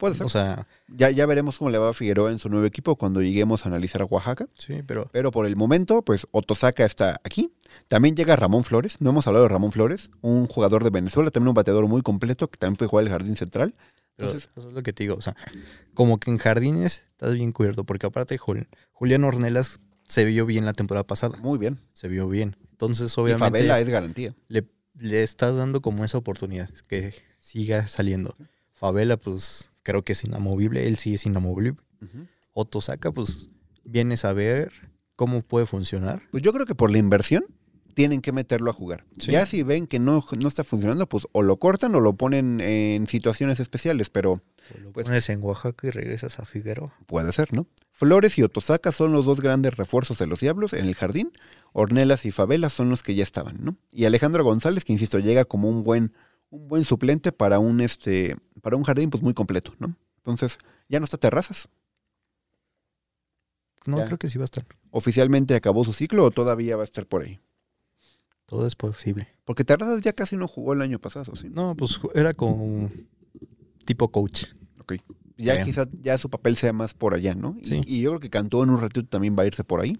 Puede 0.00 0.14
ser. 0.16 0.26
O 0.26 0.28
sea, 0.28 0.66
ya, 0.88 1.10
ya 1.10 1.26
veremos 1.26 1.58
cómo 1.58 1.70
le 1.70 1.78
va 1.78 1.90
a 1.90 1.92
Figueroa 1.94 2.32
en 2.32 2.40
su 2.40 2.48
nuevo 2.48 2.66
equipo 2.66 2.96
cuando 2.96 3.22
lleguemos 3.22 3.64
a 3.64 3.68
analizar 3.68 4.02
a 4.02 4.06
Oaxaca. 4.06 4.48
sí, 4.58 4.82
pero 4.84 5.08
Pero 5.12 5.30
por 5.30 5.46
el 5.46 5.54
momento, 5.54 6.02
pues 6.02 6.26
Otosaka 6.32 6.84
está 6.84 7.20
aquí. 7.22 7.52
También 7.86 8.16
llega 8.16 8.34
Ramón 8.34 8.64
Flores. 8.64 8.96
No 9.00 9.10
hemos 9.10 9.26
hablado 9.28 9.44
de 9.44 9.50
Ramón 9.50 9.70
Flores, 9.70 10.10
un 10.22 10.46
jugador 10.48 10.82
de 10.82 10.90
Venezuela, 10.90 11.30
también 11.30 11.50
un 11.50 11.54
bateador 11.54 11.86
muy 11.86 12.02
completo 12.02 12.48
que 12.48 12.56
también 12.58 12.76
puede 12.76 12.88
jugar 12.88 13.04
el 13.04 13.10
jardín 13.12 13.36
central. 13.36 13.74
Pero 14.16 14.30
Entonces- 14.30 14.50
eso 14.56 14.68
es 14.68 14.74
lo 14.74 14.82
que 14.82 14.92
te 14.92 15.04
digo, 15.04 15.14
o 15.14 15.22
sea, 15.22 15.36
como 15.94 16.18
que 16.18 16.30
en 16.30 16.38
jardines 16.38 17.04
estás 17.10 17.34
bien 17.34 17.52
cubierto, 17.52 17.84
porque 17.84 18.06
aparte 18.06 18.38
Jul- 18.38 18.66
Julián 18.92 19.24
Ornelas 19.24 19.80
se 20.04 20.24
vio 20.24 20.44
bien 20.46 20.64
la 20.66 20.72
temporada 20.72 21.06
pasada, 21.06 21.38
Muy 21.38 21.58
bien. 21.58 21.78
se 21.92 22.08
vio 22.08 22.28
bien. 22.28 22.56
Entonces, 22.72 23.14
Y 23.16 23.20
obviamente, 23.20 23.44
Favela 23.58 23.80
es 23.80 23.88
garantía. 23.88 24.34
le, 24.48 24.64
le 24.98 25.22
estás 25.22 25.56
dando 25.56 25.80
como 25.80 26.04
esa 26.04 26.18
oportunidad, 26.18 26.68
que 26.88 27.14
siga 27.38 27.86
saliendo. 27.88 28.34
Favela, 28.72 29.16
pues, 29.16 29.69
creo 29.82 30.02
que 30.02 30.12
es 30.12 30.24
inamovible, 30.24 30.86
él 30.86 30.96
sí 30.96 31.14
es 31.14 31.26
inamovible. 31.26 31.74
Otosaka, 32.52 33.12
pues, 33.12 33.48
viene 33.84 34.14
a 34.14 34.18
saber 34.18 34.72
cómo 35.16 35.42
puede 35.42 35.66
funcionar. 35.66 36.22
Pues 36.30 36.42
yo 36.42 36.52
creo 36.52 36.66
que 36.66 36.74
por 36.74 36.90
la 36.90 36.98
inversión 36.98 37.44
tienen 37.94 38.20
que 38.22 38.32
meterlo 38.32 38.70
a 38.70 38.74
jugar. 38.74 39.04
Sí. 39.18 39.32
Ya 39.32 39.44
si 39.46 39.62
ven 39.62 39.86
que 39.86 39.98
no, 39.98 40.24
no 40.38 40.48
está 40.48 40.64
funcionando, 40.64 41.08
pues 41.08 41.26
o 41.32 41.42
lo 41.42 41.58
cortan 41.58 41.94
o 41.94 42.00
lo 42.00 42.14
ponen 42.14 42.60
en 42.60 43.06
situaciones 43.06 43.60
especiales, 43.60 44.10
pero 44.10 44.42
Lo 44.80 44.92
Pues- 44.92 45.06
pones 45.06 45.28
en 45.30 45.42
Oaxaca 45.42 45.88
y 45.88 45.90
regresas 45.90 46.38
a 46.38 46.44
Figueroa. 46.46 46.94
puede 47.06 47.32
ser, 47.32 47.52
¿no? 47.52 47.66
Flores 47.90 48.38
y 48.38 48.42
Otosaka 48.44 48.92
son 48.92 49.10
los 49.12 49.26
dos 49.26 49.40
grandes 49.40 49.76
refuerzos 49.76 50.18
de 50.18 50.28
los 50.28 50.38
Diablos 50.40 50.72
en 50.74 50.86
el 50.86 50.94
jardín. 50.94 51.32
Ornelas 51.72 52.24
y 52.24 52.30
Favela 52.30 52.68
son 52.68 52.88
los 52.88 53.02
que 53.02 53.16
ya 53.16 53.24
estaban, 53.24 53.56
¿no? 53.64 53.76
Y 53.90 54.04
Alejandro 54.04 54.44
González, 54.44 54.84
que 54.84 54.92
insisto, 54.92 55.18
llega 55.18 55.44
como 55.44 55.68
un 55.68 55.82
buen, 55.82 56.12
un 56.50 56.68
buen 56.68 56.84
suplente 56.84 57.32
para 57.32 57.58
un 57.58 57.80
este, 57.80 58.36
para 58.62 58.76
un 58.76 58.82
jardín 58.82 59.10
pues 59.10 59.22
muy 59.22 59.34
completo, 59.34 59.72
¿no? 59.78 59.96
Entonces, 60.18 60.58
ya 60.88 60.98
no 61.00 61.04
está 61.04 61.16
Terrazas. 61.16 61.68
No, 63.86 63.98
Ya. 63.98 64.06
creo 64.06 64.18
que 64.18 64.28
sí 64.28 64.36
va 64.38 64.44
a 64.44 64.46
estar. 64.46 64.66
¿Oficialmente 64.90 65.54
acabó 65.54 65.84
su 65.84 65.92
ciclo 65.92 66.24
o 66.24 66.30
todavía 66.30 66.76
va 66.76 66.82
a 66.82 66.84
estar 66.84 67.06
por 67.06 67.22
ahí? 67.22 67.40
Todo 68.46 68.66
es 68.66 68.74
posible. 68.74 69.28
Porque 69.44 69.64
Terrazas 69.64 70.02
ya 70.02 70.12
casi 70.12 70.36
no 70.36 70.48
jugó 70.48 70.72
el 70.74 70.82
año 70.82 70.98
pasado, 70.98 71.34
¿sí? 71.36 71.48
No, 71.50 71.74
pues 71.76 71.98
era 72.14 72.34
como 72.34 72.90
tipo 73.86 74.08
coach. 74.10 74.44
Ok. 74.80 74.94
Ya 75.42 75.54
Bien. 75.54 75.64
quizás 75.66 75.88
ya 76.02 76.18
su 76.18 76.28
papel 76.30 76.56
sea 76.56 76.72
más 76.72 76.94
por 76.94 77.14
allá, 77.14 77.34
¿no? 77.34 77.56
Y, 77.60 77.66
Sí. 77.66 77.80
y 77.86 78.00
yo 78.02 78.10
creo 78.10 78.20
que 78.20 78.30
Cantú 78.30 78.62
en 78.62 78.70
un 78.70 78.80
ratito 78.80 79.06
también 79.06 79.36
va 79.38 79.42
a 79.42 79.46
irse 79.46 79.64
por 79.64 79.80
ahí. 79.80 79.98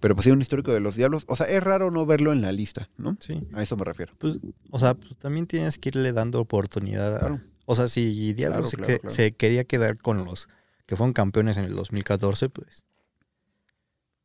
Pero 0.00 0.14
pues 0.14 0.24
sí, 0.24 0.30
un 0.30 0.40
histórico 0.42 0.72
de 0.72 0.80
los 0.80 0.94
Diablos. 0.96 1.24
O 1.26 1.36
sea, 1.36 1.46
es 1.46 1.62
raro 1.62 1.90
no 1.90 2.04
verlo 2.04 2.32
en 2.32 2.42
la 2.42 2.52
lista, 2.52 2.90
¿no? 2.98 3.16
Sí. 3.20 3.46
A 3.54 3.62
eso 3.62 3.76
me 3.78 3.84
refiero. 3.84 4.12
Pues, 4.18 4.38
o 4.70 4.78
sea, 4.78 4.94
pues 4.94 5.16
también 5.16 5.46
tienes 5.46 5.78
que 5.78 5.88
irle 5.88 6.12
dando 6.12 6.40
oportunidad. 6.40 7.16
a- 7.16 7.20
Claro. 7.20 7.40
O 7.64 7.74
sea, 7.74 7.88
si 7.88 8.34
Diablo 8.34 8.56
Claro, 8.58 8.68
se, 8.68 8.76
claro, 8.76 8.92
que- 8.92 9.00
claro. 9.00 9.14
se 9.16 9.32
quería 9.32 9.64
quedar 9.64 9.96
con 9.98 10.24
los 10.24 10.48
que 10.84 10.96
fueron 10.96 11.12
campeones 11.14 11.56
en 11.56 11.64
el 11.64 11.74
2014, 11.74 12.48
pues 12.50 12.84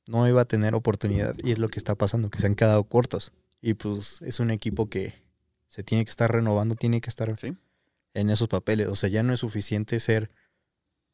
no 0.08 0.28
iba 0.28 0.42
a 0.42 0.46
tener 0.46 0.76
oportunidad. 0.76 1.36
Y 1.44 1.52
es 1.52 1.60
lo 1.60 1.70
que 1.70 1.80
está 1.80 1.96
pasando, 1.96 2.30
que 2.30 2.40
se 2.40 2.48
han 2.48 2.56
quedado 2.56 2.84
cortos. 2.84 3.32
Y 3.62 3.76
pues 3.76 4.22
es 4.22 4.40
un 4.40 4.52
equipo 4.52 4.90
que 4.90 5.14
se 5.68 5.84
tiene 5.84 6.04
que 6.04 6.10
estar 6.12 6.32
renovando, 6.32 6.76
tiene 6.76 7.00
que 7.02 7.10
estar 7.10 7.34
Sí. 7.40 7.56
en 8.14 8.30
esos 8.30 8.48
papeles. 8.48 8.88
O 8.90 8.96
sea, 8.96 9.10
ya 9.10 9.24
no 9.24 9.34
es 9.34 9.40
suficiente 9.40 10.00
ser 10.00 10.32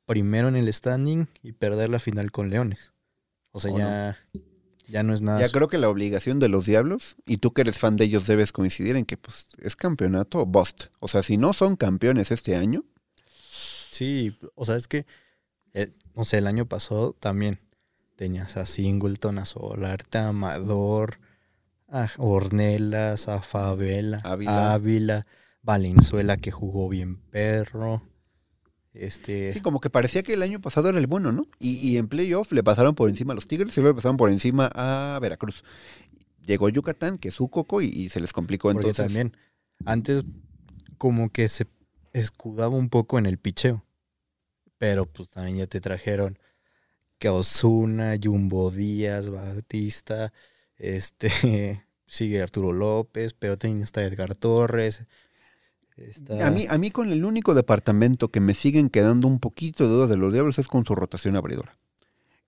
primero 0.07 0.47
en 0.47 0.55
el 0.55 0.73
standing 0.73 1.27
y 1.43 1.51
perder 1.51 1.89
la 1.89 1.99
final 1.99 2.31
con 2.31 2.49
Leones. 2.49 2.93
O 3.51 3.59
sea, 3.59 3.71
¿O 3.71 3.77
ya, 3.77 4.17
ya 4.87 5.03
no 5.03 5.13
es 5.13 5.21
nada. 5.21 5.39
Ya 5.39 5.49
creo 5.49 5.67
que 5.67 5.77
la 5.77 5.89
obligación 5.89 6.39
de 6.39 6.49
los 6.49 6.65
Diablos, 6.65 7.17
y 7.27 7.37
tú 7.37 7.53
que 7.53 7.61
eres 7.61 7.77
fan 7.77 7.95
de 7.95 8.05
ellos 8.05 8.25
debes 8.25 8.51
coincidir 8.51 8.95
en 8.95 9.05
que 9.05 9.17
pues 9.17 9.47
es 9.59 9.75
campeonato 9.75 10.43
bust. 10.47 10.85
O 10.99 11.07
sea, 11.07 11.21
si 11.21 11.37
no 11.37 11.53
son 11.53 11.75
campeones 11.75 12.31
este 12.31 12.55
año, 12.55 12.83
Sí, 13.97 14.37
o 14.53 14.63
sea, 14.63 14.75
es 14.75 14.87
que, 14.87 15.07
eh, 15.73 15.89
no 16.13 16.23
sé, 16.23 16.37
el 16.37 16.45
año 16.45 16.67
pasado 16.67 17.13
también 17.13 17.59
tenías 18.15 18.55
a 18.55 18.67
Singleton, 18.67 19.39
a 19.39 19.45
Solarte, 19.45 20.19
a 20.19 20.27
Amador, 20.27 21.17
a 21.87 22.11
Ornelas, 22.17 23.27
a 23.27 23.41
Favela, 23.41 24.21
Ávila. 24.23 24.73
Ávila, 24.73 25.27
Valenzuela 25.63 26.37
que 26.37 26.51
jugó 26.51 26.89
bien 26.89 27.17
perro. 27.17 28.03
Este, 28.99 29.53
sí, 29.53 29.61
como 29.61 29.79
que 29.79 29.89
parecía 29.89 30.23
que 30.23 30.33
el 30.33 30.43
año 30.43 30.59
pasado 30.61 30.89
era 30.89 30.97
el 30.97 31.07
bueno, 31.07 31.31
¿no? 31.31 31.47
Y, 31.59 31.77
y 31.77 31.97
en 31.97 32.07
playoff 32.07 32.51
le 32.51 32.63
pasaron 32.63 32.95
por 32.95 33.09
encima 33.09 33.33
a 33.33 33.35
los 33.35 33.47
Tigres 33.47 33.77
y 33.77 33.81
luego 33.81 33.93
le 33.93 33.97
pasaron 33.97 34.17
por 34.17 34.29
encima 34.29 34.69
a 34.73 35.19
Veracruz. 35.21 35.63
Llegó 36.45 36.69
Yucatán, 36.69 37.17
que 37.17 37.29
es 37.29 37.35
su 37.35 37.49
coco, 37.49 37.81
y, 37.81 37.87
y 37.87 38.09
se 38.09 38.19
les 38.19 38.33
complicó 38.33 38.71
porque 38.71 38.89
entonces. 38.89 39.05
también 39.05 39.37
antes 39.85 40.23
como 40.97 41.29
que 41.31 41.49
se 41.49 41.67
escudaba 42.13 42.75
un 42.75 42.89
poco 42.89 43.19
en 43.19 43.25
el 43.25 43.37
picheo. 43.37 43.83
Pero 44.77 45.05
pues 45.05 45.29
también 45.29 45.57
ya 45.57 45.67
te 45.67 45.81
trajeron 45.81 46.37
que 47.19 47.29
Osuna, 47.29 48.15
Jumbo 48.21 48.71
Díaz, 48.71 49.29
Batista, 49.29 50.33
este 50.77 51.29
sigue 52.07 52.41
Arturo 52.41 52.71
López, 52.71 53.33
pero 53.33 53.57
también 53.57 53.83
está 53.83 54.03
Edgar 54.03 54.35
Torres. 54.35 55.05
Está- 55.97 56.45
A 56.47 56.51
mí, 56.51 56.65
a 56.69 56.77
mí 56.77 56.91
con 56.91 57.09
el 57.11 57.25
único 57.25 57.53
departamento 57.53 58.29
que 58.29 58.39
me 58.39 58.53
siguen 58.53 58.89
quedando 58.89 59.27
un 59.27 59.39
poquito 59.39 59.83
de 59.83 59.89
dudas 59.89 60.09
de 60.09 60.17
los 60.17 60.31
Diablos 60.33 60.59
es 60.59 60.67
con 60.67 60.85
su 60.85 60.95
rotación 60.95 61.35
abridora. 61.35 61.77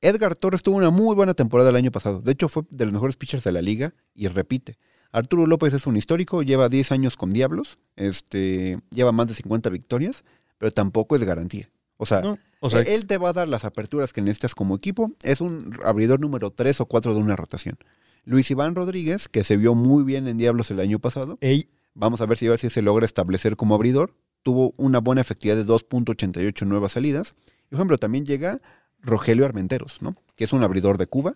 Edgar 0.02 0.36
Torres 0.36 0.64
tuvo 0.64 0.78
una 0.78 0.92
muy 0.92 1.14
buena 1.16 1.34
temporada 1.34 1.70
el 1.72 1.76
año 1.76 1.92
pasado. 1.92 2.22
De 2.22 2.32
hecho, 2.32 2.48
fue 2.48 2.64
de 2.70 2.86
los 2.86 2.94
mejores 2.94 3.18
pitchers 3.18 3.44
de 3.44 3.52
la 3.52 3.62
liga 3.62 3.94
y 4.16 4.28
repite. 4.28 4.78
Arturo 5.12 5.46
López 5.46 5.74
es 5.74 5.88
un 5.88 5.98
histórico, 5.98 6.42
lleva 6.44 6.70
10 6.70 6.92
años 6.92 7.18
con 7.18 7.32
Diablos, 7.34 7.80
este, 7.96 8.78
lleva 8.92 9.12
más 9.12 9.28
de 9.28 9.34
50 9.34 9.70
victorias, 9.70 10.24
pero 10.58 10.72
tampoco 10.72 11.16
es 11.16 11.24
garantía. 11.24 11.70
O 11.98 12.06
sea, 12.06 12.22
No, 12.22 12.38
o 12.62 12.70
sea, 12.70 12.82
él 12.82 13.08
te 13.08 13.18
va 13.18 13.30
a 13.30 13.34
dar 13.34 13.48
las 13.50 13.66
aperturas 13.66 14.14
que 14.14 14.22
necesitas 14.22 14.56
como 14.56 14.76
equipo. 14.76 15.12
Es 15.24 15.42
un 15.42 15.78
abridor 15.84 16.20
número 16.20 16.52
3 16.52 16.80
o 16.80 16.86
4 16.86 17.14
de 17.14 17.20
una 17.20 17.36
rotación. 17.36 17.78
Luis 18.24 18.50
Iván 18.52 18.76
Rodríguez, 18.76 19.28
que 19.28 19.44
se 19.44 19.58
vio 19.58 19.76
muy 19.76 20.04
bien 20.04 20.28
en 20.28 20.38
Diablos 20.38 20.70
el 20.72 20.80
año 20.80 21.00
pasado, 21.00 21.38
ey, 21.42 21.68
Vamos 21.94 22.22
a 22.22 22.26
ver 22.26 22.38
si 22.38 22.48
a 22.48 22.52
ver 22.52 22.60
si 22.60 22.70
se 22.70 22.82
logra 22.82 23.06
establecer 23.06 23.56
como 23.56 23.76
abridor. 23.76 24.16
Tuvo 24.44 24.74
una 24.78 25.00
buena 25.00 25.22
efectividad 25.22 25.58
de 25.58 25.66
2.88 25.66 26.66
nuevas 26.66 26.94
salidas. 26.94 27.36
Por 27.70 27.78
ejemplo, 27.78 27.98
también 27.98 28.26
llega 28.26 28.62
Rogelio 29.02 29.46
Armenteros, 29.46 30.02
¿no? 30.02 30.16
Que 30.36 30.46
es 30.46 30.54
un 30.54 30.64
abridor 30.64 30.98
de 30.98 31.08
Cuba, 31.08 31.36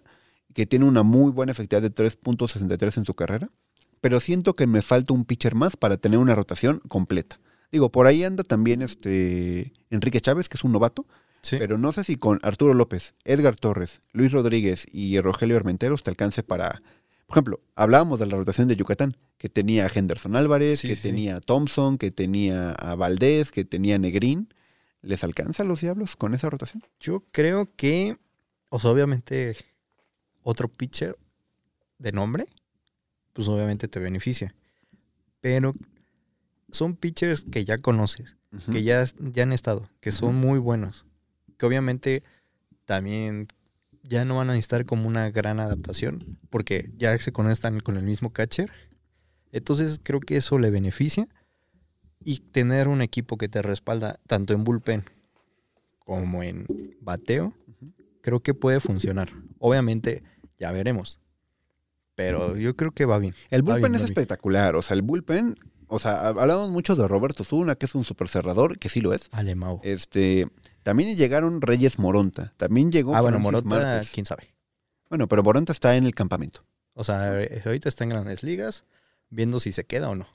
que 0.53 0.65
tiene 0.65 0.85
una 0.85 1.03
muy 1.03 1.31
buena 1.31 1.51
efectividad 1.51 1.81
de 1.81 1.93
3.63 1.93 2.97
en 2.97 3.05
su 3.05 3.13
carrera. 3.13 3.49
Pero 4.01 4.19
siento 4.19 4.53
que 4.53 4.67
me 4.67 4.81
falta 4.81 5.13
un 5.13 5.25
pitcher 5.25 5.55
más 5.55 5.77
para 5.77 5.97
tener 5.97 6.19
una 6.19 6.35
rotación 6.35 6.79
completa. 6.87 7.39
Digo, 7.71 7.91
por 7.91 8.05
ahí 8.05 8.23
anda 8.23 8.43
también 8.43 8.81
este 8.81 9.73
Enrique 9.89 10.21
Chávez, 10.21 10.49
que 10.49 10.57
es 10.57 10.63
un 10.63 10.73
novato, 10.73 11.07
sí. 11.41 11.57
pero 11.57 11.77
no 11.77 11.91
sé 11.91 12.03
si 12.03 12.17
con 12.17 12.39
Arturo 12.43 12.73
López, 12.73 13.15
Edgar 13.23 13.55
Torres, 13.55 14.01
Luis 14.11 14.31
Rodríguez 14.31 14.85
y 14.91 15.19
Rogelio 15.19 15.55
Armenteros 15.55 16.03
te 16.03 16.11
alcance 16.11 16.43
para... 16.43 16.81
Por 17.27 17.35
ejemplo, 17.35 17.61
hablábamos 17.75 18.19
de 18.19 18.25
la 18.27 18.35
rotación 18.37 18.67
de 18.67 18.75
Yucatán, 18.75 19.17
que 19.37 19.49
tenía 19.49 19.85
a 19.85 19.91
Henderson 19.93 20.35
Álvarez, 20.35 20.79
Sí, 20.79 20.87
que 20.89 20.95
sí. 20.95 21.01
tenía 21.09 21.37
a 21.37 21.41
Thompson, 21.41 21.97
que 21.97 22.11
tenía 22.11 22.71
a 22.71 22.95
Valdés, 22.95 23.51
que 23.51 23.65
tenía 23.65 23.95
a 23.95 23.99
Negrín. 23.99 24.53
¿Les 25.01 25.23
alcanza 25.23 25.63
a 25.63 25.65
los 25.65 25.81
diablos 25.81 26.15
con 26.15 26.33
esa 26.33 26.49
rotación? 26.49 26.83
Yo 26.99 27.23
creo 27.31 27.69
que, 27.75 28.17
o 28.69 28.79
sea, 28.79 28.91
obviamente, 28.91 29.55
otro 30.43 30.67
pitcher 30.69 31.17
de 31.99 32.11
nombre, 32.11 32.45
pues 33.33 33.47
obviamente 33.47 33.87
te 33.87 33.99
beneficia. 33.99 34.53
Pero 35.41 35.73
son 36.71 36.95
pitchers 36.95 37.43
que 37.43 37.65
ya 37.65 37.77
conoces, 37.77 38.37
que 38.71 38.83
ya, 38.83 39.05
ya 39.19 39.43
han 39.43 39.51
estado, 39.51 39.89
que 39.99 40.11
son 40.11 40.35
muy 40.35 40.59
buenos. 40.59 41.05
Que 41.57 41.65
obviamente 41.65 42.23
también 42.85 43.47
ya 44.03 44.25
no 44.25 44.35
van 44.35 44.49
a 44.49 44.53
necesitar 44.53 44.85
como 44.85 45.07
una 45.07 45.31
gran 45.31 45.59
adaptación, 45.59 46.37
porque 46.49 46.91
ya 46.97 47.17
se 47.17 47.31
conectan 47.31 47.79
con 47.79 47.97
el 47.97 48.03
mismo 48.03 48.31
catcher. 48.31 48.71
Entonces 49.51 49.99
creo 50.03 50.19
que 50.19 50.37
eso 50.37 50.59
le 50.59 50.69
beneficia. 50.69 51.27
Y 52.25 52.39
tener 52.39 52.87
un 52.87 53.01
equipo 53.01 53.37
que 53.37 53.49
te 53.49 53.61
respalda 53.61 54.17
tanto 54.27 54.53
en 54.53 54.63
bullpen 54.63 55.03
como 55.99 56.41
en 56.41 56.65
bateo, 57.01 57.53
creo 58.21 58.39
que 58.39 58.53
puede 58.53 58.79
funcionar. 58.79 59.29
Obviamente, 59.59 60.23
ya 60.57 60.71
veremos. 60.71 61.19
Pero 62.15 62.55
yo 62.55 62.75
creo 62.75 62.91
que 62.91 63.05
va 63.05 63.19
bien. 63.19 63.35
El 63.49 63.61
bullpen 63.61 63.91
bien, 63.91 63.95
es 63.95 64.03
espectacular. 64.03 64.75
O 64.77 64.81
sea, 64.81 64.95
el 64.95 65.01
bullpen, 65.01 65.55
o 65.87 65.99
sea, 65.99 66.27
hablamos 66.27 66.71
mucho 66.71 66.95
de 66.95 67.07
Roberto 67.07 67.43
Zuna, 67.43 67.75
que 67.75 67.87
es 67.87 67.95
un 67.95 68.05
super 68.05 68.29
cerrador, 68.29 68.79
que 68.79 68.87
sí 68.87 69.01
lo 69.01 69.13
es. 69.13 69.29
Alemão. 69.31 69.81
Este, 69.83 70.47
también 70.83 71.15
llegaron 71.17 71.61
Reyes 71.61 71.97
Moronta. 71.99 72.53
También 72.57 72.91
llegó 72.91 73.15
Ah, 73.15 73.21
bueno, 73.21 73.39
Márquez. 73.39 74.11
quién 74.11 74.25
sabe. 74.25 74.53
Bueno, 75.09 75.27
pero 75.27 75.43
Moronta 75.43 75.71
está 75.71 75.95
en 75.95 76.05
el 76.05 76.13
campamento. 76.15 76.63
O 76.93 77.03
sea, 77.03 77.41
eh, 77.41 77.61
ahorita 77.65 77.89
está 77.89 78.03
en 78.03 78.09
grandes 78.11 78.43
ligas, 78.43 78.83
viendo 79.29 79.59
si 79.59 79.71
se 79.71 79.83
queda 79.85 80.09
o 80.09 80.15
no. 80.15 80.27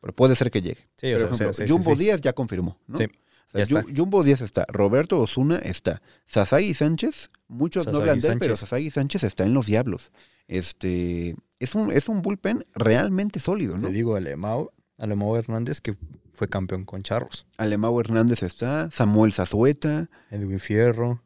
Pero 0.00 0.14
puede 0.14 0.36
ser 0.36 0.50
que 0.50 0.62
llegue. 0.62 0.88
Sí, 0.96 1.12
o 1.12 1.18
Por 1.18 1.20
sea, 1.20 1.26
ejemplo, 1.26 1.52
sí, 1.52 1.62
sí, 1.64 1.68
Jumbo 1.72 1.92
sí. 1.92 1.98
Díaz 2.04 2.20
ya 2.20 2.32
confirmó, 2.32 2.78
¿no? 2.86 2.96
Sí, 2.98 3.04
O 3.04 3.50
sea, 3.58 3.64
ya 3.64 3.82
Ju- 3.82 3.96
Jumbo 3.96 4.22
Díaz 4.24 4.40
está, 4.40 4.64
Roberto 4.68 5.20
Osuna 5.20 5.58
está, 5.58 6.02
Sasagi 6.26 6.74
Sánchez, 6.74 7.30
muchos 7.48 7.86
no 7.86 7.92
Sasagi 7.92 8.10
han 8.10 8.20
de 8.20 8.28
él, 8.28 8.38
pero 8.38 8.56
Sasagi 8.56 8.90
Sánchez 8.90 9.24
está 9.24 9.44
en 9.44 9.54
los 9.54 9.66
diablos. 9.66 10.10
Este, 10.48 11.34
es 11.58 11.74
un, 11.74 11.90
es 11.92 12.08
un 12.08 12.22
bullpen 12.22 12.64
realmente 12.74 13.40
sólido, 13.40 13.76
¿no? 13.78 13.88
Le 13.88 13.94
digo 13.94 14.14
a 14.14 14.18
Alemão, 14.18 14.70
Alemão 14.98 15.36
Hernández, 15.36 15.80
que 15.80 15.96
fue 16.36 16.48
campeón 16.48 16.84
con 16.84 17.02
Charros. 17.02 17.46
Alemão 17.56 17.98
Hernández 17.98 18.42
está, 18.42 18.90
Samuel 18.90 19.32
Zazueta, 19.32 20.08
Edwin 20.30 20.60
Fierro. 20.60 21.22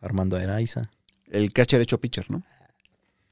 Armando 0.00 0.36
Araiza. 0.36 0.90
el 1.30 1.52
catcher 1.52 1.80
hecho 1.80 1.98
pitcher, 2.00 2.30
¿no? 2.30 2.42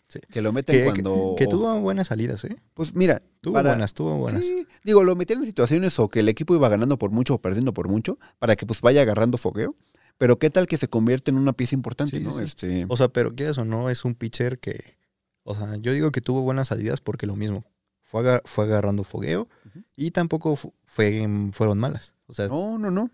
Sí. 0.09 0.21
Que 0.31 0.41
lo 0.43 0.53
meten 0.53 0.77
Que, 0.77 0.85
cuando... 0.85 1.35
que, 1.37 1.45
que 1.45 1.51
tuvo 1.51 1.79
buenas 1.81 2.09
salidas, 2.09 2.45
¿eh? 2.45 2.57
Pues 2.75 2.95
mira, 2.95 3.23
Tuvo 3.41 3.55
para- 3.55 3.71
buenas, 3.71 3.95
tuvo 3.95 4.17
buenas. 4.19 4.45
Sí, 4.45 4.67
digo, 4.85 5.05
lo 5.05 5.17
metieron 5.17 5.43
en 5.43 5.49
situaciones 5.49 5.99
o 5.99 6.09
que 6.09 6.21
el 6.21 6.29
equipo 6.29 6.55
iba 6.55 6.69
ganando 6.69 6.99
por 6.99 7.11
mucho 7.11 7.35
o 7.35 7.39
perdiendo 7.41 7.73
por 7.75 7.89
mucho, 7.89 8.19
para 8.39 8.55
que 8.57 8.67
pues 8.67 8.81
vaya 8.83 9.03
agarrando 9.03 9.39
fogueo. 9.39 9.75
Pero 10.19 10.39
qué 10.39 10.51
tal 10.51 10.67
que 10.67 10.77
se 10.77 10.89
convierte 10.89 11.31
en 11.31 11.39
una 11.39 11.53
pieza 11.55 11.75
importante, 11.75 12.19
Sí, 12.19 12.23
¿no? 12.23 12.37
sí. 12.37 12.45
Este, 12.45 12.87
O 12.89 12.97
sea, 12.97 13.09
pero 13.09 13.35
que 13.35 13.49
eso 13.49 13.65
no 13.65 13.89
es 13.91 14.05
un 14.05 14.15
pitcher 14.15 14.59
que. 14.59 14.97
O 15.45 15.55
sea, 15.57 15.77
yo 15.77 15.93
digo 15.93 16.13
que 16.13 16.21
tuvo 16.21 16.43
buenas 16.43 16.69
salidas 16.69 17.01
porque 17.01 17.27
lo 17.27 17.35
mismo. 17.35 17.65
Fue, 18.13 18.41
fue 18.45 18.65
agarrando 18.67 19.03
fogueo 19.05 19.49
y 19.97 20.11
tampoco 20.11 20.55
fu- 20.55 20.75
fue, 20.85 21.27
fueron 21.53 21.79
malas. 21.79 22.15
O 22.27 22.35
sea, 22.35 22.47
no, 22.49 22.79
no, 22.79 22.91
no. 22.91 23.11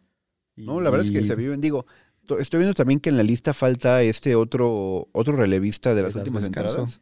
y- 0.56 0.66
No, 0.66 0.80
la 0.80 0.90
verdad 0.90 1.06
es 1.06 1.12
que 1.12 1.20
se 1.26 1.36
viven. 1.36 1.60
Digo, 1.60 1.86
to- 2.26 2.38
estoy 2.40 2.58
viendo 2.58 2.74
también 2.74 2.98
que 2.98 3.08
en 3.10 3.16
la 3.16 3.22
lista 3.22 3.54
falta 3.54 4.02
este 4.02 4.34
otro 4.34 5.08
otro 5.12 5.36
relevista 5.36 5.94
de 5.94 6.02
las 6.02 6.12
últimas 6.24 6.42
entradas. 6.74 7.00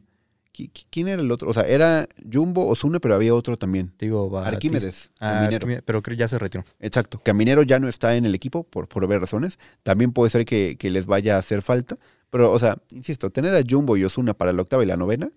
¿Qui- 0.53 0.71
qui- 0.73 0.87
¿Quién 0.91 1.09
era 1.09 1.21
el 1.23 1.31
otro? 1.31 1.49
O 1.51 1.55
sea, 1.55 1.63
era 1.65 2.07
Jumbo 2.33 2.67
Osuna, 2.67 2.99
pero 3.01 3.15
había 3.15 3.35
otro 3.35 3.57
también. 3.57 3.93
Digo, 3.99 4.39
Arquímedes, 4.39 5.11
Ah, 5.19 5.33
Caminero. 5.33 5.55
Arquímedes, 5.57 5.83
pero 5.87 6.03
creo 6.03 6.17
ya 6.19 6.29
se 6.29 6.39
retiró. 6.39 6.65
Exacto. 6.81 7.21
Caminero 7.25 7.63
ya 7.63 7.79
no 7.79 7.89
está 7.89 8.15
en 8.17 8.25
el 8.27 8.35
equipo 8.35 8.63
por, 8.65 8.89
por 8.89 9.05
obvias 9.05 9.21
razones. 9.23 9.59
También 9.83 10.13
puede 10.13 10.29
ser 10.31 10.45
que, 10.45 10.77
que 10.79 10.91
les 10.91 11.07
vaya 11.07 11.37
a 11.37 11.39
hacer 11.39 11.63
falta. 11.63 11.95
Pero, 12.31 12.53
o 12.53 12.59
sea, 12.59 12.77
insisto, 12.91 13.31
tener 13.31 13.55
a 13.55 13.63
Jumbo 13.67 13.97
y 13.97 14.05
Osuna 14.05 14.35
para 14.35 14.53
la 14.53 14.61
octava 14.63 14.83
y 14.83 14.87
la 14.87 14.97
novena, 14.97 15.31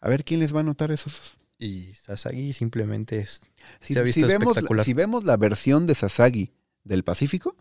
a 0.00 0.08
ver 0.08 0.24
quién 0.24 0.38
les 0.40 0.52
va 0.54 0.58
a 0.58 0.60
anotar 0.62 0.90
esos. 0.92 1.38
Y 1.58 1.94
Sasagi 1.94 2.52
simplemente 2.52 3.18
es. 3.18 3.42
Si, 3.80 3.94
se 3.94 4.00
ha 4.00 4.02
visto 4.02 4.20
si 4.20 4.26
vemos, 4.26 4.44
la- 4.46 4.50
espectacular. 4.52 4.84
si 4.84 4.92
vemos 4.94 5.24
la 5.24 5.36
versión 5.36 5.86
de 5.86 5.94
Sasagi 5.94 6.52
del 6.82 7.04
Pacífico, 7.04 7.56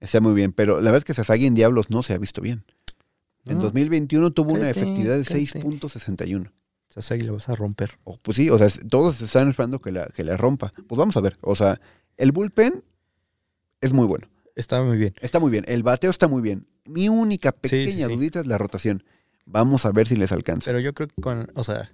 está 0.00 0.20
muy 0.20 0.34
bien. 0.34 0.52
Pero 0.52 0.76
la 0.76 0.90
verdad 0.90 0.98
es 0.98 1.04
que 1.04 1.14
Sasagi 1.14 1.46
en 1.46 1.54
Diablos 1.54 1.90
no 1.90 2.02
se 2.02 2.12
ha 2.14 2.18
visto 2.18 2.40
bien. 2.42 2.64
En 3.46 3.56
No, 3.56 3.62
2021 3.64 4.32
tuvo 4.32 4.52
una 4.52 4.68
efectividad 4.68 5.16
de 5.16 5.24
cállate. 5.24 5.60
6.61. 5.62 6.50
Sasagi 6.88 7.22
lo 7.22 7.34
vas 7.34 7.48
a 7.48 7.54
romper. 7.54 7.98
Pues 8.22 8.36
sí, 8.36 8.50
o 8.50 8.58
sea, 8.58 8.68
todos 8.88 9.22
están 9.22 9.48
esperando 9.48 9.80
que 9.80 9.92
la, 9.92 10.06
que 10.08 10.24
la 10.24 10.36
rompa. 10.36 10.72
Pues 10.88 10.98
vamos 10.98 11.16
a 11.16 11.20
ver. 11.20 11.36
O 11.40 11.54
sea, 11.56 11.80
el 12.16 12.32
bullpen 12.32 12.82
es 13.80 13.92
muy 13.92 14.06
bueno. 14.06 14.28
Está 14.56 14.82
muy 14.82 14.98
bien. 14.98 15.14
Está 15.20 15.38
muy 15.38 15.50
bien. 15.50 15.64
El 15.68 15.82
bateo 15.84 16.10
está 16.10 16.26
muy 16.28 16.42
bien. 16.42 16.66
Mi 16.84 17.08
única 17.08 17.50
Sí, 17.62 17.68
sí, 17.70 17.76
pequeña 17.86 18.08
sí. 18.08 18.14
dudita 18.16 18.40
es 18.40 18.46
la 18.46 18.58
rotación. 18.58 19.04
Vamos 19.46 19.86
a 19.86 19.92
ver 19.92 20.08
si 20.08 20.16
les 20.16 20.32
alcanza. 20.32 20.66
Pero 20.66 20.80
yo 20.80 20.92
creo 20.92 21.08
que 21.08 21.22
con. 21.22 21.50
O 21.54 21.62
sea, 21.64 21.92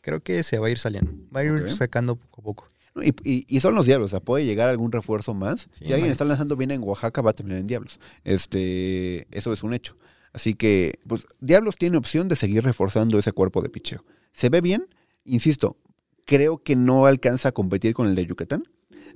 creo 0.00 0.20
que 0.22 0.42
se 0.42 0.58
va 0.58 0.66
a 0.68 0.70
ir 0.70 0.78
saliendo. 0.78 1.12
Va 1.34 1.40
a 1.40 1.44
ir 1.44 1.72
sacando 1.72 2.16
poco 2.16 2.40
a 2.40 2.44
poco. 2.44 2.70
No, 2.94 3.02
Y, 3.02 3.14
y- 3.24 3.44
y 3.48 3.60
son 3.60 3.74
los 3.74 3.86
diablos, 3.86 4.06
o 4.06 4.10
sea, 4.10 4.20
puede 4.20 4.44
llegar 4.44 4.68
algún 4.68 4.90
refuerzo 4.92 5.34
más. 5.34 5.62
Sí, 5.78 5.84
si 5.86 5.92
alguien 5.92 6.02
man. 6.02 6.10
está 6.12 6.24
lanzando 6.24 6.56
bien 6.56 6.70
en 6.70 6.82
Oaxaca, 6.82 7.22
va 7.22 7.30
a 7.30 7.34
terminar 7.34 7.60
en 7.60 7.66
diablos. 7.66 7.98
Este, 8.24 9.26
eso 9.36 9.52
es 9.52 9.62
un 9.62 9.74
hecho. 9.74 9.96
Así 10.32 10.54
que, 10.54 11.00
pues, 11.06 11.24
Diablos 11.40 11.76
tiene 11.76 11.96
opción 11.96 12.28
de 12.28 12.36
seguir 12.36 12.62
reforzando 12.62 13.18
ese 13.18 13.32
cuerpo 13.32 13.62
de 13.62 13.70
picheo. 13.70 14.04
Se 14.32 14.48
ve 14.50 14.60
bien, 14.60 14.86
insisto, 15.24 15.76
creo 16.26 16.58
que 16.62 16.76
no 16.76 17.06
alcanza 17.06 17.48
a 17.48 17.52
competir 17.52 17.94
con 17.94 18.06
el 18.06 18.14
de 18.14 18.26
Yucatán. 18.26 18.64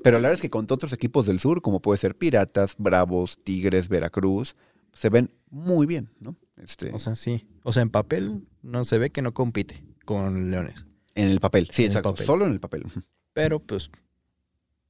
Pero 0.02 0.16
la 0.16 0.22
verdad 0.22 0.34
es 0.36 0.40
que 0.42 0.50
contra 0.50 0.74
otros 0.74 0.92
equipos 0.92 1.26
del 1.26 1.38
sur, 1.38 1.62
como 1.62 1.80
puede 1.80 1.98
ser 1.98 2.16
Piratas, 2.16 2.74
Bravos, 2.78 3.38
Tigres, 3.44 3.88
Veracruz, 3.88 4.56
se 4.94 5.10
ven 5.10 5.30
muy 5.50 5.86
bien, 5.86 6.10
¿no? 6.18 6.36
Este, 6.56 6.90
O 6.92 6.98
sea, 6.98 7.14
sí. 7.14 7.46
O 7.62 7.72
sea, 7.72 7.82
en 7.82 7.90
papel 7.90 8.42
no 8.62 8.84
se 8.84 8.98
ve 8.98 9.10
que 9.10 9.22
no 9.22 9.32
compite 9.32 9.84
con 10.04 10.50
Leones. 10.50 10.84
en 11.14 11.28
el 11.28 11.40
papel, 11.40 11.68
sí, 11.72 11.82
en 11.82 11.86
el 11.86 11.96
exacto. 11.96 12.12
papel. 12.12 12.26
Solo 12.26 12.46
en 12.46 12.52
el 12.52 12.60
papel. 12.60 12.84
Pero 13.32 13.60
pues, 13.60 13.90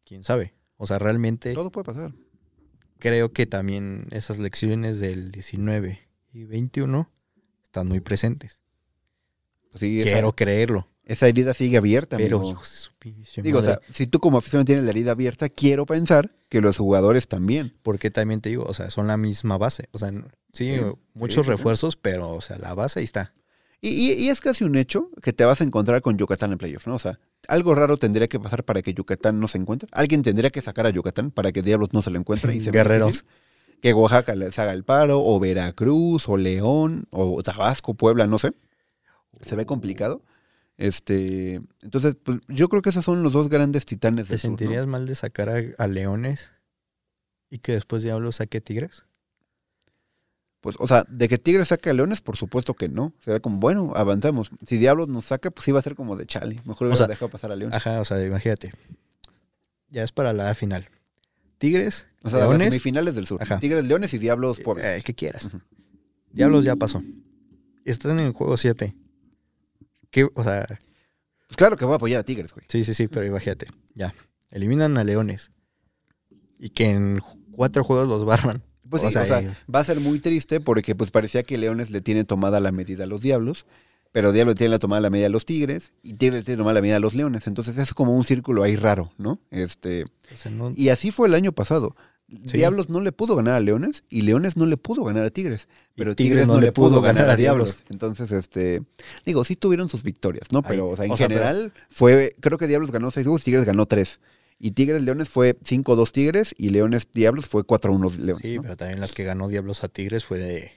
quién 0.04 0.24
sabe. 0.24 0.54
O 0.76 0.86
sea, 0.86 0.98
realmente 0.98 1.52
Todo 1.54 1.70
puede 1.70 1.84
pasar. 1.84 2.12
creo 2.98 3.32
que 3.32 3.46
también 3.46 4.08
esas 4.10 4.38
lecciones 4.38 4.98
del 5.00 5.30
19 5.32 6.00
y 6.32 6.44
21 6.44 7.10
están 7.62 7.88
muy 7.88 8.00
presentes. 8.00 8.62
Pues 9.70 9.80
sí, 9.80 10.00
esa, 10.00 10.10
Quiero 10.12 10.32
creerlo. 10.34 10.88
esa 11.04 11.28
herida 11.28 11.54
sigue 11.54 11.76
abierta. 11.78 12.16
Pero, 12.16 12.38
amigo. 12.38 12.52
hijos 12.52 12.70
de 12.70 12.76
su 12.76 12.90
pinche 12.98 13.42
Digo, 13.42 13.60
o 13.60 13.62
sea, 13.62 13.80
si 13.90 14.06
tú 14.06 14.18
como 14.20 14.38
aficionado 14.38 14.64
tienes 14.66 14.84
la 14.84 14.90
herida 14.90 15.12
abierta, 15.12 15.48
quiero 15.48 15.86
pensar 15.86 16.34
que 16.48 16.60
los 16.60 16.76
jugadores 16.78 17.28
también. 17.28 17.74
Porque 17.82 18.10
también 18.10 18.40
te 18.40 18.50
digo, 18.50 18.64
o 18.64 18.74
sea, 18.74 18.90
son 18.90 19.06
la 19.06 19.16
misma 19.16 19.56
base. 19.56 19.88
O 19.92 19.98
sea, 19.98 20.10
sí, 20.52 20.74
Sí, 20.76 20.80
muchos 21.14 21.46
sí. 21.46 21.50
refuerzos, 21.52 21.96
pero, 21.96 22.30
o 22.30 22.40
sea, 22.40 22.58
la 22.58 22.74
base 22.74 22.98
ahí 23.00 23.04
está. 23.04 23.32
Y, 23.84 23.88
y- 23.90 24.12
y 24.12 24.28
es 24.30 24.40
casi 24.40 24.62
un 24.64 24.76
hecho 24.76 25.10
que 25.22 25.32
te 25.32 25.44
vas 25.44 25.60
a 25.60 25.64
encontrar 25.64 26.00
con 26.02 26.16
Yucatán 26.16 26.52
en 26.52 26.58
playoff, 26.58 26.86
¿no? 26.86 26.94
O 26.94 26.98
sea, 27.00 27.18
algo 27.48 27.74
raro 27.74 27.96
tendría 27.96 28.28
que 28.28 28.38
pasar 28.38 28.64
para 28.64 28.80
que 28.80 28.94
Yucatán 28.94 29.40
no 29.40 29.48
se 29.48 29.58
encuentre. 29.58 29.88
Alguien 29.92 30.22
tendría 30.22 30.50
que 30.50 30.62
sacar 30.62 30.86
a 30.86 30.90
Yucatán 30.90 31.32
para 31.32 31.50
que 31.52 31.62
Diablos 31.62 31.88
no 31.92 32.00
se 32.00 32.10
lo 32.10 32.18
encuentre. 32.18 32.54
Y 32.54 32.60
se 32.60 32.70
Guerreros. 32.70 33.24
Que 33.80 33.92
Oaxaca 33.92 34.36
les 34.36 34.56
haga 34.60 34.72
el 34.72 34.84
paro, 34.84 35.20
o 35.20 35.40
Veracruz, 35.40 36.28
o 36.28 36.36
León, 36.36 37.06
o 37.10 37.42
Tabasco, 37.42 37.94
Puebla, 37.94 38.28
no 38.28 38.38
sé. 38.38 38.52
Se 39.40 39.56
ve 39.56 39.66
complicado. 39.66 40.22
Este, 40.76 41.60
entonces, 41.82 42.16
pues, 42.22 42.38
yo 42.48 42.68
creo 42.68 42.82
que 42.82 42.90
esos 42.90 43.04
son 43.04 43.24
los 43.24 43.32
dos 43.32 43.48
grandes 43.48 43.84
titanes 43.84 44.26
¿Te 44.26 44.30
del 44.34 44.38
sur, 44.38 44.50
¿no? 44.52 44.56
sentirías 44.58 44.86
mal 44.86 45.06
de 45.06 45.16
sacar 45.16 45.48
a, 45.48 45.60
a 45.78 45.86
Leones 45.88 46.52
y 47.50 47.58
que 47.58 47.72
después 47.72 48.04
Diablo 48.04 48.30
saque 48.30 48.60
Tigres? 48.60 49.04
Pues, 50.62 50.76
o 50.78 50.86
sea, 50.88 51.04
de 51.08 51.28
que 51.28 51.36
Tigres 51.38 51.68
saque 51.68 51.90
a 51.90 51.92
Leones, 51.92 52.20
por 52.22 52.36
supuesto 52.36 52.72
que 52.74 52.88
no. 52.88 53.12
Será 53.18 53.40
como, 53.40 53.58
bueno, 53.58 53.92
avancemos. 53.96 54.50
Si 54.66 54.78
Diablos 54.78 55.08
nos 55.08 55.26
saca, 55.26 55.50
pues 55.50 55.66
iba 55.68 55.78
a 55.78 55.82
ser 55.82 55.94
como 55.96 56.16
de 56.16 56.24
chale. 56.24 56.62
Mejor 56.64 56.86
hubiera 56.86 56.96
sea, 56.96 57.06
dejado 57.08 57.28
pasar 57.30 57.50
a 57.52 57.56
Leones. 57.56 57.76
Ajá, 57.76 58.00
o 58.00 58.04
sea, 58.04 58.24
imagínate. 58.24 58.72
Ya 59.90 60.04
es 60.04 60.12
para 60.12 60.32
la 60.32 60.54
final. 60.54 60.88
Tigres, 61.58 62.06
O 62.22 62.30
sea, 62.30 62.38
las 62.38 62.48
Leones, 62.48 62.68
semifinales 62.68 63.14
del 63.14 63.26
sur. 63.26 63.42
Ajá. 63.42 63.58
Tigres, 63.58 63.84
Leones 63.84 64.14
y 64.14 64.18
Diablos, 64.18 64.60
Puebla. 64.60 64.92
eh, 64.92 64.96
el 64.96 65.04
que 65.04 65.14
quieras. 65.14 65.50
Diablos 66.30 66.64
ya 66.64 66.76
pasó. 66.76 67.02
Están 67.84 68.20
en 68.20 68.26
el 68.26 68.32
juego 68.32 68.56
7. 68.56 68.94
¿Qué? 70.10 70.28
O 70.34 70.44
sea, 70.44 70.64
Pues 70.66 71.56
claro 71.56 71.76
que 71.76 71.84
voy 71.84 71.94
a 71.94 71.96
apoyar 71.96 72.20
a 72.20 72.24
Tigres, 72.24 72.52
güey. 72.52 72.64
sí, 72.68 72.84
sí, 72.84 72.94
sí, 72.94 73.08
pero 73.08 73.26
imagínate. 73.26 73.66
Ya. 73.94 74.14
Eliminan 74.50 74.96
a 74.96 75.02
Leones. 75.04 75.50
Y 76.58 76.70
que 76.70 76.90
en 76.90 77.20
cuatro 77.50 77.82
juegos 77.82 78.08
los 78.08 78.24
barran. 78.24 78.62
Pues 78.93 79.05
O 79.05 79.07
sí, 79.07 79.12
sea, 79.14 79.22
o 79.22 79.26
sea, 79.26 79.40
eh, 79.40 79.55
va 79.74 79.80
a 79.80 79.84
ser 79.84 80.01
muy 80.01 80.18
triste 80.20 80.61
porque 80.61 80.95
pues 80.95 81.11
parecía 81.11 81.43
que 81.43 81.57
Leones 81.57 81.90
le 81.90 82.03
tiene 82.03 82.24
tomada 82.24 82.61
la 82.61 82.72
medida 82.72 83.05
a 83.05 83.07
los 83.07 83.22
Diablos, 83.22 83.64
pero 84.12 84.32
Diablos 84.32 84.55
tiene 84.57 84.68
la 84.70 84.78
tomada 84.78 85.01
la 85.01 85.09
medida 85.09 85.28
a 85.28 85.30
los 85.30 85.47
Tigres 85.47 85.95
y 86.03 86.12
Tigres 86.12 86.40
le 86.40 86.45
tiene 86.45 86.59
tomada 86.59 86.74
la 86.74 86.82
medida 86.82 86.97
a 86.97 87.01
los 87.01 87.14
Leones. 87.14 87.47
Entonces 87.47 87.78
es 87.78 87.95
como 87.95 88.14
un 88.14 88.26
círculo 88.26 88.62
ahí 88.62 88.76
raro, 88.76 89.11
¿no? 89.16 89.40
Este, 89.51 90.05
o 90.05 90.36
sea, 90.36 90.51
no- 90.53 90.74
y 90.76 90.90
así 90.90 91.11
fue 91.11 91.26
el 91.26 91.32
año 91.32 91.53
pasado. 91.53 91.97
Sí. 92.47 92.59
Diablos 92.59 92.90
no 92.90 93.01
le 93.01 93.12
pudo 93.12 93.34
ganar 93.34 93.55
a 93.55 93.61
Leones 93.61 94.05
y 94.11 94.22
Leones 94.22 94.59
no 94.59 94.66
le 94.66 94.76
pudo 94.76 95.05
ganar 95.05 95.24
a 95.24 95.30
Tigres. 95.30 95.68
Pero 95.95 96.14
Tigres, 96.14 96.47
no, 96.47 96.61
le 96.61 96.70
pudo 96.72 97.01
ganar 97.01 97.30
a 97.30 97.36
Diablos. 97.36 97.84
Entonces, 97.88 98.30
este, 98.32 98.82
digo, 99.24 99.43
sí 99.45 99.57
tuvieron 99.57 99.88
sus 99.88 100.03
victorias, 100.03 100.53
¿no? 100.53 100.62
Pero, 100.62 100.84
Ay, 100.88 100.93
o 100.93 100.97
sea, 100.97 101.05
en 101.07 101.11
o 101.12 101.16
sea, 101.16 101.28
general 101.28 101.72
fue, 101.90 102.36
creo 102.40 102.59
que 102.59 102.66
Diablos 102.66 102.90
ganó 102.90 103.11
seis 103.11 103.24
juegos, 103.24 103.43
Tigres 103.43 103.64
ganó 103.64 103.86
tres. 103.86 104.20
Y 104.64 104.70
Tigres 104.70 105.02
Leones 105.02 105.28
fue 105.28 105.58
5-2 105.58 106.12
Tigres 106.12 106.54
y 106.56 106.70
Leones 106.70 107.08
Diablos 107.12 107.46
fue 107.46 107.64
4-1 107.64 108.16
Leones. 108.18 108.42
sí, 108.42 108.54
¿no? 108.56 108.62
pero 108.62 108.76
también 108.76 109.00
las 109.00 109.12
que 109.12 109.24
ganó 109.24 109.48
Diablos 109.48 109.82
a 109.82 109.88
Tigres 109.88 110.24
fue 110.24 110.38
de. 110.38 110.70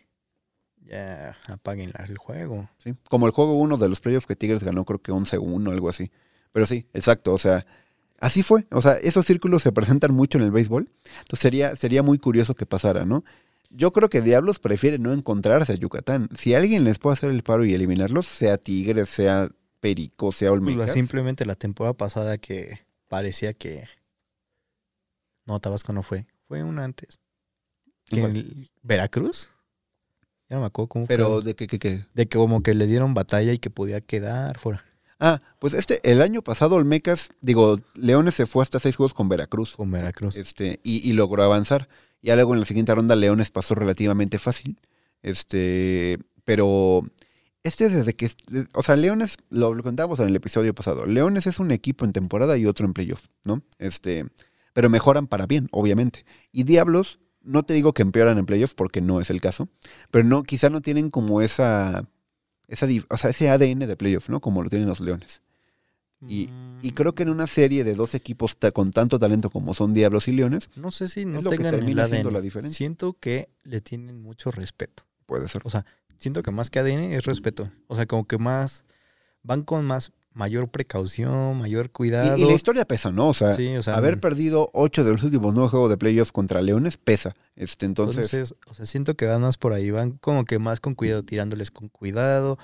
Ya, 0.82 1.38
apaguen 1.46 1.92
el 2.08 2.18
juego. 2.18 2.68
Sí, 2.80 2.96
Como 3.10 3.28
el 3.28 3.32
juego 3.32 3.60
1 3.60 3.78
de 3.78 3.88
los 3.88 4.02
playoffs 4.02 4.26
que 4.26 4.36
Tigres 4.36 4.64
ganó, 4.64 4.86
creo 4.86 4.98
que 4.98 5.12
11-1, 5.12 5.72
algo 5.72 5.88
así. 5.88 6.10
Pero 6.52 6.66
sí, 6.66 6.88
exacto, 6.96 7.32
o 7.32 7.38
sea, 7.38 7.68
así 8.20 8.42
fue. 8.42 8.66
O 8.72 8.82
sea, 8.82 8.94
esos 8.94 9.24
círculos 9.28 9.62
se 9.62 9.72
presentan 9.72 10.16
mucho 10.16 10.40
en 10.40 10.46
el 10.46 10.52
béisbol. 10.52 10.90
Entonces 11.20 11.40
sería, 11.40 11.76
sería 11.76 12.02
muy 12.02 12.18
curioso 12.18 12.56
que 12.56 12.66
pasara, 12.66 13.06
¿no? 13.06 13.24
Yo 13.70 13.92
creo 13.94 14.10
que 14.10 14.22
Diablos 14.22 14.58
prefiere 14.58 14.98
no 14.98 15.14
encontrarse 15.14 15.74
a 15.74 15.76
Yucatán. 15.76 16.30
Si 16.36 16.56
alguien 16.56 16.86
les 16.86 16.98
puede 16.98 17.14
hacer 17.14 17.30
el 17.30 17.44
paro 17.44 17.66
y 17.66 17.76
eliminarlos, 17.76 18.26
sea 18.26 18.58
Tigres, 18.58 19.10
sea 19.10 19.50
Perico, 19.80 20.32
sea 20.32 20.50
Pues 20.50 20.60
Olmecas. 20.60 20.94
simplemente 20.94 21.46
la 21.46 21.56
temporada 21.56 21.94
pasada 21.94 22.40
que 22.40 22.85
parecía 23.08 23.54
que. 23.54 23.88
No, 25.46 25.60
Tabasco 25.60 25.94
no 25.94 26.04
fue. 26.04 26.26
Fue 26.48 26.64
una 26.64 26.84
antes. 26.84 27.20
El- 28.12 28.70
¿Veracruz? 28.82 29.50
Ya 30.50 30.58
no 30.58 30.62
me 30.62 30.68
acuerdo 30.68 30.90
cómo 30.90 31.08
Pero 31.08 31.36
fue. 31.42 31.44
de 31.44 31.56
que, 31.56 31.68
que, 31.68 31.80
que- 31.80 32.06
De 32.14 32.28
que 32.28 32.38
como 32.38 32.62
que 32.62 32.74
le 32.76 32.88
dieron 32.88 33.14
batalla 33.14 33.52
y 33.54 33.60
que 33.60 33.70
podía 33.70 34.02
quedar 34.02 34.60
fuera. 34.60 34.84
Ah, 35.20 35.42
pues 35.60 35.74
este, 35.74 36.02
el 36.12 36.22
año 36.22 36.42
pasado 36.42 36.76
Olmecas, 36.76 37.30
digo, 37.42 37.80
Leones 37.96 38.36
se 38.36 38.46
fue 38.46 38.62
hasta 38.64 38.80
seis 38.80 38.96
juegos 38.96 39.14
con 39.14 39.30
Veracruz. 39.30 39.76
Con 39.76 39.90
Veracruz. 39.90 40.36
este, 40.36 40.80
y, 40.84 41.08
y 41.10 41.14
logró 41.14 41.42
avanzar. 41.44 41.88
Ya 42.22 42.36
luego 42.36 42.54
en 42.54 42.60
la 42.60 42.66
siguiente 42.66 42.94
ronda 42.94 43.16
Leones 43.16 43.50
pasó 43.50 43.76
relativamente 43.76 44.38
fácil. 44.40 44.80
Este, 45.22 46.20
pero 46.44 47.04
este 47.66 47.90
desde 47.90 48.16
que, 48.16 48.30
o 48.74 48.84
sea, 48.84 48.96
Leones, 48.96 49.38
lo, 49.50 49.76
contábamos 49.82 50.20
en 50.20 50.28
el 50.28 50.36
episodio 50.36 50.76
pasado, 50.76 51.08
Leones 51.08 51.48
es 51.48 51.60
un 51.60 51.72
equipo 51.72 52.06
en 52.06 52.14
temporada 52.14 52.58
y 52.58 52.68
otro 52.68 52.86
en 52.86 52.94
playoff, 52.94 53.26
¿no? 53.44 53.64
Este, 53.80 54.28
pero 54.74 54.88
mejoran 54.92 55.26
para 55.26 55.48
bien, 55.48 55.68
obviamente. 55.72 56.26
Y 56.52 56.64
Diablos, 56.64 57.20
no 57.42 57.64
te 57.64 57.74
digo 57.74 57.94
que 57.94 58.04
empeoran 58.04 58.38
en 58.38 58.46
playoff 58.46 58.76
porque 58.76 59.02
no 59.02 59.20
es 59.20 59.32
el 59.32 59.42
caso, 59.42 59.68
pero 60.12 60.24
no, 60.24 60.44
quizá 60.44 60.70
no 60.70 60.82
tienen 60.82 61.10
como 61.10 61.42
esa, 61.42 62.08
esa, 62.68 62.88
o 63.10 63.18
sea, 63.18 63.32
ese 63.32 63.50
ADN 63.50 63.80
de 63.80 63.98
playoff, 63.98 64.30
¿no? 64.30 64.42
Como 64.42 64.62
lo 64.62 64.70
tienen 64.70 64.88
los 64.88 65.00
Leones. 65.00 65.42
Y, 66.28 66.50
y 66.82 66.92
creo 66.92 67.14
que 67.14 67.24
en 67.24 67.30
una 67.30 67.46
serie 67.46 67.84
de 67.84 67.94
dos 67.94 68.16
equipos 68.16 68.58
con 68.74 68.92
tanto 68.92 69.20
talento 69.20 69.50
como 69.50 69.74
son 69.74 69.94
Diablos 69.94 70.28
y 70.28 70.34
Leones, 70.34 70.70
No 70.76 70.90
sé 70.90 71.08
si 71.08 71.26
no 71.26 71.42
lo 71.42 71.50
que 71.50 71.58
el 71.58 71.64
termina 71.64 72.08
siendo 72.08 72.32
la 72.32 72.42
diferencia. 72.42 72.78
Siento 72.78 73.14
que 73.20 73.50
le 73.64 73.82
tienen 73.82 74.22
mucho 74.22 74.50
respeto. 74.50 75.04
puede 75.26 75.48
ser. 75.48 75.62
O 75.66 75.70
sea, 75.70 75.86
siento 76.18 76.44
que 76.44 76.52
más 76.52 76.70
que 76.70 76.80
ADN 76.80 77.14
es 77.14 77.26
respeto. 77.26 77.72
O 77.88 77.96
sea, 77.96 78.06
como 78.06 78.26
que 78.26 78.38
más 78.38 78.84
van 79.44 79.64
con 79.64 79.86
más 79.86 80.12
mayor 80.34 80.70
precaución, 80.70 81.58
mayor 81.58 81.92
cuidado. 81.92 82.38
Y, 82.38 82.44
y 82.44 82.46
la 82.46 82.54
historia 82.54 82.86
pesa, 82.86 83.12
¿no? 83.12 83.30
O 83.30 83.34
sea, 83.34 83.54
Sí, 83.54 83.76
o 83.76 83.82
sea, 83.82 83.96
haber 83.96 84.18
mm. 84.18 84.20
perdido 84.20 84.70
ocho 84.74 85.04
de 85.04 85.14
los 85.14 85.24
últimos 85.24 85.54
nueve 85.54 85.70
juegos 85.70 85.90
de 85.90 85.98
playoff 85.98 86.32
contra 86.32 86.62
Leones 86.62 86.98
pesa. 86.98 87.36
Este, 87.56 87.86
entonces, 87.86 88.34
Entonces, 88.34 88.56
o 88.68 88.74
sea, 88.74 88.86
siento 88.86 89.16
que 89.16 89.26
van 89.26 89.42
más 89.42 89.58
por 89.58 89.74
ahí, 89.74 89.92
van 89.92 90.12
como 90.12 90.46
que 90.46 90.60
más 90.60 90.80
con 90.80 90.94
cuidado, 90.94 91.24
tirándoles 91.24 91.72
con 91.72 91.88
cuidado. 91.88 92.60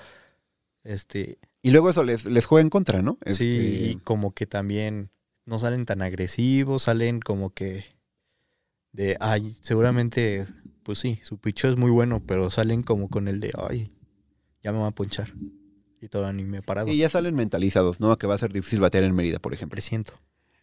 Este, 0.84 1.38
y 1.62 1.70
luego 1.70 1.90
eso 1.90 2.04
les, 2.04 2.26
les 2.26 2.44
juega 2.44 2.62
en 2.62 2.70
contra, 2.70 3.00
¿no? 3.00 3.16
Este, 3.24 3.44
sí, 3.44 3.90
y 3.90 3.96
como 3.96 4.34
que 4.34 4.46
también 4.46 5.10
no 5.46 5.58
salen 5.58 5.86
tan 5.86 6.02
agresivos, 6.02 6.82
salen 6.82 7.20
como 7.20 7.50
que 7.50 7.86
de, 8.92 9.16
ay, 9.20 9.56
seguramente, 9.62 10.46
pues 10.82 10.98
sí, 10.98 11.18
su 11.22 11.38
picho 11.38 11.68
es 11.68 11.76
muy 11.76 11.90
bueno, 11.90 12.22
pero 12.26 12.50
salen 12.50 12.82
como 12.82 13.08
con 13.08 13.28
el 13.28 13.40
de, 13.40 13.52
ay, 13.68 13.90
ya 14.62 14.72
me 14.72 14.78
va 14.78 14.88
a 14.88 14.94
ponchar. 14.94 15.32
Y 16.00 16.08
todavía 16.08 16.32
ni 16.32 16.44
me 16.44 16.58
he 16.58 16.62
parado. 16.62 16.88
y 16.88 16.96
ya 16.96 17.08
salen 17.08 17.34
mentalizados, 17.34 18.00
¿no? 18.00 18.16
Que 18.18 18.26
va 18.26 18.34
a 18.34 18.38
ser 18.38 18.52
difícil 18.52 18.80
batear 18.80 19.04
en 19.04 19.14
Mérida, 19.14 19.38
por 19.38 19.54
ejemplo. 19.54 19.72
Presiento. 19.76 20.14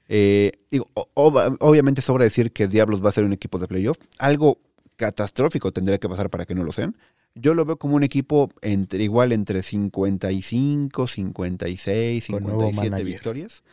Eh, 0.09 0.51
digo, 0.71 0.89
o- 0.95 1.55
obviamente 1.59 2.01
sobra 2.01 2.23
decir 2.25 2.51
que 2.51 2.67
Diablos 2.67 3.03
va 3.03 3.09
a 3.09 3.13
ser 3.13 3.23
un 3.23 3.31
equipo 3.33 3.57
de 3.59 3.67
playoff. 3.67 3.97
Algo 4.17 4.59
catastrófico 4.97 5.71
tendría 5.71 5.97
que 5.99 6.09
pasar 6.09 6.29
para 6.29 6.45
que 6.45 6.55
no 6.55 6.63
lo 6.63 6.71
sean. 6.73 6.97
Yo 7.35 7.53
lo 7.53 7.63
veo 7.63 7.77
como 7.77 7.95
un 7.95 8.03
equipo 8.03 8.49
entre, 8.61 9.03
igual 9.03 9.31
entre 9.31 9.61
55, 9.63 11.07
56, 11.07 12.27
Con 12.27 12.43
nuevo 12.43 12.59
57 12.61 12.89
manager. 12.89 13.05
victorias. 13.05 13.63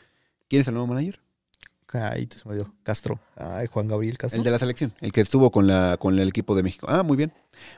¿Quién 0.49 0.63
es 0.63 0.69
el 0.69 0.75
nuevo 0.75 0.87
manager? 0.87 1.19
Ay, 1.93 2.27
te 2.27 2.39
se 2.39 2.45
me 2.47 2.53
olvidó. 2.53 2.75
Castro. 2.83 3.21
Ay, 3.37 3.67
Juan 3.69 3.89
Gabriel 3.89 4.19
Castro. 4.19 4.39
El 4.39 4.45
de 4.45 4.51
la 4.51 4.59
selección, 4.59 4.93
el 5.01 5.13
que 5.13 5.21
estuvo 5.21 5.51
con, 5.51 5.67
la, 5.67 5.97
con 5.99 6.19
el 6.19 6.29
equipo 6.29 6.55
de 6.55 6.63
México. 6.63 6.87
Ah, 6.89 7.03
muy 7.03 7.17
bien. 7.17 7.33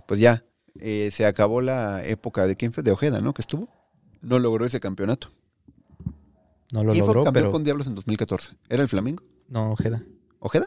Pues 0.07 0.19
ya, 0.21 0.45
eh, 0.81 1.11
se 1.13 1.27
acabó 1.27 1.61
la 1.61 2.05
época 2.05 2.47
de 2.47 2.57
quién 2.57 2.73
fue, 2.73 2.83
de 2.83 2.91
Ojeda, 2.91 3.21
¿no? 3.21 3.35
Que 3.35 3.43
estuvo. 3.43 3.69
No 4.21 4.39
logró 4.39 4.65
ese 4.67 4.81
campeonato. 4.81 5.31
No 6.73 6.85
lo 6.85 6.93
¿Quién 6.93 7.05
fue 7.05 7.15
logró, 7.15 7.25
campeón 7.25 7.45
pero... 7.45 7.53
con 7.53 7.65
Diablos 7.65 7.87
en 7.87 7.95
2014? 7.95 8.57
¿Era 8.69 8.83
el 8.83 8.89
Flamengo? 8.89 9.23
No, 9.49 9.73
Ojeda. 9.73 10.03
¿Ojeda? 10.39 10.67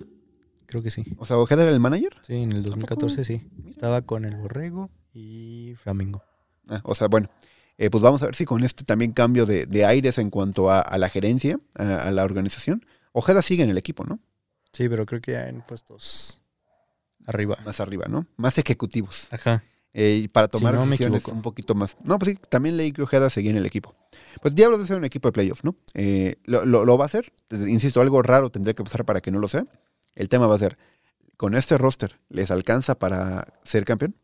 Creo 0.66 0.82
que 0.82 0.90
sí. 0.90 1.04
O 1.18 1.26
sea, 1.26 1.38
¿Ojeda 1.38 1.64
era 1.64 1.72
el 1.72 1.80
manager? 1.80 2.16
Sí, 2.22 2.36
en 2.36 2.52
el 2.52 2.64
2014 2.64 3.16
poco? 3.16 3.26
sí. 3.26 3.46
Estaba 3.70 4.02
con 4.02 4.26
el 4.26 4.36
Borrego 4.36 4.90
y 5.14 5.74
Flamingo. 5.78 6.24
Ah, 6.68 6.82
o 6.84 6.96
sea, 6.96 7.08
bueno, 7.08 7.30
eh, 7.78 7.90
pues 7.90 8.02
vamos 8.02 8.22
a 8.24 8.26
ver 8.26 8.36
si 8.36 8.46
con 8.46 8.64
este 8.64 8.84
también 8.84 9.12
cambio 9.12 9.46
de, 9.46 9.66
de 9.66 9.86
aires 9.86 10.18
en 10.18 10.30
cuanto 10.30 10.70
a, 10.72 10.80
a 10.80 10.98
la 10.98 11.10
gerencia, 11.10 11.60
a, 11.76 12.04
a 12.04 12.12
la 12.12 12.24
organización. 12.24 12.86
Ojeda 13.14 13.42
sigue 13.42 13.64
en 13.64 13.70
el 13.70 13.78
equipo, 13.78 14.04
¿no? 14.06 14.20
Sí, 14.74 14.88
pero 14.90 15.06
creo 15.06 15.22
que 15.22 15.34
ya 15.34 15.50
en 15.50 15.62
puestos 15.62 16.42
arriba. 17.26 17.58
Más 17.66 17.80
arriba, 17.80 18.06
¿no? 18.08 18.26
Más 18.38 18.58
ejecutivos. 18.58 19.28
Ajá. 19.32 19.64
Eh, 19.94 20.22
y 20.24 20.28
para 20.30 20.48
tomar 20.48 20.74
no 20.74 20.86
decisiones 20.86 21.26
un 21.28 21.42
poquito 21.42 21.76
más. 21.76 21.98
No, 22.06 22.18
pues 22.18 22.32
sí, 22.32 22.38
también 22.50 22.78
leí 22.78 22.94
que 22.94 23.02
Ojeda 23.02 23.30
seguía 23.30 23.52
en 23.52 23.58
el 23.58 23.66
equipo. 23.66 23.94
Pues 24.42 24.56
Diablos 24.56 24.80
debe 24.80 24.88
ser 24.88 24.98
un 24.98 25.04
equipo 25.04 25.28
de 25.28 25.34
playoff, 25.34 25.64
¿no? 25.66 25.76
Eh, 25.94 26.38
lo, 26.46 26.64
lo- 26.66 26.86
lo 26.86 26.98
va 26.98 27.06
a 27.06 27.08
hacer. 27.08 27.34
Insisto, 27.52 28.00
algo 28.00 28.22
raro 28.22 28.50
tendría 28.50 28.74
que 28.74 28.84
pasar 28.84 29.04
para 29.04 29.20
que 29.20 29.32
no 29.32 29.40
lo 29.40 29.50
sea. 29.50 29.66
El 30.16 30.30
tema 30.30 30.48
va 30.48 30.56
a 30.56 30.60
ser, 30.60 30.78
con 31.36 31.56
este 31.56 31.78
roster, 31.78 32.20
¿les 32.30 32.50
alcanza 32.52 32.98
para 32.98 33.46
ser 33.66 33.84
campeón? 33.84 34.16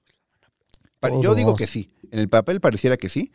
Yo 1.21 1.35
digo 1.35 1.55
que 1.55 1.67
sí. 1.67 1.91
En 2.11 2.19
el 2.19 2.29
papel 2.29 2.61
pareciera 2.61 2.95
que 2.97 3.09
sí. 3.09 3.31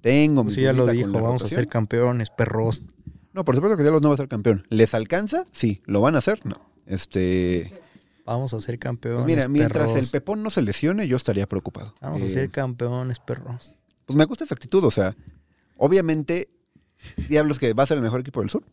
Tengo 0.00 0.44
mi 0.44 0.48
Pues 0.48 0.54
sí, 0.56 0.62
ya 0.62 0.72
lo 0.72 0.86
dijo, 0.86 1.20
vamos 1.20 1.42
a 1.44 1.48
ser 1.48 1.68
campeones, 1.68 2.30
perros. 2.30 2.82
No, 3.32 3.44
por 3.44 3.54
supuesto 3.54 3.76
que 3.76 3.82
Diablos 3.82 4.02
no 4.02 4.08
va 4.08 4.14
a 4.14 4.18
ser 4.18 4.28
campeón. 4.28 4.66
¿Les 4.70 4.94
alcanza? 4.94 5.44
Sí. 5.52 5.82
¿Lo 5.84 6.00
van 6.00 6.14
a 6.14 6.18
hacer? 6.18 6.44
No. 6.46 6.60
Este... 6.86 7.72
Vamos 8.24 8.52
a 8.52 8.60
ser 8.60 8.78
campeones, 8.78 9.22
Pues 9.24 9.34
mira, 9.34 9.48
mientras 9.48 9.88
perros. 9.88 10.04
el 10.06 10.10
Pepón 10.10 10.42
no 10.42 10.50
se 10.50 10.60
lesione, 10.60 11.08
yo 11.08 11.16
estaría 11.16 11.46
preocupado. 11.48 11.94
Vamos 12.02 12.20
Eh, 12.20 12.24
a 12.26 12.28
ser 12.28 12.50
campeones, 12.50 13.20
perros. 13.20 13.74
Pues 14.04 14.16
me 14.18 14.26
gusta 14.26 14.44
esa 14.44 14.54
actitud, 14.54 14.84
o 14.84 14.90
sea, 14.90 15.16
obviamente, 15.78 16.50
Diablos 17.28 17.58
que 17.58 17.72
va 17.72 17.84
a 17.84 17.86
ser 17.86 17.96
el 17.96 18.02
mejor 18.02 18.20
equipo 18.20 18.40
del 18.40 18.50
sur, 18.50 18.64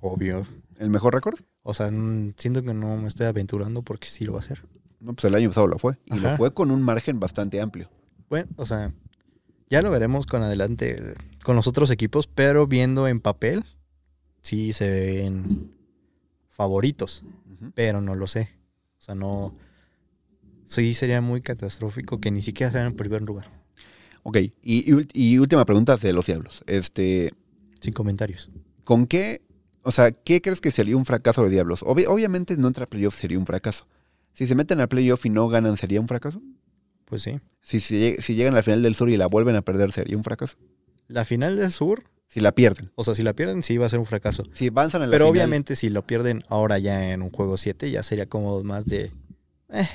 Obvio. 0.00 0.46
el 0.78 0.90
mejor 0.90 1.14
récord. 1.14 1.38
O 1.62 1.72
sea, 1.74 1.88
siento 2.36 2.62
que 2.62 2.74
no 2.74 2.96
me 2.98 3.08
estoy 3.08 3.26
aventurando 3.26 3.82
porque 3.82 4.08
sí 4.08 4.24
lo 4.24 4.32
va 4.32 4.40
a 4.40 4.42
hacer. 4.42 4.62
No, 5.00 5.14
pues 5.14 5.24
el 5.24 5.34
año 5.34 5.48
pasado 5.48 5.68
lo 5.68 5.78
fue, 5.78 5.96
y 6.06 6.18
lo 6.18 6.36
fue 6.36 6.52
con 6.52 6.70
un 6.70 6.82
margen 6.82 7.18
bastante 7.20 7.60
amplio. 7.62 7.88
Bueno, 8.28 8.48
o 8.56 8.66
sea, 8.66 8.92
ya 9.70 9.80
lo 9.80 9.90
veremos 9.90 10.26
con 10.26 10.42
adelante 10.42 11.14
con 11.44 11.56
los 11.56 11.66
otros 11.66 11.90
equipos, 11.90 12.26
pero 12.26 12.66
viendo 12.66 13.06
en 13.08 13.20
papel, 13.20 13.64
sí 14.42 14.72
se 14.72 14.88
ven 14.90 15.70
favoritos, 16.48 17.22
pero 17.74 18.00
no 18.00 18.14
lo 18.14 18.26
sé. 18.26 18.50
O 18.98 19.00
sea, 19.00 19.14
no. 19.14 19.54
Sí, 20.64 20.94
sería 20.94 21.20
muy 21.20 21.40
catastrófico 21.40 22.20
que 22.20 22.30
ni 22.30 22.42
siquiera 22.42 22.70
sean 22.72 22.86
en 22.88 22.96
primer 22.96 23.22
lugar. 23.22 23.50
Ok, 24.22 24.36
y, 24.36 24.52
y 24.62 24.84
ult- 24.92 25.10
y 25.14 25.38
última 25.38 25.64
pregunta 25.64 25.96
de 25.96 26.12
los 26.12 26.26
Diablos. 26.26 26.62
Este, 26.66 27.32
Sin 27.80 27.94
comentarios. 27.94 28.50
¿Con 28.84 29.06
qué, 29.06 29.40
o 29.82 29.92
sea, 29.92 30.12
qué 30.12 30.42
crees 30.42 30.60
que 30.60 30.70
sería 30.70 30.96
un 30.96 31.06
fracaso 31.06 31.42
de 31.44 31.50
Diablos? 31.50 31.82
Obvi- 31.82 32.06
obviamente 32.06 32.56
no 32.56 32.66
entrar 32.68 32.86
a 32.86 32.90
playoff 32.90 33.16
sería 33.16 33.38
un 33.38 33.46
fracaso. 33.46 33.86
Si 34.34 34.46
se 34.46 34.54
meten 34.54 34.80
al 34.80 34.88
playoff 34.88 35.24
y 35.24 35.30
no 35.30 35.48
ganan, 35.48 35.76
¿sería 35.78 36.00
un 36.00 36.08
fracaso? 36.08 36.42
Pues 37.06 37.22
sí. 37.22 37.40
Si, 37.62 37.80
si, 37.80 37.94
lleg- 37.96 38.20
si 38.20 38.34
llegan 38.34 38.52
a 38.52 38.56
la 38.56 38.62
final 38.62 38.82
del 38.82 38.94
sur 38.94 39.08
y 39.08 39.16
la 39.16 39.26
vuelven 39.26 39.56
a 39.56 39.62
perder, 39.62 39.92
¿sería 39.92 40.16
un 40.16 40.24
fracaso? 40.24 40.56
La 41.06 41.24
final 41.24 41.56
del 41.56 41.72
sur, 41.72 42.04
Si 42.28 42.40
la 42.40 42.52
pierden. 42.52 42.92
o 42.94 43.04
sea, 43.04 43.14
si 43.14 43.22
la 43.22 43.32
pierden, 43.32 43.62
sí 43.62 43.78
va 43.78 43.86
a 43.86 43.88
ser 43.88 43.98
un 43.98 44.06
fracaso. 44.06 44.44
Si 44.52 44.68
avanzan 44.68 45.02
a 45.02 45.06
la 45.06 45.10
Pero 45.12 45.24
final- 45.26 45.32
obviamente 45.32 45.74
si 45.76 45.88
lo 45.88 46.06
pierden 46.06 46.44
ahora 46.48 46.78
ya 46.78 47.10
en 47.12 47.22
un 47.22 47.30
juego 47.30 47.56
7, 47.56 47.90
ya 47.90 48.02
sería 48.02 48.26
como 48.26 48.62
más 48.64 48.84
de... 48.86 49.12
eh. 49.70 49.88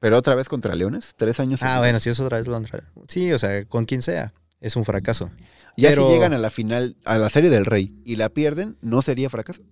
Pero 0.00 0.18
otra 0.18 0.34
vez 0.34 0.48
contra 0.48 0.74
Leones, 0.74 1.14
tres 1.16 1.40
años. 1.40 1.62
Ah, 1.62 1.78
bueno, 1.78 2.00
si 2.00 2.10
es 2.10 2.20
otra 2.20 2.38
vez 2.38 2.48
contra... 2.48 2.84
Sí, 3.08 3.32
o 3.32 3.38
sea, 3.38 3.64
con 3.64 3.86
quien 3.86 4.02
sea, 4.02 4.34
es 4.60 4.76
un 4.76 4.84
fracaso. 4.84 5.30
Ya 5.76 5.88
pero- 5.90 6.06
si 6.08 6.12
llegan 6.14 6.32
a 6.34 6.38
la 6.38 6.50
final, 6.50 6.96
a 7.04 7.16
la 7.16 7.30
serie 7.30 7.48
del 7.48 7.64
Rey 7.64 7.94
y 8.04 8.16
la 8.16 8.28
pierden, 8.28 8.76
¿no 8.82 9.00
sería 9.00 9.30
fracaso? 9.30 9.62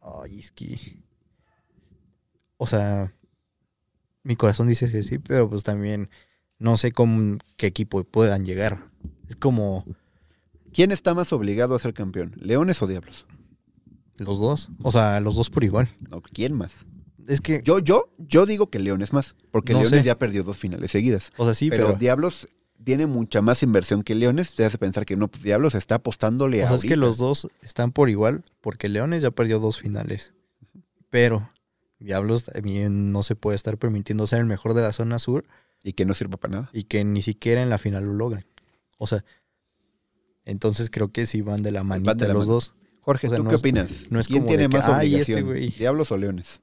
Ay, 0.00 0.40
es 0.40 0.50
que... 0.52 1.02
O 2.56 2.66
sea, 2.66 3.12
mi 4.22 4.36
corazón 4.36 4.66
dice 4.68 4.90
que 4.90 5.02
sí, 5.02 5.18
pero 5.18 5.48
pues 5.48 5.62
también 5.62 6.08
no 6.58 6.76
sé 6.76 6.92
con 6.92 7.38
qué 7.56 7.66
equipo 7.66 8.02
puedan 8.04 8.44
llegar. 8.44 8.90
Es 9.28 9.36
como 9.36 9.84
¿Quién 10.72 10.92
está 10.92 11.14
más 11.14 11.32
obligado 11.32 11.74
a 11.74 11.78
ser 11.78 11.94
campeón? 11.94 12.32
¿Leones 12.36 12.80
o 12.82 12.86
Diablos? 12.86 13.26
los 14.18 14.40
dos. 14.40 14.68
O 14.82 14.90
sea, 14.90 15.20
los 15.20 15.36
dos 15.36 15.48
por 15.48 15.62
igual. 15.62 15.88
No, 16.10 16.20
¿quién 16.22 16.52
más? 16.52 16.72
Es 17.28 17.40
que... 17.40 17.62
Yo, 17.64 17.78
yo, 17.78 18.10
yo 18.18 18.46
digo 18.46 18.68
que 18.68 18.80
Leones 18.80 19.12
más, 19.12 19.36
porque 19.52 19.72
No 19.74 19.80
Leones 19.80 20.00
sé. 20.00 20.06
ya 20.06 20.18
perdió 20.18 20.42
dos 20.42 20.56
finales 20.56 20.90
seguidas. 20.90 21.30
O 21.36 21.44
sea, 21.44 21.54
sí, 21.54 21.70
pero, 21.70 21.86
pero... 21.86 21.98
Diablos 21.98 22.48
tiene 22.82 23.06
mucha 23.06 23.42
más 23.42 23.62
inversión 23.62 24.02
que 24.02 24.14
Leones. 24.16 24.54
Te 24.56 24.64
hace 24.64 24.76
pensar 24.78 25.04
que 25.06 25.16
no, 25.16 25.28
pues 25.28 25.42
Diablos 25.44 25.74
está 25.76 25.96
apostándole 25.96 26.62
O 26.62 26.64
a 26.64 26.68
sea, 26.68 26.76
es 26.78 26.84
que 26.84 26.96
los 26.96 27.16
dos 27.18 27.48
están 27.62 27.92
por 27.92 28.08
igual, 28.10 28.44
porque 28.60 28.88
Leones 28.88 29.22
ya 29.22 29.30
perdió 29.30 29.60
dos 29.60 29.78
finales. 29.78 30.32
Pero 31.10 31.48
Diablos 32.00 32.44
también 32.44 33.12
no 33.12 33.22
se 33.22 33.36
puede 33.36 33.54
estar 33.56 33.78
permitiendo 33.78 34.26
ser 34.26 34.40
el 34.40 34.46
mejor 34.46 34.74
de 34.74 34.82
la 34.82 34.92
zona 34.92 35.18
sur 35.18 35.44
Y 35.84 35.92
que 35.92 36.04
no 36.04 36.14
sirva 36.14 36.38
para 36.38 36.52
nada. 36.54 36.70
y 36.72 36.84
que 36.84 37.04
ni 37.04 37.22
siquiera 37.22 37.62
en 37.62 37.70
la 37.70 37.78
final 37.78 38.04
lo 38.04 38.14
logren. 38.14 38.46
O 38.98 39.06
sea, 39.06 39.24
entonces 40.48 40.90
creo 40.90 41.12
que 41.12 41.26
sí 41.26 41.40
van 41.42 41.62
de 41.62 41.70
la 41.70 41.84
manita 41.84 42.14
de 42.14 42.28
la 42.28 42.34
los 42.34 42.46
mano. 42.46 42.54
dos. 42.54 42.74
Jorge, 43.00 43.26
O 43.28 43.30
sea, 43.30 43.36
¿tú 43.38 43.44
no 43.44 43.50
qué 43.50 43.56
es- 43.56 43.60
opinas? 43.62 44.06
no 44.10 44.20
es 44.20 44.26
¿Quién 44.28 44.40
como 44.40 44.48
tiene 44.48 44.62
de 44.64 44.68
que, 44.68 44.76
más 44.78 44.88
"Ay, 44.88 45.14
este 45.14 45.32
obligación? 45.34 45.46
güey". 45.46 45.70
¿Diablos 45.70 46.12
o 46.12 46.16
Leones? 46.18 46.60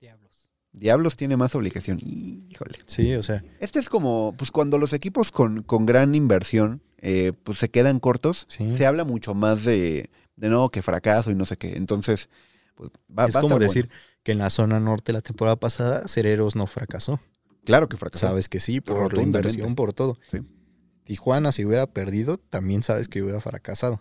Diablos. 0.00 0.48
Diablos 0.72 1.16
tiene 1.16 1.36
más 1.36 1.54
obligación. 1.54 1.98
Híjole. 2.04 2.78
Sí, 2.86 3.14
o 3.14 3.22
sea, 3.22 3.42
Este 3.60 3.78
es 3.78 3.88
como, 3.88 4.34
pues 4.36 4.50
cuando 4.50 4.78
los 4.78 4.92
equipos 4.92 5.30
con, 5.30 5.62
con 5.62 5.86
gran 5.86 6.14
inversión, 6.14 6.82
eh, 6.98 7.32
pues 7.44 7.58
se 7.58 7.70
quedan 7.70 7.98
cortos, 8.00 8.46
Sí. 8.48 8.76
se 8.76 8.86
habla 8.86 9.04
mucho 9.04 9.34
más 9.34 9.64
de, 9.64 10.10
de 10.36 10.48
no, 10.48 10.68
que 10.70 10.82
fracaso 10.82 11.30
y 11.30 11.34
no 11.34 11.46
sé 11.46 11.56
qué. 11.56 11.76
Entonces, 11.76 12.28
pues 12.74 12.90
va, 13.16 13.26
es 13.26 13.34
va 13.34 13.40
a 13.40 13.42
como 13.42 13.54
estar 13.56 13.68
decir 13.68 13.86
bueno. 13.88 14.00
que 14.22 14.32
en 14.32 14.38
la 14.38 14.50
zona 14.50 14.80
norte 14.80 15.12
la 15.12 15.20
temporada 15.22 15.56
pasada 15.56 16.06
Cereros 16.08 16.56
no 16.56 16.66
fracasó. 16.66 17.20
Claro 17.64 17.88
que 17.88 17.96
fracasó. 17.96 18.26
Sabes 18.28 18.48
que 18.48 18.58
sí, 18.60 18.80
por 18.80 19.12
la 19.14 19.22
inversión, 19.22 19.74
por 19.74 19.92
todo. 19.92 20.18
Sí. 20.30 20.38
Tijuana, 21.04 21.52
si 21.52 21.64
hubiera 21.64 21.86
perdido, 21.86 22.38
también 22.38 22.82
sabes 22.82 23.08
que 23.08 23.22
hubiera 23.22 23.40
fracasado. 23.40 24.00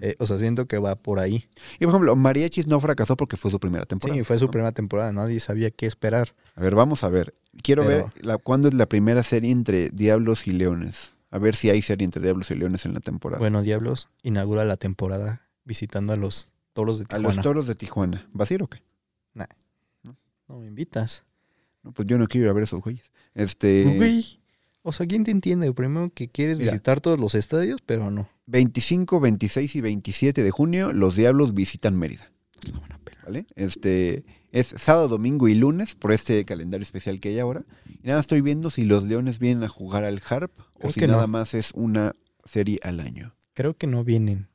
Eh, 0.00 0.14
o 0.18 0.26
sea, 0.26 0.38
siento 0.38 0.66
que 0.66 0.78
va 0.78 0.94
por 0.96 1.18
ahí. 1.20 1.48
Y 1.78 1.84
por 1.86 1.90
ejemplo, 1.94 2.14
Mariachis 2.14 2.66
no 2.66 2.80
fracasó 2.80 3.16
porque 3.16 3.36
fue 3.38 3.50
su 3.50 3.58
primera 3.58 3.86
temporada. 3.86 4.18
Sí, 4.18 4.24
fue 4.24 4.36
su 4.38 4.44
¿no? 4.46 4.50
primera 4.50 4.72
temporada, 4.72 5.12
nadie 5.12 5.40
sabía 5.40 5.70
qué 5.70 5.86
esperar. 5.86 6.34
A 6.54 6.60
ver, 6.60 6.74
vamos 6.74 7.02
a 7.04 7.08
ver. 7.08 7.34
Quiero 7.62 7.84
Pero- 7.86 8.10
ver 8.14 8.24
la, 8.24 8.36
cuándo 8.38 8.68
es 8.68 8.74
la 8.74 8.86
primera 8.86 9.22
serie 9.22 9.50
entre 9.50 9.88
Diablos 9.90 10.46
y 10.46 10.52
Leones. 10.52 11.12
A 11.30 11.38
ver 11.38 11.56
si 11.56 11.70
hay 11.70 11.80
serie 11.80 12.04
entre 12.04 12.20
Diablos 12.22 12.50
y 12.50 12.56
Leones 12.56 12.84
en 12.84 12.92
la 12.92 13.00
temporada. 13.00 13.38
Bueno, 13.38 13.62
Diablos 13.62 14.08
inaugura 14.22 14.64
la 14.64 14.76
temporada 14.76 15.48
visitando 15.64 16.12
a 16.12 16.16
los 16.16 16.48
toros 16.74 16.98
de 16.98 17.04
a 17.04 17.08
Tijuana. 17.16 17.34
los 17.36 17.42
toros 17.42 17.66
de 17.66 17.74
Tijuana. 17.74 18.28
¿Vas 18.32 18.50
a 18.50 18.54
ir 18.54 18.62
o 18.62 18.68
qué? 18.68 18.82
No 20.48 20.58
me 20.58 20.66
invitas. 20.66 21.24
No, 21.84 21.92
pues 21.92 22.08
yo 22.08 22.18
no 22.18 22.26
quiero 22.26 22.46
ir 22.46 22.50
a 22.50 22.52
ver 22.54 22.64
esos 22.64 22.80
güeyes. 22.80 23.10
Este. 23.34 23.84
Güey, 23.96 24.39
o 24.82 24.92
sea, 24.92 25.06
¿quién 25.06 25.24
te 25.24 25.30
entiende? 25.30 25.72
Primero 25.72 26.10
que 26.14 26.28
quieres 26.28 26.58
Mira. 26.58 26.72
visitar 26.72 27.00
todos 27.00 27.18
los 27.18 27.34
estadios, 27.34 27.80
pero 27.84 28.10
no. 28.10 28.28
25, 28.46 29.20
26 29.20 29.76
y 29.76 29.80
27 29.80 30.42
de 30.42 30.50
junio, 30.50 30.92
los 30.92 31.16
Diablos 31.16 31.54
visitan 31.54 31.96
Mérida. 31.96 32.32
¿Vale? 33.24 33.46
Este 33.54 34.24
es 34.50 34.74
sábado, 34.78 35.08
domingo 35.08 35.48
y 35.48 35.54
lunes 35.54 35.94
por 35.94 36.12
este 36.12 36.44
calendario 36.44 36.82
especial 36.82 37.20
que 37.20 37.28
hay 37.28 37.38
ahora. 37.38 37.64
Y 37.86 38.06
nada, 38.08 38.20
estoy 38.20 38.40
viendo 38.40 38.70
si 38.70 38.84
los 38.84 39.04
Leones 39.04 39.38
vienen 39.38 39.62
a 39.62 39.68
jugar 39.68 40.04
al 40.04 40.20
Harp 40.28 40.52
o 40.74 40.90
si 40.90 41.00
nada 41.02 41.22
no. 41.22 41.28
más 41.28 41.54
es 41.54 41.70
una 41.74 42.16
serie 42.44 42.80
al 42.82 43.00
año. 43.00 43.34
Creo 43.52 43.76
que 43.76 43.86
no 43.86 44.02
vienen. 44.02 44.48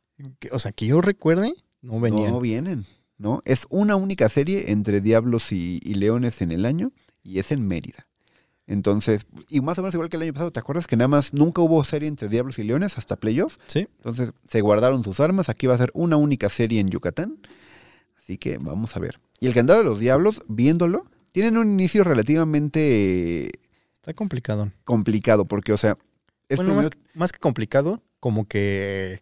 O 0.52 0.60
sea, 0.60 0.72
que 0.72 0.88
yo 0.88 1.02
recuerde, 1.02 1.54
no 1.82 2.00
venían. 2.00 2.32
No 2.32 2.42
vienen, 2.42 2.86
¿no? 3.18 3.42
Es 3.46 3.68
una 3.70 3.96
única 3.96 4.28
serie 4.30 4.72
entre 4.72 5.02
Diablos 5.02 5.52
y, 5.52 5.80
y 5.84 5.94
Leones 5.94 6.42
en 6.42 6.52
el 6.52 6.66
año 6.66 6.92
y 7.24 7.40
es 7.40 7.52
en 7.52 7.66
Mérida. 7.68 8.08
Entonces, 8.68 9.26
y 9.50 9.62
más 9.62 9.78
o 9.78 9.82
menos 9.82 9.94
igual 9.94 10.10
que 10.10 10.18
el 10.18 10.24
año 10.24 10.34
pasado, 10.34 10.52
¿te 10.52 10.60
acuerdas 10.60 10.88
que 10.88 10.96
nada 10.96 11.08
más 11.08 11.34
nunca 11.34 11.62
hubo 11.62 11.84
serie 11.84 12.08
entre 12.08 12.30
Diablos 12.30 12.58
y 12.58 12.64
Leones 12.64 12.98
hasta 12.98 13.16
playoff? 13.16 13.58
Sí. 13.68 13.88
Entonces 13.98 14.32
se 14.48 14.62
guardaron 14.62 15.04
sus 15.04 15.20
armas. 15.20 15.50
Aquí 15.50 15.68
va 15.68 15.76
a 15.76 15.78
ser 15.78 15.92
una 15.94 16.18
única 16.18 16.50
serie 16.50 16.80
en 16.80 16.90
Yucatán. 16.90 17.38
Así 18.18 18.38
que 18.40 18.58
vamos 18.58 18.96
a 18.96 19.00
ver. 19.00 19.20
Y 19.40 19.48
el 19.48 19.54
calendario 19.54 19.84
de 19.84 19.90
los 19.90 20.00
Diablos, 20.00 20.42
viéndolo, 20.48 21.06
tienen 21.32 21.58
un 21.58 21.70
inicio 21.70 22.04
relativamente 22.04 23.52
Está 23.94 24.14
complicado. 24.14 24.72
complicado. 24.84 25.46
Porque, 25.46 25.74
o 25.74 25.78
sea, 25.78 25.98
es 26.50 26.58
bueno, 26.58 26.76
más, 26.76 26.90
primero- 26.90 27.10
más 27.14 27.32
que 27.32 27.40
complicado, 27.40 28.02
como 28.20 28.48
que. 28.48 29.22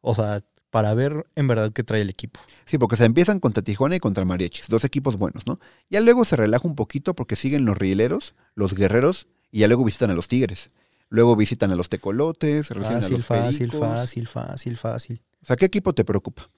O 0.00 0.14
sea, 0.14 0.42
para 0.70 0.94
ver 0.94 1.26
en 1.34 1.48
verdad 1.48 1.72
qué 1.72 1.82
trae 1.82 2.00
el 2.02 2.10
equipo. 2.10 2.40
Sí, 2.64 2.78
porque 2.78 2.96
se 2.96 3.04
empiezan 3.04 3.40
contra 3.40 3.62
Tijuana 3.62 3.96
y 3.96 4.00
contra 4.00 4.24
Mariachis, 4.24 4.68
dos 4.68 4.84
equipos 4.84 5.16
buenos, 5.16 5.46
¿no? 5.46 5.58
Ya 5.88 6.00
luego 6.00 6.24
se 6.24 6.36
relaja 6.36 6.66
un 6.66 6.76
poquito 6.76 7.14
porque 7.14 7.36
siguen 7.36 7.64
los 7.64 7.76
rieleros, 7.76 8.34
los 8.54 8.74
guerreros, 8.74 9.26
y 9.50 9.60
ya 9.60 9.68
luego 9.68 9.84
visitan 9.84 10.10
a 10.10 10.14
los 10.14 10.28
tigres. 10.28 10.70
Luego 11.08 11.34
visitan 11.34 11.72
a 11.72 11.74
los 11.74 11.88
tecolotes, 11.88 12.70
reciben 12.70 12.98
a 12.98 13.00
Fácil, 13.00 13.16
los 13.16 13.26
fácil, 13.26 13.68
pericos. 13.70 13.80
fácil, 13.80 14.28
fácil, 14.28 14.76
fácil. 14.76 15.22
O 15.42 15.46
sea, 15.46 15.56
¿qué 15.56 15.64
equipo 15.64 15.92
te 15.92 16.04
preocupa? 16.04 16.48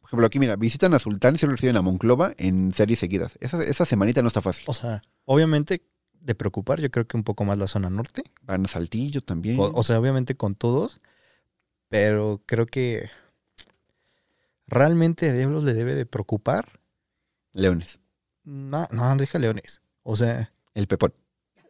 Por 0.00 0.08
ejemplo, 0.10 0.26
aquí 0.26 0.38
mira, 0.38 0.56
visitan 0.56 0.92
a 0.92 0.98
Sultán 0.98 1.36
y 1.36 1.38
se 1.38 1.46
lo 1.46 1.52
reciben 1.52 1.76
a 1.76 1.82
Monclova 1.82 2.34
en 2.36 2.74
series 2.74 2.98
seguidas. 2.98 3.38
Esa, 3.40 3.62
esa 3.62 3.86
semanita 3.86 4.20
no 4.20 4.28
está 4.28 4.42
fácil. 4.42 4.64
O 4.66 4.74
sea, 4.74 5.00
obviamente, 5.24 5.82
de 6.20 6.34
preocupar, 6.34 6.80
yo 6.80 6.90
creo 6.90 7.06
que 7.06 7.16
un 7.16 7.24
poco 7.24 7.46
más 7.46 7.56
la 7.56 7.66
zona 7.66 7.88
norte. 7.88 8.24
Van 8.42 8.66
a 8.66 8.68
Saltillo 8.68 9.22
también. 9.22 9.58
O, 9.58 9.70
o 9.72 9.82
sea, 9.82 9.98
obviamente 9.98 10.34
con 10.36 10.54
todos. 10.54 11.00
Pero 11.88 12.42
creo 12.44 12.66
que 12.66 13.08
realmente 14.68 15.28
a 15.28 15.32
Diablos 15.32 15.64
le 15.64 15.74
debe 15.74 15.94
de 15.94 16.06
preocupar. 16.06 16.80
Leones. 17.52 17.98
No, 18.44 18.86
no, 18.92 19.16
deja 19.16 19.38
Leones. 19.38 19.82
O 20.02 20.14
sea, 20.16 20.52
El 20.74 20.86
Pepón. 20.86 21.12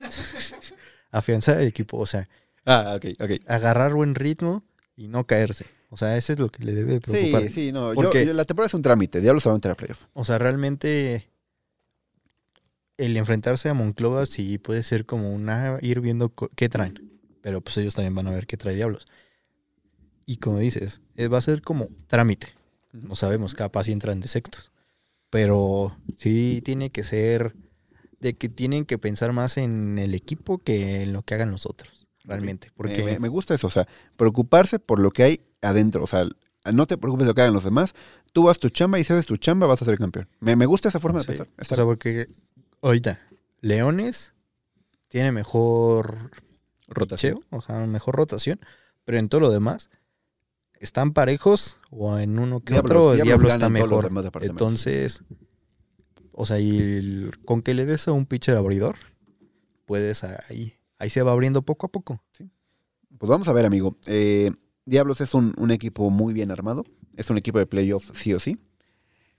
afianzar 1.10 1.60
el 1.60 1.68
equipo. 1.68 1.98
O 1.98 2.06
sea, 2.06 2.28
Ah, 2.64 2.94
ok, 2.96 3.06
ok. 3.20 3.30
agarrar 3.46 3.94
buen 3.94 4.14
ritmo 4.14 4.62
y 4.96 5.08
no 5.08 5.26
caerse. 5.26 5.66
O 5.90 5.96
sea, 5.96 6.16
ese 6.18 6.34
es 6.34 6.38
lo 6.38 6.50
que 6.50 6.62
le 6.64 6.74
debe 6.74 6.94
de 6.94 7.00
preocupar. 7.00 7.42
Sí, 7.44 7.48
sí, 7.48 7.72
no. 7.72 7.90
Yo, 7.90 7.94
Porque- 7.94 8.26
yo- 8.26 8.34
la 8.34 8.44
temporada 8.44 8.66
es 8.66 8.74
un 8.74 8.82
trámite. 8.82 9.20
Diablos 9.22 9.42
se 9.42 9.48
va 9.48 9.54
a 9.54 9.56
entrar 9.56 9.72
a 9.72 9.76
playoff. 9.76 10.04
O 10.12 10.24
sea, 10.24 10.36
realmente 10.38 11.30
el 12.98 13.16
enfrentarse 13.16 13.68
a 13.70 13.74
Monclova 13.74 14.26
sí 14.26 14.58
puede 14.58 14.82
ser 14.82 15.06
como 15.06 15.32
una 15.32 15.78
ir 15.80 16.00
viendo 16.00 16.34
qué 16.56 16.68
traen. 16.68 17.18
Pero 17.40 17.60
pues 17.62 17.76
ellos 17.78 17.94
también 17.94 18.14
van 18.14 18.26
a 18.26 18.32
ver 18.32 18.46
qué 18.46 18.56
trae 18.58 18.74
Diablos. 18.74 19.06
Y 20.26 20.36
como 20.36 20.58
dices, 20.58 21.00
eh, 21.16 21.28
va 21.28 21.38
a 21.38 21.42
ser 21.42 21.62
como 21.62 21.88
trámite. 22.06 22.48
No 22.92 23.14
sabemos, 23.16 23.54
capaz 23.54 23.84
si 23.84 23.92
entran 23.92 24.20
de 24.20 24.28
sextos. 24.28 24.70
Pero 25.30 25.96
sí 26.16 26.62
tiene 26.64 26.90
que 26.90 27.04
ser 27.04 27.54
de 28.20 28.34
que 28.36 28.48
tienen 28.48 28.84
que 28.84 28.98
pensar 28.98 29.32
más 29.32 29.58
en 29.58 29.98
el 29.98 30.14
equipo 30.14 30.58
que 30.58 31.02
en 31.02 31.12
lo 31.12 31.22
que 31.22 31.34
hagan 31.34 31.50
los 31.50 31.66
otros. 31.66 32.08
Realmente. 32.24 32.70
Porque 32.74 33.18
Me, 33.20 33.28
gusta 33.28 33.54
eso, 33.54 33.66
o 33.68 33.70
sea, 33.70 33.86
preocuparse 34.16 34.78
por 34.78 35.00
lo 35.00 35.10
que 35.10 35.22
hay 35.22 35.40
adentro. 35.62 36.02
O 36.04 36.06
sea, 36.06 36.24
no 36.72 36.86
te 36.86 36.98
preocupes 36.98 37.26
de 37.26 37.30
lo 37.30 37.34
que 37.34 37.40
hagan 37.42 37.54
los 37.54 37.64
demás. 37.64 37.94
Tú 38.32 38.44
vas 38.44 38.58
tu 38.58 38.68
chamba 38.70 38.98
y 38.98 39.04
si 39.04 39.12
haces 39.12 39.26
tu 39.26 39.36
chamba 39.36 39.66
vas 39.66 39.80
a 39.82 39.84
ser 39.84 39.98
campeón. 39.98 40.28
Me, 40.40 40.56
me 40.56 40.66
gusta 40.66 40.88
esa 40.88 41.00
forma 41.00 41.20
Sí. 41.20 41.26
de 41.26 41.36
pensar. 41.44 41.48
O 41.58 41.74
sea, 41.74 41.84
porque 41.84 42.28
ahorita 42.82 43.18
Leones 43.60 44.32
tiene 45.08 45.32
mejor 45.32 46.30
Rotación. 46.88 47.36
picheo, 47.40 47.58
o 47.58 47.62
sea, 47.62 47.86
mejor 47.86 48.16
rotación, 48.16 48.60
pero 49.04 49.18
en 49.18 49.28
todo 49.28 49.40
lo 49.42 49.50
demás 49.50 49.90
están 50.80 51.12
parejos 51.12 51.76
o 51.90 52.18
en 52.18 52.38
uno 52.38 52.60
que 52.60 52.74
Diablos- 52.74 52.90
otro 52.90 53.12
Diablos 53.14 53.24
Diablo 53.26 53.48
está 53.48 53.68
mejor. 53.68 54.10
Entonces, 54.50 55.20
o 56.32 56.46
sea, 56.46 56.58
y 56.60 56.78
el- 56.78 57.32
con 57.44 57.62
que 57.62 57.74
le 57.74 57.84
des 57.86 58.06
a 58.08 58.12
un 58.12 58.26
pitcher 58.26 58.56
abridor, 58.56 58.96
puedes 59.86 60.24
ahí, 60.24 60.74
ahí 60.98 61.10
se 61.10 61.22
va 61.22 61.32
abriendo 61.32 61.62
poco 61.62 61.86
a 61.86 61.90
poco. 61.90 62.22
Pues 63.18 63.28
vamos 63.28 63.48
a 63.48 63.52
ver, 63.52 63.66
amigo. 63.66 63.96
Eh, 64.06 64.50
Diablos 64.86 65.20
es 65.20 65.34
un, 65.34 65.54
un 65.58 65.70
equipo 65.70 66.08
muy 66.10 66.32
bien 66.32 66.50
armado. 66.50 66.84
Es 67.16 67.30
un 67.30 67.38
equipo 67.38 67.58
de 67.58 67.66
playoff 67.66 68.10
sí 68.14 68.32
o 68.32 68.38
sí. 68.40 68.58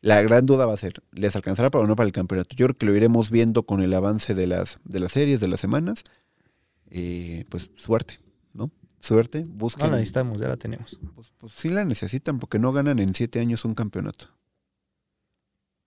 La 0.01 0.21
gran 0.21 0.45
duda 0.45 0.65
va 0.65 0.73
a 0.73 0.77
ser, 0.77 1.01
¿les 1.11 1.35
alcanzará 1.35 1.69
para 1.69 1.83
o 1.83 1.87
no 1.87 1.95
para 1.95 2.07
el 2.07 2.13
campeonato? 2.13 2.55
Yo 2.55 2.65
creo 2.67 2.77
que 2.77 2.85
lo 2.85 2.95
iremos 2.95 3.29
viendo 3.29 3.63
con 3.63 3.81
el 3.81 3.93
avance 3.93 4.33
de 4.33 4.47
las, 4.47 4.79
de 4.83 4.99
las 4.99 5.11
series, 5.13 5.39
de 5.39 5.47
las 5.47 5.59
semanas. 5.59 6.03
Eh, 6.89 7.45
pues 7.49 7.69
suerte. 7.77 8.19
Suerte, 8.99 9.45
busquen. 9.47 9.87
No 9.87 9.91
la 9.91 9.97
necesitamos, 9.97 10.39
ya 10.39 10.47
la 10.47 10.57
tenemos. 10.57 10.99
Pues, 11.15 11.31
pues 11.37 11.53
sí 11.55 11.69
la 11.69 11.85
necesitan 11.85 12.39
porque 12.39 12.59
no 12.59 12.71
ganan 12.71 12.99
en 12.99 13.15
siete 13.15 13.39
años 13.39 13.65
un 13.65 13.75
campeonato. 13.75 14.27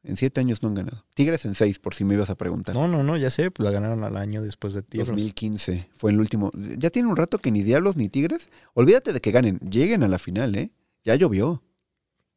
En 0.04 0.16
siete 0.16 0.40
años 0.40 0.62
no 0.62 0.68
han 0.68 0.74
ganado. 0.74 1.04
Tigres 1.14 1.44
en 1.44 1.54
seis, 1.54 1.78
por 1.78 1.94
si 1.94 2.04
me 2.04 2.14
ibas 2.14 2.28
a 2.28 2.34
preguntar. 2.34 2.74
No, 2.74 2.88
no, 2.88 3.04
no, 3.04 3.16
ya 3.16 3.30
sé, 3.30 3.52
pues 3.52 3.64
la 3.64 3.70
ganaron 3.70 4.02
al 4.02 4.16
año 4.16 4.42
después 4.42 4.74
de 4.74 4.82
Tigres. 4.82 5.08
2015 5.08 5.90
fue 5.94 6.10
el 6.10 6.18
último. 6.18 6.50
Ya 6.54 6.90
tiene 6.90 7.08
un 7.08 7.16
rato 7.16 7.38
que 7.38 7.52
ni 7.52 7.62
Diablos 7.62 7.96
ni 7.96 8.08
Tigres. 8.08 8.50
Olvídate 8.74 9.12
de 9.12 9.20
que 9.20 9.30
ganen. 9.30 9.58
Lleguen 9.58 10.02
a 10.02 10.08
la 10.08 10.18
final, 10.18 10.56
¿eh? 10.56 10.72
Ya 11.04 11.14
llovió. 11.14 11.62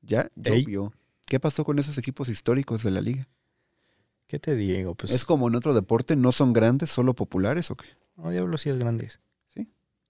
Ya 0.02 0.30
Ey. 0.44 0.62
llovió. 0.62 0.94
¿Qué 1.26 1.40
pasó 1.40 1.64
con 1.64 1.80
esos 1.80 1.98
equipos 1.98 2.30
históricos 2.30 2.84
de 2.84 2.92
la 2.92 3.02
liga? 3.02 3.28
¿Qué 4.28 4.38
te 4.38 4.56
digo? 4.56 4.94
Pues 4.94 5.12
¿Es 5.12 5.26
como 5.26 5.48
en 5.48 5.56
otro 5.56 5.74
deporte? 5.74 6.16
¿No 6.16 6.32
son 6.32 6.54
grandes, 6.54 6.92
solo 6.92 7.16
populares 7.16 7.72
o 7.72 7.76
qué? 7.76 7.88
No, 8.16 8.30
Diablo 8.30 8.58
sí 8.60 8.70
es 8.70 8.78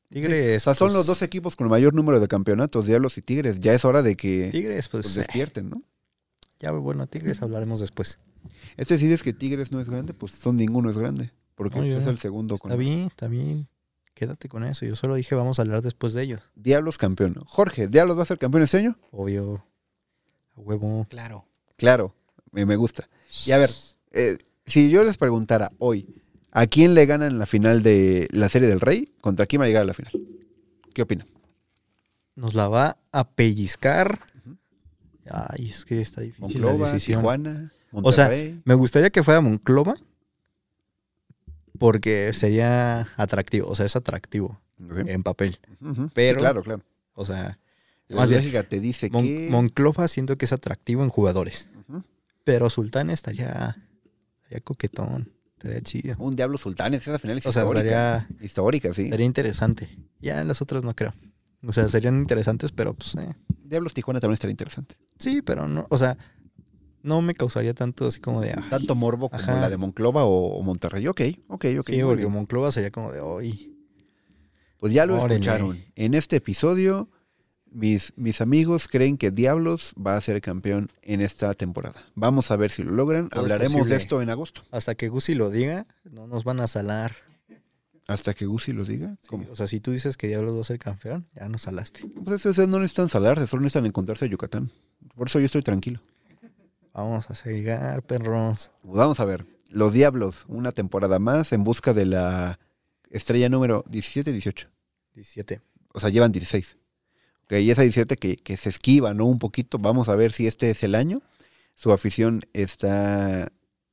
Sí. 0.10 0.16
Tigres. 0.16 0.62
O 0.62 0.64
sea, 0.64 0.76
son 0.76 0.88
pues, 0.88 0.97
los 0.97 1.06
dos 1.06 1.22
equipos 1.22 1.56
con 1.56 1.66
el 1.68 1.72
mayor 1.72 1.93
número 1.93 2.20
de 2.20 2.28
campeonatos, 2.28 2.86
Diablos 2.86 3.18
y 3.18 3.22
Tigres. 3.22 3.60
Ya 3.60 3.74
es 3.74 3.86
hora 3.86 4.01
de 4.01 4.16
que 4.16 4.49
Tigres, 4.51 4.88
pues, 4.89 5.06
pues, 5.06 5.16
despierten, 5.16 5.70
¿no? 5.70 5.84
ya 6.60 6.72
bueno, 6.72 7.08
Tigres 7.08 7.41
hablaremos 7.41 7.80
después. 7.80 8.20
Este 8.78 8.97
si 8.97 9.06
dices 9.06 9.24
que 9.24 9.34
Tigres 9.34 9.72
no 9.72 9.80
es 9.80 9.89
grande, 9.89 10.14
pues 10.14 10.34
son 10.34 10.58
ninguno 10.58 10.89
es 10.89 10.97
grande. 10.97 11.32
Porque 11.56 11.80
No, 11.80 11.86
pues, 11.86 11.95
es 11.95 12.08
el 12.08 12.20
segundo 12.20 12.58
con 12.58 12.72
Está 12.72 12.80
bien, 12.80 13.01
está 13.01 13.28
bien. 13.28 13.68
Quédate 14.14 14.47
con 14.47 14.64
eso. 14.64 14.86
Yo 14.86 14.95
solo 14.95 15.16
dije 15.16 15.36
vamos 15.36 15.60
a 15.60 15.64
hablar 15.64 15.82
después 15.82 16.14
de 16.14 16.24
ellos. 16.24 16.41
Diablos 16.56 16.97
campeón. 16.97 17.36
Jorge, 17.45 17.88
¿Diablos 17.88 18.18
va 18.18 18.24
a 18.24 18.26
ser 18.26 18.38
campeón 18.38 18.64
este 18.64 18.78
año? 18.78 18.97
Obvio. 19.12 19.66
A 20.56 20.62
huevo. 20.62 21.06
Claro. 21.10 21.45
Claro, 21.78 22.16
me, 22.51 22.66
me 22.66 22.78
gusta. 22.78 23.10
Y 23.45 23.51
a 23.51 23.58
ver, 23.58 23.70
eh, 24.12 24.38
si 24.66 24.89
yo 24.89 25.03
les 25.03 25.18
preguntara 25.18 25.72
hoy, 25.78 26.24
¿a 26.56 26.68
quién 26.68 26.93
le 26.95 27.06
ganan 27.06 27.38
la 27.38 27.45
final 27.45 27.84
de 27.84 28.28
la 28.32 28.49
Serie 28.49 28.68
del 28.68 28.80
Rey? 28.82 29.10
¿Contra 29.22 29.45
quién 29.45 29.62
va 29.62 29.66
a 29.66 29.68
llegar 29.68 29.84
a 29.84 29.86
la 29.86 29.93
final? 29.93 30.12
¿Qué 30.93 31.01
opinan? 31.03 31.28
Nos 32.36 32.53
la 32.56 32.68
va 32.68 32.97
a 33.12 33.30
pellizcar. 33.30 34.20
Ay, 35.30 35.70
es 35.70 35.86
que 35.86 36.01
está 36.01 36.22
difícil 36.22 36.62
la 36.62 36.68
Monclova, 36.68 36.91
decisión. 36.91 37.20
Tijuana, 37.22 37.72
O 37.91 38.12
sea, 38.12 38.30
me 38.64 38.74
gustaría 38.74 39.10
que 39.10 39.24
fuera 39.24 39.41
Monclova 39.41 39.95
porque 41.80 42.32
sería 42.34 43.10
atractivo. 43.18 43.68
O 43.68 43.76
sea, 43.76 43.86
es 43.86 43.95
atractivo 43.95 44.60
en 44.80 45.24
papel. 45.24 45.60
Pero- 46.14 46.39
claro, 46.39 46.64
claro. 46.64 46.84
O 47.14 47.26
sea, 47.26 47.58
La 48.08 48.18
más 48.18 48.30
bien, 48.30 48.66
te 48.68 48.80
dice 48.80 49.10
Mon- 49.10 49.24
que... 49.24 49.47
Monclova 49.49 50.08
siento 50.08 50.38
que 50.38 50.45
es 50.45 50.53
atractivo 50.53 51.03
en 51.03 51.10
jugadores. 51.10 51.70
Pero 52.43 52.70
Sultán 52.70 53.10
estaría, 53.10 53.78
estaría 54.43 54.60
coquetón. 54.64 55.32
Estaría 55.70 55.82
chido. 55.82 56.16
Un 56.20 56.36
Diablo 56.36 56.57
Sultanes, 56.57 57.01
esa 57.07 57.20
final 57.20 57.38
es 57.39 57.45
O 57.45 57.51
sea, 57.51 57.63
histórica. 57.63 58.18
estaría, 58.18 58.45
Histórica, 58.45 58.93
sí. 58.93 59.03
estaría 59.05 59.26
interesante. 59.26 59.89
Ya 60.20 60.43
los 60.43 60.61
otros 60.61 60.84
no 60.84 60.95
creo. 60.95 61.13
O 61.68 61.72
sea, 61.74 61.89
serían 61.89 62.18
interesantes, 62.20 62.72
pero 62.72 62.93
pues 62.93 63.16
eh, 63.16 63.34
Diablos 63.63 63.93
Tijuana 63.93 64.20
también 64.20 64.36
estaría 64.36 64.51
interesante. 64.51 64.95
sí, 65.18 65.41
pero 65.41 65.68
no, 65.68 65.88
o 65.89 65.97
sea, 65.97 66.18
no 67.01 67.22
me 67.22 67.34
causaría 67.34 67.74
tanto 67.74 68.07
así 68.07 68.20
como 68.20 68.41
de 68.41 68.51
ay, 68.51 68.63
Tanto 68.70 68.93
morbo 68.95 69.30
como 69.30 69.41
Ajá. 69.41 69.61
la 69.61 69.70
de 69.70 69.78
Monclova 69.78 70.26
o, 70.26 70.57
o 70.57 70.61
Monterrey. 70.63 71.07
Ok, 71.07 71.22
ok, 71.47 71.66
ok. 71.80 71.88
sí, 71.89 72.01
porque 72.01 72.16
bien. 72.24 72.32
Monclova 72.32 72.72
sería 72.72 72.91
como 72.91 73.11
de 73.11 73.20
hoy. 73.22 73.72
Pues 74.80 74.93
ya 74.93 75.05
lo 75.05 75.16
Órale. 75.16 75.36
escucharon. 75.36 75.84
En 75.95 76.13
este 76.13 76.36
episodio, 76.36 77.09
mis, 77.76 78.14
mis 78.16 78.40
amigos 78.42 78.88
creen 78.88 79.18
que 79.18 79.32
Diablos 79.32 79.94
va 79.96 80.16
a 80.16 80.22
ser 80.22 80.42
campeón 80.42 80.90
en 81.02 81.22
esta 81.22 81.54
temporada. 81.54 82.02
Vamos 82.16 82.50
a 82.50 82.56
ver 82.56 82.72
si 82.72 82.84
lo 82.84 82.92
logran. 82.92 83.30
Todo 83.30 83.42
Hablaremos 83.42 83.74
posible. 83.74 83.96
de 83.96 84.02
esto 84.02 84.22
en 84.22 84.30
agosto. 84.30 84.64
Hasta 84.72 84.96
que 84.96 85.10
Gusi 85.10 85.36
lo 85.36 85.50
diga, 85.50 85.86
no 86.04 86.26
nos 86.26 86.44
van 86.44 86.62
a 86.62 86.68
salar. 86.68 87.16
Hasta 88.08 88.34
que 88.34 88.46
Gusi 88.46 88.72
lo 88.72 88.86
diga. 88.86 89.18
O 89.50 89.56
sea, 89.56 89.68
si 89.68 89.80
tú 89.80 89.92
dices 89.92 90.16
que 90.16 90.28
Diablos 90.28 90.56
va 90.56 90.62
a 90.62 90.64
ser 90.64 90.80
campeón, 90.80 91.28
ya 91.36 91.50
nos 91.50 91.64
salaste. 91.64 92.08
Pues 92.24 92.38
eso, 92.42 92.50
eso 92.52 92.68
no 92.68 92.80
necesitan 92.80 93.10
salarse, 93.10 93.46
solo 93.48 93.62
necesitan 93.64 93.86
encontrarse 93.86 94.26
a 94.26 94.28
Yucatán. 94.30 94.72
Por 95.16 95.28
eso 95.28 95.40
yo 95.40 95.48
estoy 95.48 95.62
tranquilo. 95.62 96.02
Vamos 96.94 97.30
a 97.30 97.36
seguir, 97.36 97.78
perros. 98.08 98.72
Vamos 98.84 99.20
a 99.20 99.26
ver. 99.26 99.46
Los 99.70 99.92
Diablos, 99.92 100.46
una 100.48 100.72
temporada 100.72 101.20
más 101.20 101.52
en 101.52 101.66
busca 101.66 101.94
de 101.94 102.06
la 102.06 102.60
estrella 103.10 103.50
número 103.50 103.84
17 103.90 104.30
y 104.30 104.34
18. 104.34 104.70
17. 105.16 105.62
O 105.94 106.00
sea, 106.00 106.10
llevan 106.10 106.32
16. 106.32 106.78
Ok, 107.46 107.54
y 107.60 107.70
esa 107.70 107.84
17 107.84 108.18
que, 108.18 108.38
que 108.38 108.58
se 108.58 108.70
esquiva, 108.70 109.14
¿no? 109.14 109.26
Un 109.26 109.39
poquito. 109.39 109.78
Vamos 109.78 110.10
a 110.10 110.16
ver 110.16 110.32
si 110.32 110.48
este 110.48 110.72
es 110.72 110.84
el 110.84 110.96
año. 110.96 111.22
Su 111.76 111.91
afición 111.91 112.41
está 112.54 113.52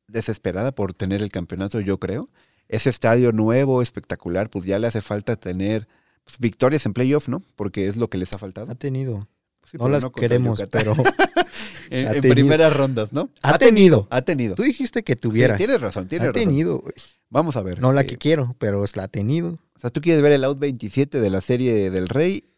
desesperada 0.08 0.72
por 0.72 0.94
tener 0.94 1.22
el 1.22 1.30
campeonato, 1.30 1.80
yo 1.80 1.98
creo. 1.98 2.30
Ese 2.68 2.88
estadio 2.88 3.32
nuevo, 3.32 3.82
espectacular, 3.82 4.48
pues 4.48 4.64
ya 4.64 4.78
le 4.78 4.86
hace 4.86 5.02
falta 5.02 5.36
tener 5.36 5.86
pues, 6.24 6.38
victorias 6.38 6.86
en 6.86 6.94
playoff, 6.94 7.28
¿no? 7.28 7.42
Porque 7.54 7.86
es 7.86 7.96
lo 7.98 8.08
que 8.08 8.16
les 8.18 8.32
ha 8.32 8.38
faltado. 8.38 8.72
Ha 8.72 8.74
tenido. 8.74 9.28
Sí, 9.70 9.76
no 9.76 9.88
las 9.90 10.04
queremos, 10.10 10.58
Yucatán. 10.58 10.94
pero 10.94 10.94
en, 11.90 12.08
ha 12.08 12.20
primeras 12.20 12.74
rondas, 12.74 13.12
¿no? 13.12 13.28
ha 13.42 13.58
tenido. 13.58 14.06
Ha 14.10 14.22
tenido. 14.22 14.54
Tú 14.54 14.62
dijiste 14.62 15.02
que 15.02 15.16
tuviera. 15.16 15.56
Sí, 15.56 15.58
tienes 15.58 15.80
razón, 15.80 16.08
tienes 16.08 16.28
ha 16.28 16.32
razón. 16.32 16.48
tenido, 16.48 16.78
güey. 16.78 16.94
Vamos 17.28 17.56
a 17.56 17.62
ver. 17.62 17.80
No 17.80 17.92
la 17.92 18.02
eh, 18.02 18.06
que 18.06 18.16
quiero, 18.16 18.56
pero 18.58 18.84
es 18.84 18.96
la 18.96 19.04
ha 19.04 19.08
tenido. 19.08 19.58
O 19.76 19.80
sea, 19.80 19.90
tú 19.90 20.00
quieres 20.00 20.22
ver 20.22 20.32
el 20.32 20.44
out 20.44 20.58
27 20.58 21.20
de 21.20 21.30
la 21.30 21.40
serie 21.40 21.90
del 21.90 22.08
Rey 22.08 22.51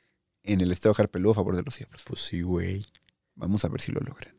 en 0.44 0.60
el 0.60 0.70
estado 0.72 0.94
Harpelú 0.96 1.30
a 1.30 1.34
favor 1.34 1.56
de 1.56 1.62
los 1.62 1.76
Diablos. 1.78 2.02
Pues 2.06 2.20
sí, 2.22 2.42
güey. 2.42 2.86
Vamos 3.34 3.64
a 3.64 3.68
ver 3.68 3.80
si 3.80 3.90
lo 3.92 4.00
logran. 4.00 4.34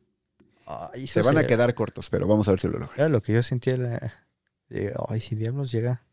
Ay, 0.65 1.05
Se 1.07 1.21
van 1.21 1.37
a 1.37 1.45
quedar 1.45 1.75
cortos, 1.75 2.09
pero 2.09 2.27
vamos 2.27 2.47
a 2.47 2.51
ver 2.51 2.59
si 2.59 2.67
lo 2.67 2.73
logran. 2.79 2.97
Era 2.97 3.09
lo 3.09 3.21
que 3.21 3.33
yo 3.33 3.43
sentía. 3.43 3.75
La, 3.77 4.25
de, 4.69 4.93
ay, 5.09 5.19
si 5.19 5.35
Diablos 5.35 5.71
llega 5.71 6.05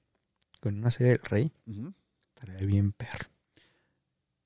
con 0.61 0.77
una 0.79 0.91
serie 0.91 1.13
del 1.13 1.23
Rey, 1.23 1.53
Ujú. 1.67 1.95
estaría 2.35 2.67
bien 2.67 2.93
perro. 2.93 3.29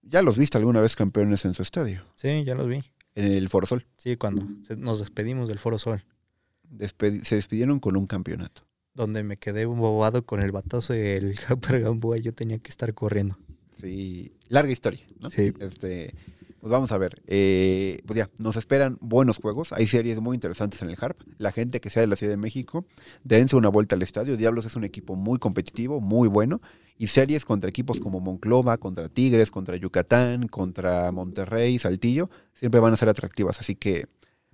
Ya 0.02 0.22
los 0.22 0.38
viste 0.38 0.58
alguna 0.58 0.80
vez 0.80 0.94
campeones 0.94 1.44
en 1.44 1.54
su 1.54 1.62
estadio, 1.62 2.04
Sí, 2.14 2.44
ya 2.44 2.54
los 2.54 2.68
vi. 2.68 2.80
en 3.14 3.24
el 3.32 3.48
Foro 3.48 3.66
Sol. 3.66 3.86
Sí, 3.96 4.16
cuando 4.16 4.46
nos 4.76 5.00
despedimos 5.00 5.48
del 5.48 5.58
Foro 5.58 5.78
Sol, 5.78 6.04
Despedi- 6.70 7.24
se 7.24 7.34
despidieron 7.36 7.80
con 7.80 7.96
un 7.96 8.06
campeonato. 8.06 8.62
donde 8.94 9.22
me 9.24 9.36
quedé 9.36 9.66
bobado 9.66 10.24
con 10.24 10.40
el 10.42 10.52
batazo 10.52 10.92
del 10.94 11.34
Hyper 11.38 11.80
Gamboa, 11.82 12.16
yo 12.18 12.32
tenía 12.32 12.58
que 12.58 12.70
estar 12.70 12.94
corriendo. 12.94 13.36
Sí, 13.80 14.32
larga 14.48 14.72
historia, 14.72 15.04
¿no? 15.20 15.30
Sí. 15.30 15.52
Este, 15.60 16.14
pues 16.66 16.72
vamos 16.72 16.90
a 16.90 16.98
ver. 16.98 17.22
Eh, 17.28 18.02
pues 18.06 18.16
ya, 18.16 18.28
nos 18.38 18.56
esperan 18.56 18.98
buenos 19.00 19.38
juegos. 19.38 19.72
Hay 19.72 19.86
series 19.86 20.20
muy 20.20 20.34
interesantes 20.34 20.82
en 20.82 20.90
el 20.90 20.96
Harp. 21.00 21.20
La 21.38 21.52
gente 21.52 21.80
que 21.80 21.90
sea 21.90 22.00
de 22.00 22.08
la 22.08 22.16
Ciudad 22.16 22.32
de 22.32 22.38
México, 22.38 22.86
dense 23.22 23.54
una 23.54 23.68
vuelta 23.68 23.94
al 23.94 24.02
estadio. 24.02 24.36
Diablos 24.36 24.66
es 24.66 24.74
un 24.74 24.82
equipo 24.82 25.14
muy 25.14 25.38
competitivo, 25.38 26.00
muy 26.00 26.28
bueno. 26.28 26.60
Y 26.98 27.06
series 27.08 27.44
contra 27.44 27.70
equipos 27.70 28.00
como 28.00 28.18
Monclova, 28.18 28.78
contra 28.78 29.08
Tigres, 29.08 29.52
contra 29.52 29.76
Yucatán, 29.76 30.48
contra 30.48 31.12
Monterrey, 31.12 31.78
Saltillo, 31.78 32.30
siempre 32.54 32.80
van 32.80 32.94
a 32.94 32.96
ser 32.96 33.10
atractivas. 33.10 33.60
Así 33.60 33.76
que, 33.76 34.06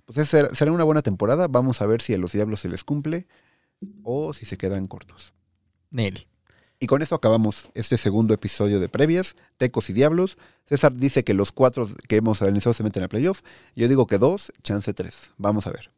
pues 0.05 0.27
será 0.27 0.71
una 0.71 0.83
buena 0.83 1.01
temporada. 1.01 1.47
Vamos 1.47 1.81
a 1.81 1.87
ver 1.87 2.01
si 2.01 2.13
a 2.13 2.17
los 2.17 2.33
Diablos 2.33 2.59
se 2.59 2.69
les 2.69 2.83
cumple 2.83 3.27
o 4.03 4.33
si 4.33 4.45
se 4.45 4.57
quedan 4.57 4.87
cortos. 4.87 5.33
Nelly. 5.89 6.27
Y 6.83 6.87
con 6.87 7.01
eso 7.01 7.15
acabamos 7.15 7.69
este 7.75 7.97
segundo 7.97 8.33
episodio 8.33 8.81
de 8.81 8.89
previas, 8.89 9.37
Tecos 9.55 9.89
y 9.89 9.93
Diablos. 9.93 10.37
César 10.67 10.93
dice 10.93 11.23
que 11.23 11.33
los 11.33 11.53
cuatro 11.53 11.87
que 12.09 12.17
hemos 12.17 12.41
analizado 12.41 12.73
se 12.73 12.83
meten 12.83 13.03
a 13.03 13.07
playoff. 13.07 13.39
Yo 13.73 13.87
digo 13.87 14.05
que 14.05 14.17
dos, 14.17 14.51
chance 14.63 14.93
tres. 14.93 15.15
Vamos 15.37 15.65
a 15.65 15.71
ver. 15.71 15.91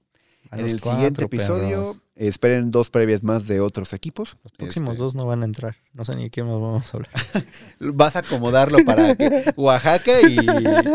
A 0.52 0.60
En 0.60 0.68
el 0.68 0.80
cuatro, 0.80 0.92
siguiente 1.00 1.24
episodio 1.24 1.78
perros. 1.80 2.02
esperen 2.14 2.70
dos 2.70 2.92
previas 2.92 3.24
más 3.24 3.48
de 3.48 3.62
otros 3.62 3.94
equipos. 3.94 4.38
Los 4.44 4.52
próximos 4.54 4.92
Este, 4.92 5.04
dos 5.04 5.16
no 5.16 5.26
van 5.26 5.42
a 5.42 5.46
entrar. 5.46 5.78
No 5.94 6.06
sé 6.06 6.16
ni 6.16 6.26
de 6.26 6.30
qué 6.30 6.44
más 6.44 6.54
vamos 6.54 6.94
a 6.94 6.98
hablar. 6.98 7.12
Vas 7.80 8.16
a 8.16 8.20
acomodarlo 8.20 8.78
para 8.86 9.16
que 9.16 9.54
Oaxaca 9.56 10.22
y, 10.22 10.38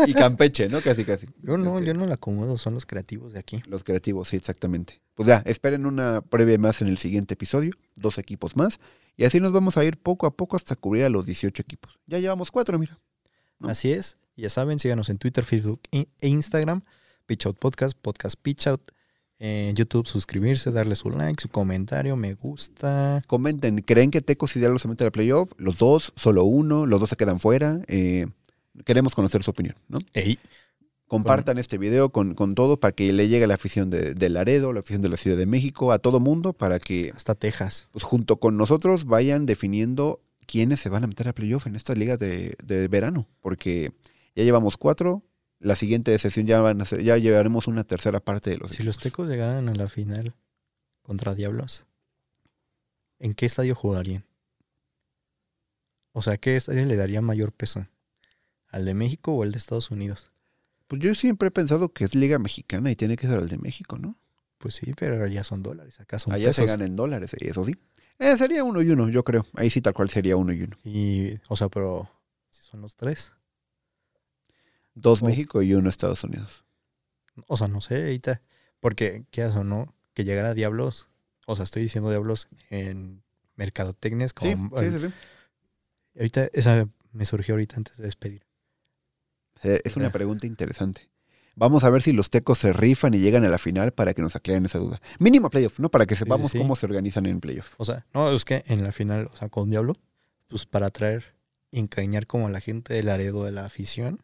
y 0.07 0.13
Campeche, 0.13 0.69
¿no? 0.69 0.79
Casi, 0.79 1.03
casi. 1.03 1.27
Yo 1.43 1.57
no, 1.57 1.73
Este, 1.75 1.87
yo 1.87 1.93
no 1.95 2.05
la 2.05 2.13
acomodo, 2.13 2.57
son 2.57 2.75
los 2.75 2.85
creativos 2.85 3.33
de 3.33 3.39
aquí. 3.39 3.61
Los 3.67 3.83
creativos, 3.83 4.29
sí, 4.29 4.37
exactamente. 4.37 5.01
Pues 5.15 5.27
ya, 5.27 5.43
esperen 5.45 5.85
una 5.85 6.21
previa 6.21 6.57
más 6.57 6.81
en 6.81 6.87
el 6.87 6.97
siguiente 6.97 7.33
episodio, 7.33 7.73
dos 7.97 8.17
equipos 8.17 8.55
más, 8.55 8.79
y 9.21 9.23
así 9.23 9.39
nos 9.39 9.53
vamos 9.53 9.77
a 9.77 9.85
ir 9.85 9.97
poco 9.97 10.25
a 10.25 10.35
poco 10.35 10.57
hasta 10.57 10.75
cubrir 10.75 11.03
a 11.03 11.09
los 11.09 11.27
18 11.27 11.61
equipos. 11.61 11.99
Ya 12.07 12.17
llevamos 12.17 12.49
cuatro, 12.49 12.79
mira. 12.79 12.97
¿no? 13.59 13.69
Así 13.69 13.91
es. 13.91 14.17
Ya 14.35 14.49
saben, 14.49 14.79
síganos 14.79 15.09
en 15.09 15.19
Twitter, 15.19 15.45
Facebook 15.45 15.81
e 15.91 16.07
Instagram. 16.21 16.81
Pitch 17.27 17.45
Out 17.45 17.59
Podcast, 17.59 17.95
Podcast 18.01 18.35
Pitch 18.41 18.65
Out. 18.65 18.81
En 19.37 19.75
YouTube, 19.75 20.07
suscribirse, 20.07 20.71
darle 20.71 20.95
su 20.95 21.11
like, 21.11 21.39
su 21.39 21.49
comentario, 21.49 22.15
me 22.15 22.33
gusta. 22.33 23.21
Comenten, 23.27 23.83
¿creen 23.83 24.09
que 24.09 24.23
Tecos 24.23 24.55
y 24.55 24.59
Diablo 24.59 24.79
se 24.79 24.87
meten 24.87 25.05
a 25.05 25.11
playoff? 25.11 25.51
¿Los 25.59 25.77
dos? 25.77 26.13
¿Solo 26.15 26.43
uno? 26.45 26.87
¿Los 26.87 26.99
dos 26.99 27.09
se 27.09 27.15
quedan 27.15 27.39
fuera? 27.39 27.79
Eh, 27.87 28.25
queremos 28.85 29.13
conocer 29.13 29.43
su 29.43 29.51
opinión, 29.51 29.75
¿no? 29.87 29.99
Ey, 30.13 30.39
Compartan 31.11 31.57
este 31.57 31.77
video 31.77 32.09
con, 32.09 32.35
con 32.35 32.55
todo 32.55 32.79
para 32.79 32.93
que 32.93 33.11
le 33.11 33.27
llegue 33.27 33.43
a 33.43 33.47
la 33.47 33.55
afición 33.55 33.89
de, 33.89 34.13
de 34.13 34.29
Laredo, 34.29 34.71
la 34.71 34.79
afición 34.79 35.01
de 35.01 35.09
la 35.09 35.17
Ciudad 35.17 35.35
de 35.35 35.45
México, 35.45 35.91
a 35.91 35.99
todo 35.99 36.21
mundo, 36.21 36.53
para 36.53 36.79
que 36.79 37.11
hasta 37.13 37.35
Texas. 37.35 37.89
pues, 37.91 38.05
junto 38.05 38.37
con 38.37 38.55
nosotros 38.55 39.03
vayan 39.03 39.45
definiendo 39.45 40.21
quiénes 40.47 40.79
se 40.79 40.87
van 40.87 41.03
a 41.03 41.07
meter 41.07 41.27
a 41.27 41.33
playoff 41.33 41.67
en 41.67 41.75
estas 41.75 41.97
ligas 41.97 42.17
de, 42.17 42.55
de 42.63 42.87
verano. 42.87 43.27
Porque 43.41 43.91
ya 44.35 44.43
llevamos 44.45 44.77
cuatro, 44.77 45.21
la 45.59 45.75
siguiente 45.75 46.17
sesión 46.17 46.47
ya, 46.47 46.61
van 46.61 46.79
a 46.81 46.85
ser- 46.85 47.03
ya 47.03 47.17
llevaremos 47.17 47.67
una 47.67 47.83
tercera 47.83 48.21
parte 48.21 48.49
de 48.51 48.57
los 48.57 48.71
Si 48.71 48.81
los 48.83 48.97
Tecos 48.97 49.27
llegaran 49.27 49.67
a 49.67 49.75
la 49.75 49.89
final 49.89 50.33
contra 51.01 51.35
Diablos, 51.35 51.85
¿en 53.19 53.33
qué 53.33 53.45
estadio 53.47 53.75
jugarían? 53.75 54.23
O 56.13 56.21
sea, 56.21 56.37
¿qué 56.37 56.55
estadio 56.55 56.85
le 56.85 56.95
daría 56.95 57.21
mayor 57.21 57.51
peso? 57.51 57.85
¿Al 58.69 58.85
de 58.85 58.93
México 58.93 59.33
o 59.33 59.43
al 59.43 59.51
de 59.51 59.57
Estados 59.57 59.91
Unidos? 59.91 60.30
Pues 60.91 61.01
yo 61.01 61.15
siempre 61.15 61.47
he 61.47 61.51
pensado 61.51 61.93
que 61.93 62.03
es 62.03 62.15
Liga 62.15 62.37
Mexicana 62.37 62.91
y 62.91 62.97
tiene 62.97 63.15
que 63.15 63.25
ser 63.25 63.39
el 63.39 63.47
de 63.47 63.57
México, 63.57 63.97
¿no? 63.97 64.17
Pues 64.57 64.73
sí, 64.75 64.93
pero 64.97 65.23
allá 65.23 65.45
son 65.45 65.63
dólares, 65.63 66.01
acá 66.01 66.19
son 66.19 66.33
Allá 66.33 66.51
se 66.51 66.63
pesos. 66.63 66.75
gana 66.77 66.85
en 66.85 66.97
dólares, 66.97 67.33
eso 67.39 67.63
sí. 67.63 67.77
Eh, 68.19 68.35
sería 68.35 68.65
uno 68.65 68.81
y 68.81 68.89
uno, 68.89 69.07
yo 69.07 69.23
creo. 69.23 69.45
Ahí 69.55 69.69
sí 69.69 69.79
tal 69.81 69.93
cual 69.93 70.09
sería 70.09 70.35
uno 70.35 70.51
y 70.51 70.63
uno. 70.63 70.75
Y, 70.83 71.35
o 71.47 71.55
sea, 71.55 71.69
pero 71.69 72.11
si 72.49 72.61
son 72.63 72.81
los 72.81 72.97
tres. 72.97 73.31
Dos 74.93 75.23
Oh. 75.23 75.27
México 75.27 75.61
y 75.61 75.73
uno 75.75 75.89
Estados 75.89 76.25
Unidos. 76.25 76.65
O 77.47 77.55
sea, 77.55 77.69
no 77.69 77.79
sé, 77.79 78.01
ahorita. 78.03 78.41
Porque, 78.81 79.23
¿qué 79.31 79.45
o 79.45 79.63
no? 79.63 79.95
Que 80.13 80.25
llegara 80.25 80.53
Diablos. 80.53 81.07
O 81.47 81.55
sea, 81.55 81.63
estoy 81.63 81.83
diciendo 81.83 82.09
Diablos 82.09 82.49
en 82.69 83.23
mercadotecnias. 83.55 84.31
Sí, 84.37 84.51
Como, 84.51 84.77
sí, 84.81 84.89
sí, 84.89 84.99
sí. 84.99 85.13
Ahorita, 86.17 86.49
esa 86.51 86.89
me 87.13 87.25
surgió 87.25 87.53
ahorita 87.53 87.77
antes 87.77 87.95
de 87.95 88.03
despedir. 88.03 88.43
Es 89.61 89.95
una 89.95 90.11
pregunta 90.11 90.47
interesante. 90.47 91.09
Vamos 91.55 91.83
a 91.83 91.89
ver 91.89 92.01
si 92.01 92.13
los 92.13 92.29
tecos 92.29 92.59
se 92.59 92.73
rifan 92.73 93.13
y 93.13 93.19
llegan 93.19 93.43
a 93.43 93.49
la 93.49 93.57
final 93.57 93.91
para 93.91 94.13
que 94.13 94.21
nos 94.21 94.35
aclaren 94.35 94.65
esa 94.65 94.79
duda. 94.79 95.01
Mínimo 95.19 95.49
playoff, 95.49 95.79
¿no? 95.79 95.89
Para 95.89 96.05
que 96.05 96.15
sí, 96.15 96.19
sepamos 96.19 96.51
sí. 96.51 96.57
cómo 96.57 96.75
se 96.75 96.85
organizan 96.85 97.25
en 97.25 97.39
playoff. 97.41 97.73
O 97.77 97.85
sea, 97.85 98.05
no, 98.13 98.31
es 98.31 98.45
que 98.45 98.63
en 98.67 98.83
la 98.83 98.91
final, 98.91 99.27
o 99.31 99.35
sea, 99.35 99.49
con 99.49 99.69
Diablo, 99.69 99.95
pues 100.47 100.65
para 100.65 100.87
atraer 100.87 101.35
y 101.71 101.79
encariñar 101.79 102.27
como 102.27 102.47
a 102.47 102.49
la 102.51 102.61
gente 102.61 102.93
del 102.93 103.07
Laredo 103.07 103.43
de 103.43 103.51
la 103.51 103.65
afición. 103.65 104.21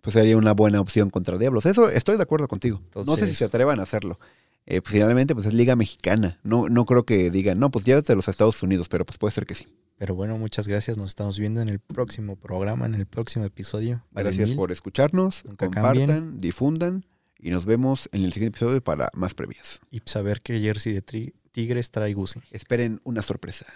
Pues 0.00 0.14
sería 0.14 0.36
una 0.36 0.52
buena 0.52 0.80
opción 0.80 1.10
contra 1.10 1.36
Diablos. 1.36 1.66
Eso 1.66 1.90
estoy 1.90 2.16
de 2.16 2.22
acuerdo 2.22 2.48
contigo. 2.48 2.80
no 2.94 3.16
sé 3.16 3.26
si 3.26 3.34
se 3.34 3.44
atrevan 3.44 3.80
a 3.80 3.82
hacerlo. 3.82 4.18
Eh, 4.66 4.80
pues, 4.80 4.92
finalmente, 4.92 5.34
pues 5.34 5.46
es 5.46 5.54
Liga 5.54 5.76
Mexicana. 5.76 6.38
No, 6.42 6.68
no 6.68 6.84
creo 6.86 7.04
que 7.04 7.30
digan, 7.30 7.58
no, 7.58 7.70
pues 7.70 7.84
llévate 7.84 8.12
a 8.12 8.16
los 8.16 8.28
Estados 8.28 8.62
Unidos, 8.62 8.88
pero 8.88 9.04
pues 9.04 9.18
puede 9.18 9.32
ser 9.32 9.46
que 9.46 9.54
sí. 9.54 9.66
Pero 10.00 10.14
bueno, 10.14 10.38
muchas 10.38 10.66
gracias. 10.66 10.96
Nos 10.96 11.10
estamos 11.10 11.38
viendo 11.38 11.60
en 11.60 11.68
el 11.68 11.78
próximo 11.78 12.34
programa, 12.34 12.86
en 12.86 12.94
el 12.94 13.04
próximo 13.04 13.44
episodio. 13.44 14.02
Gracias 14.12 14.48
mil. 14.48 14.56
por 14.56 14.72
escucharnos, 14.72 15.44
Nunca 15.44 15.66
compartan, 15.66 16.06
cambien. 16.06 16.38
difundan 16.38 17.04
y 17.38 17.50
nos 17.50 17.66
vemos 17.66 18.08
en 18.12 18.24
el 18.24 18.32
siguiente 18.32 18.56
episodio 18.56 18.82
para 18.82 19.10
más 19.12 19.34
previas. 19.34 19.80
Y 19.90 20.00
saber 20.06 20.40
qué 20.40 20.58
jersey 20.58 20.94
de 20.94 21.04
tri- 21.04 21.34
Tigres 21.52 21.90
trae 21.90 22.14
Gusi. 22.14 22.40
Esperen 22.50 23.02
una 23.04 23.20
sorpresa. 23.20 23.66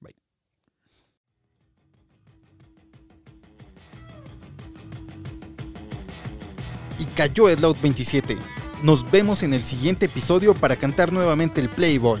Bye. 0.00 0.14
y 6.98 7.04
cayó 7.06 7.48
el 7.48 7.60
Loud 7.60 7.76
27. 7.82 8.36
Nos 8.82 9.10
vemos 9.10 9.42
en 9.42 9.54
el 9.54 9.64
siguiente 9.64 10.06
episodio 10.06 10.54
para 10.54 10.76
cantar 10.76 11.12
nuevamente 11.12 11.60
el 11.60 11.68
Playball. 11.68 12.20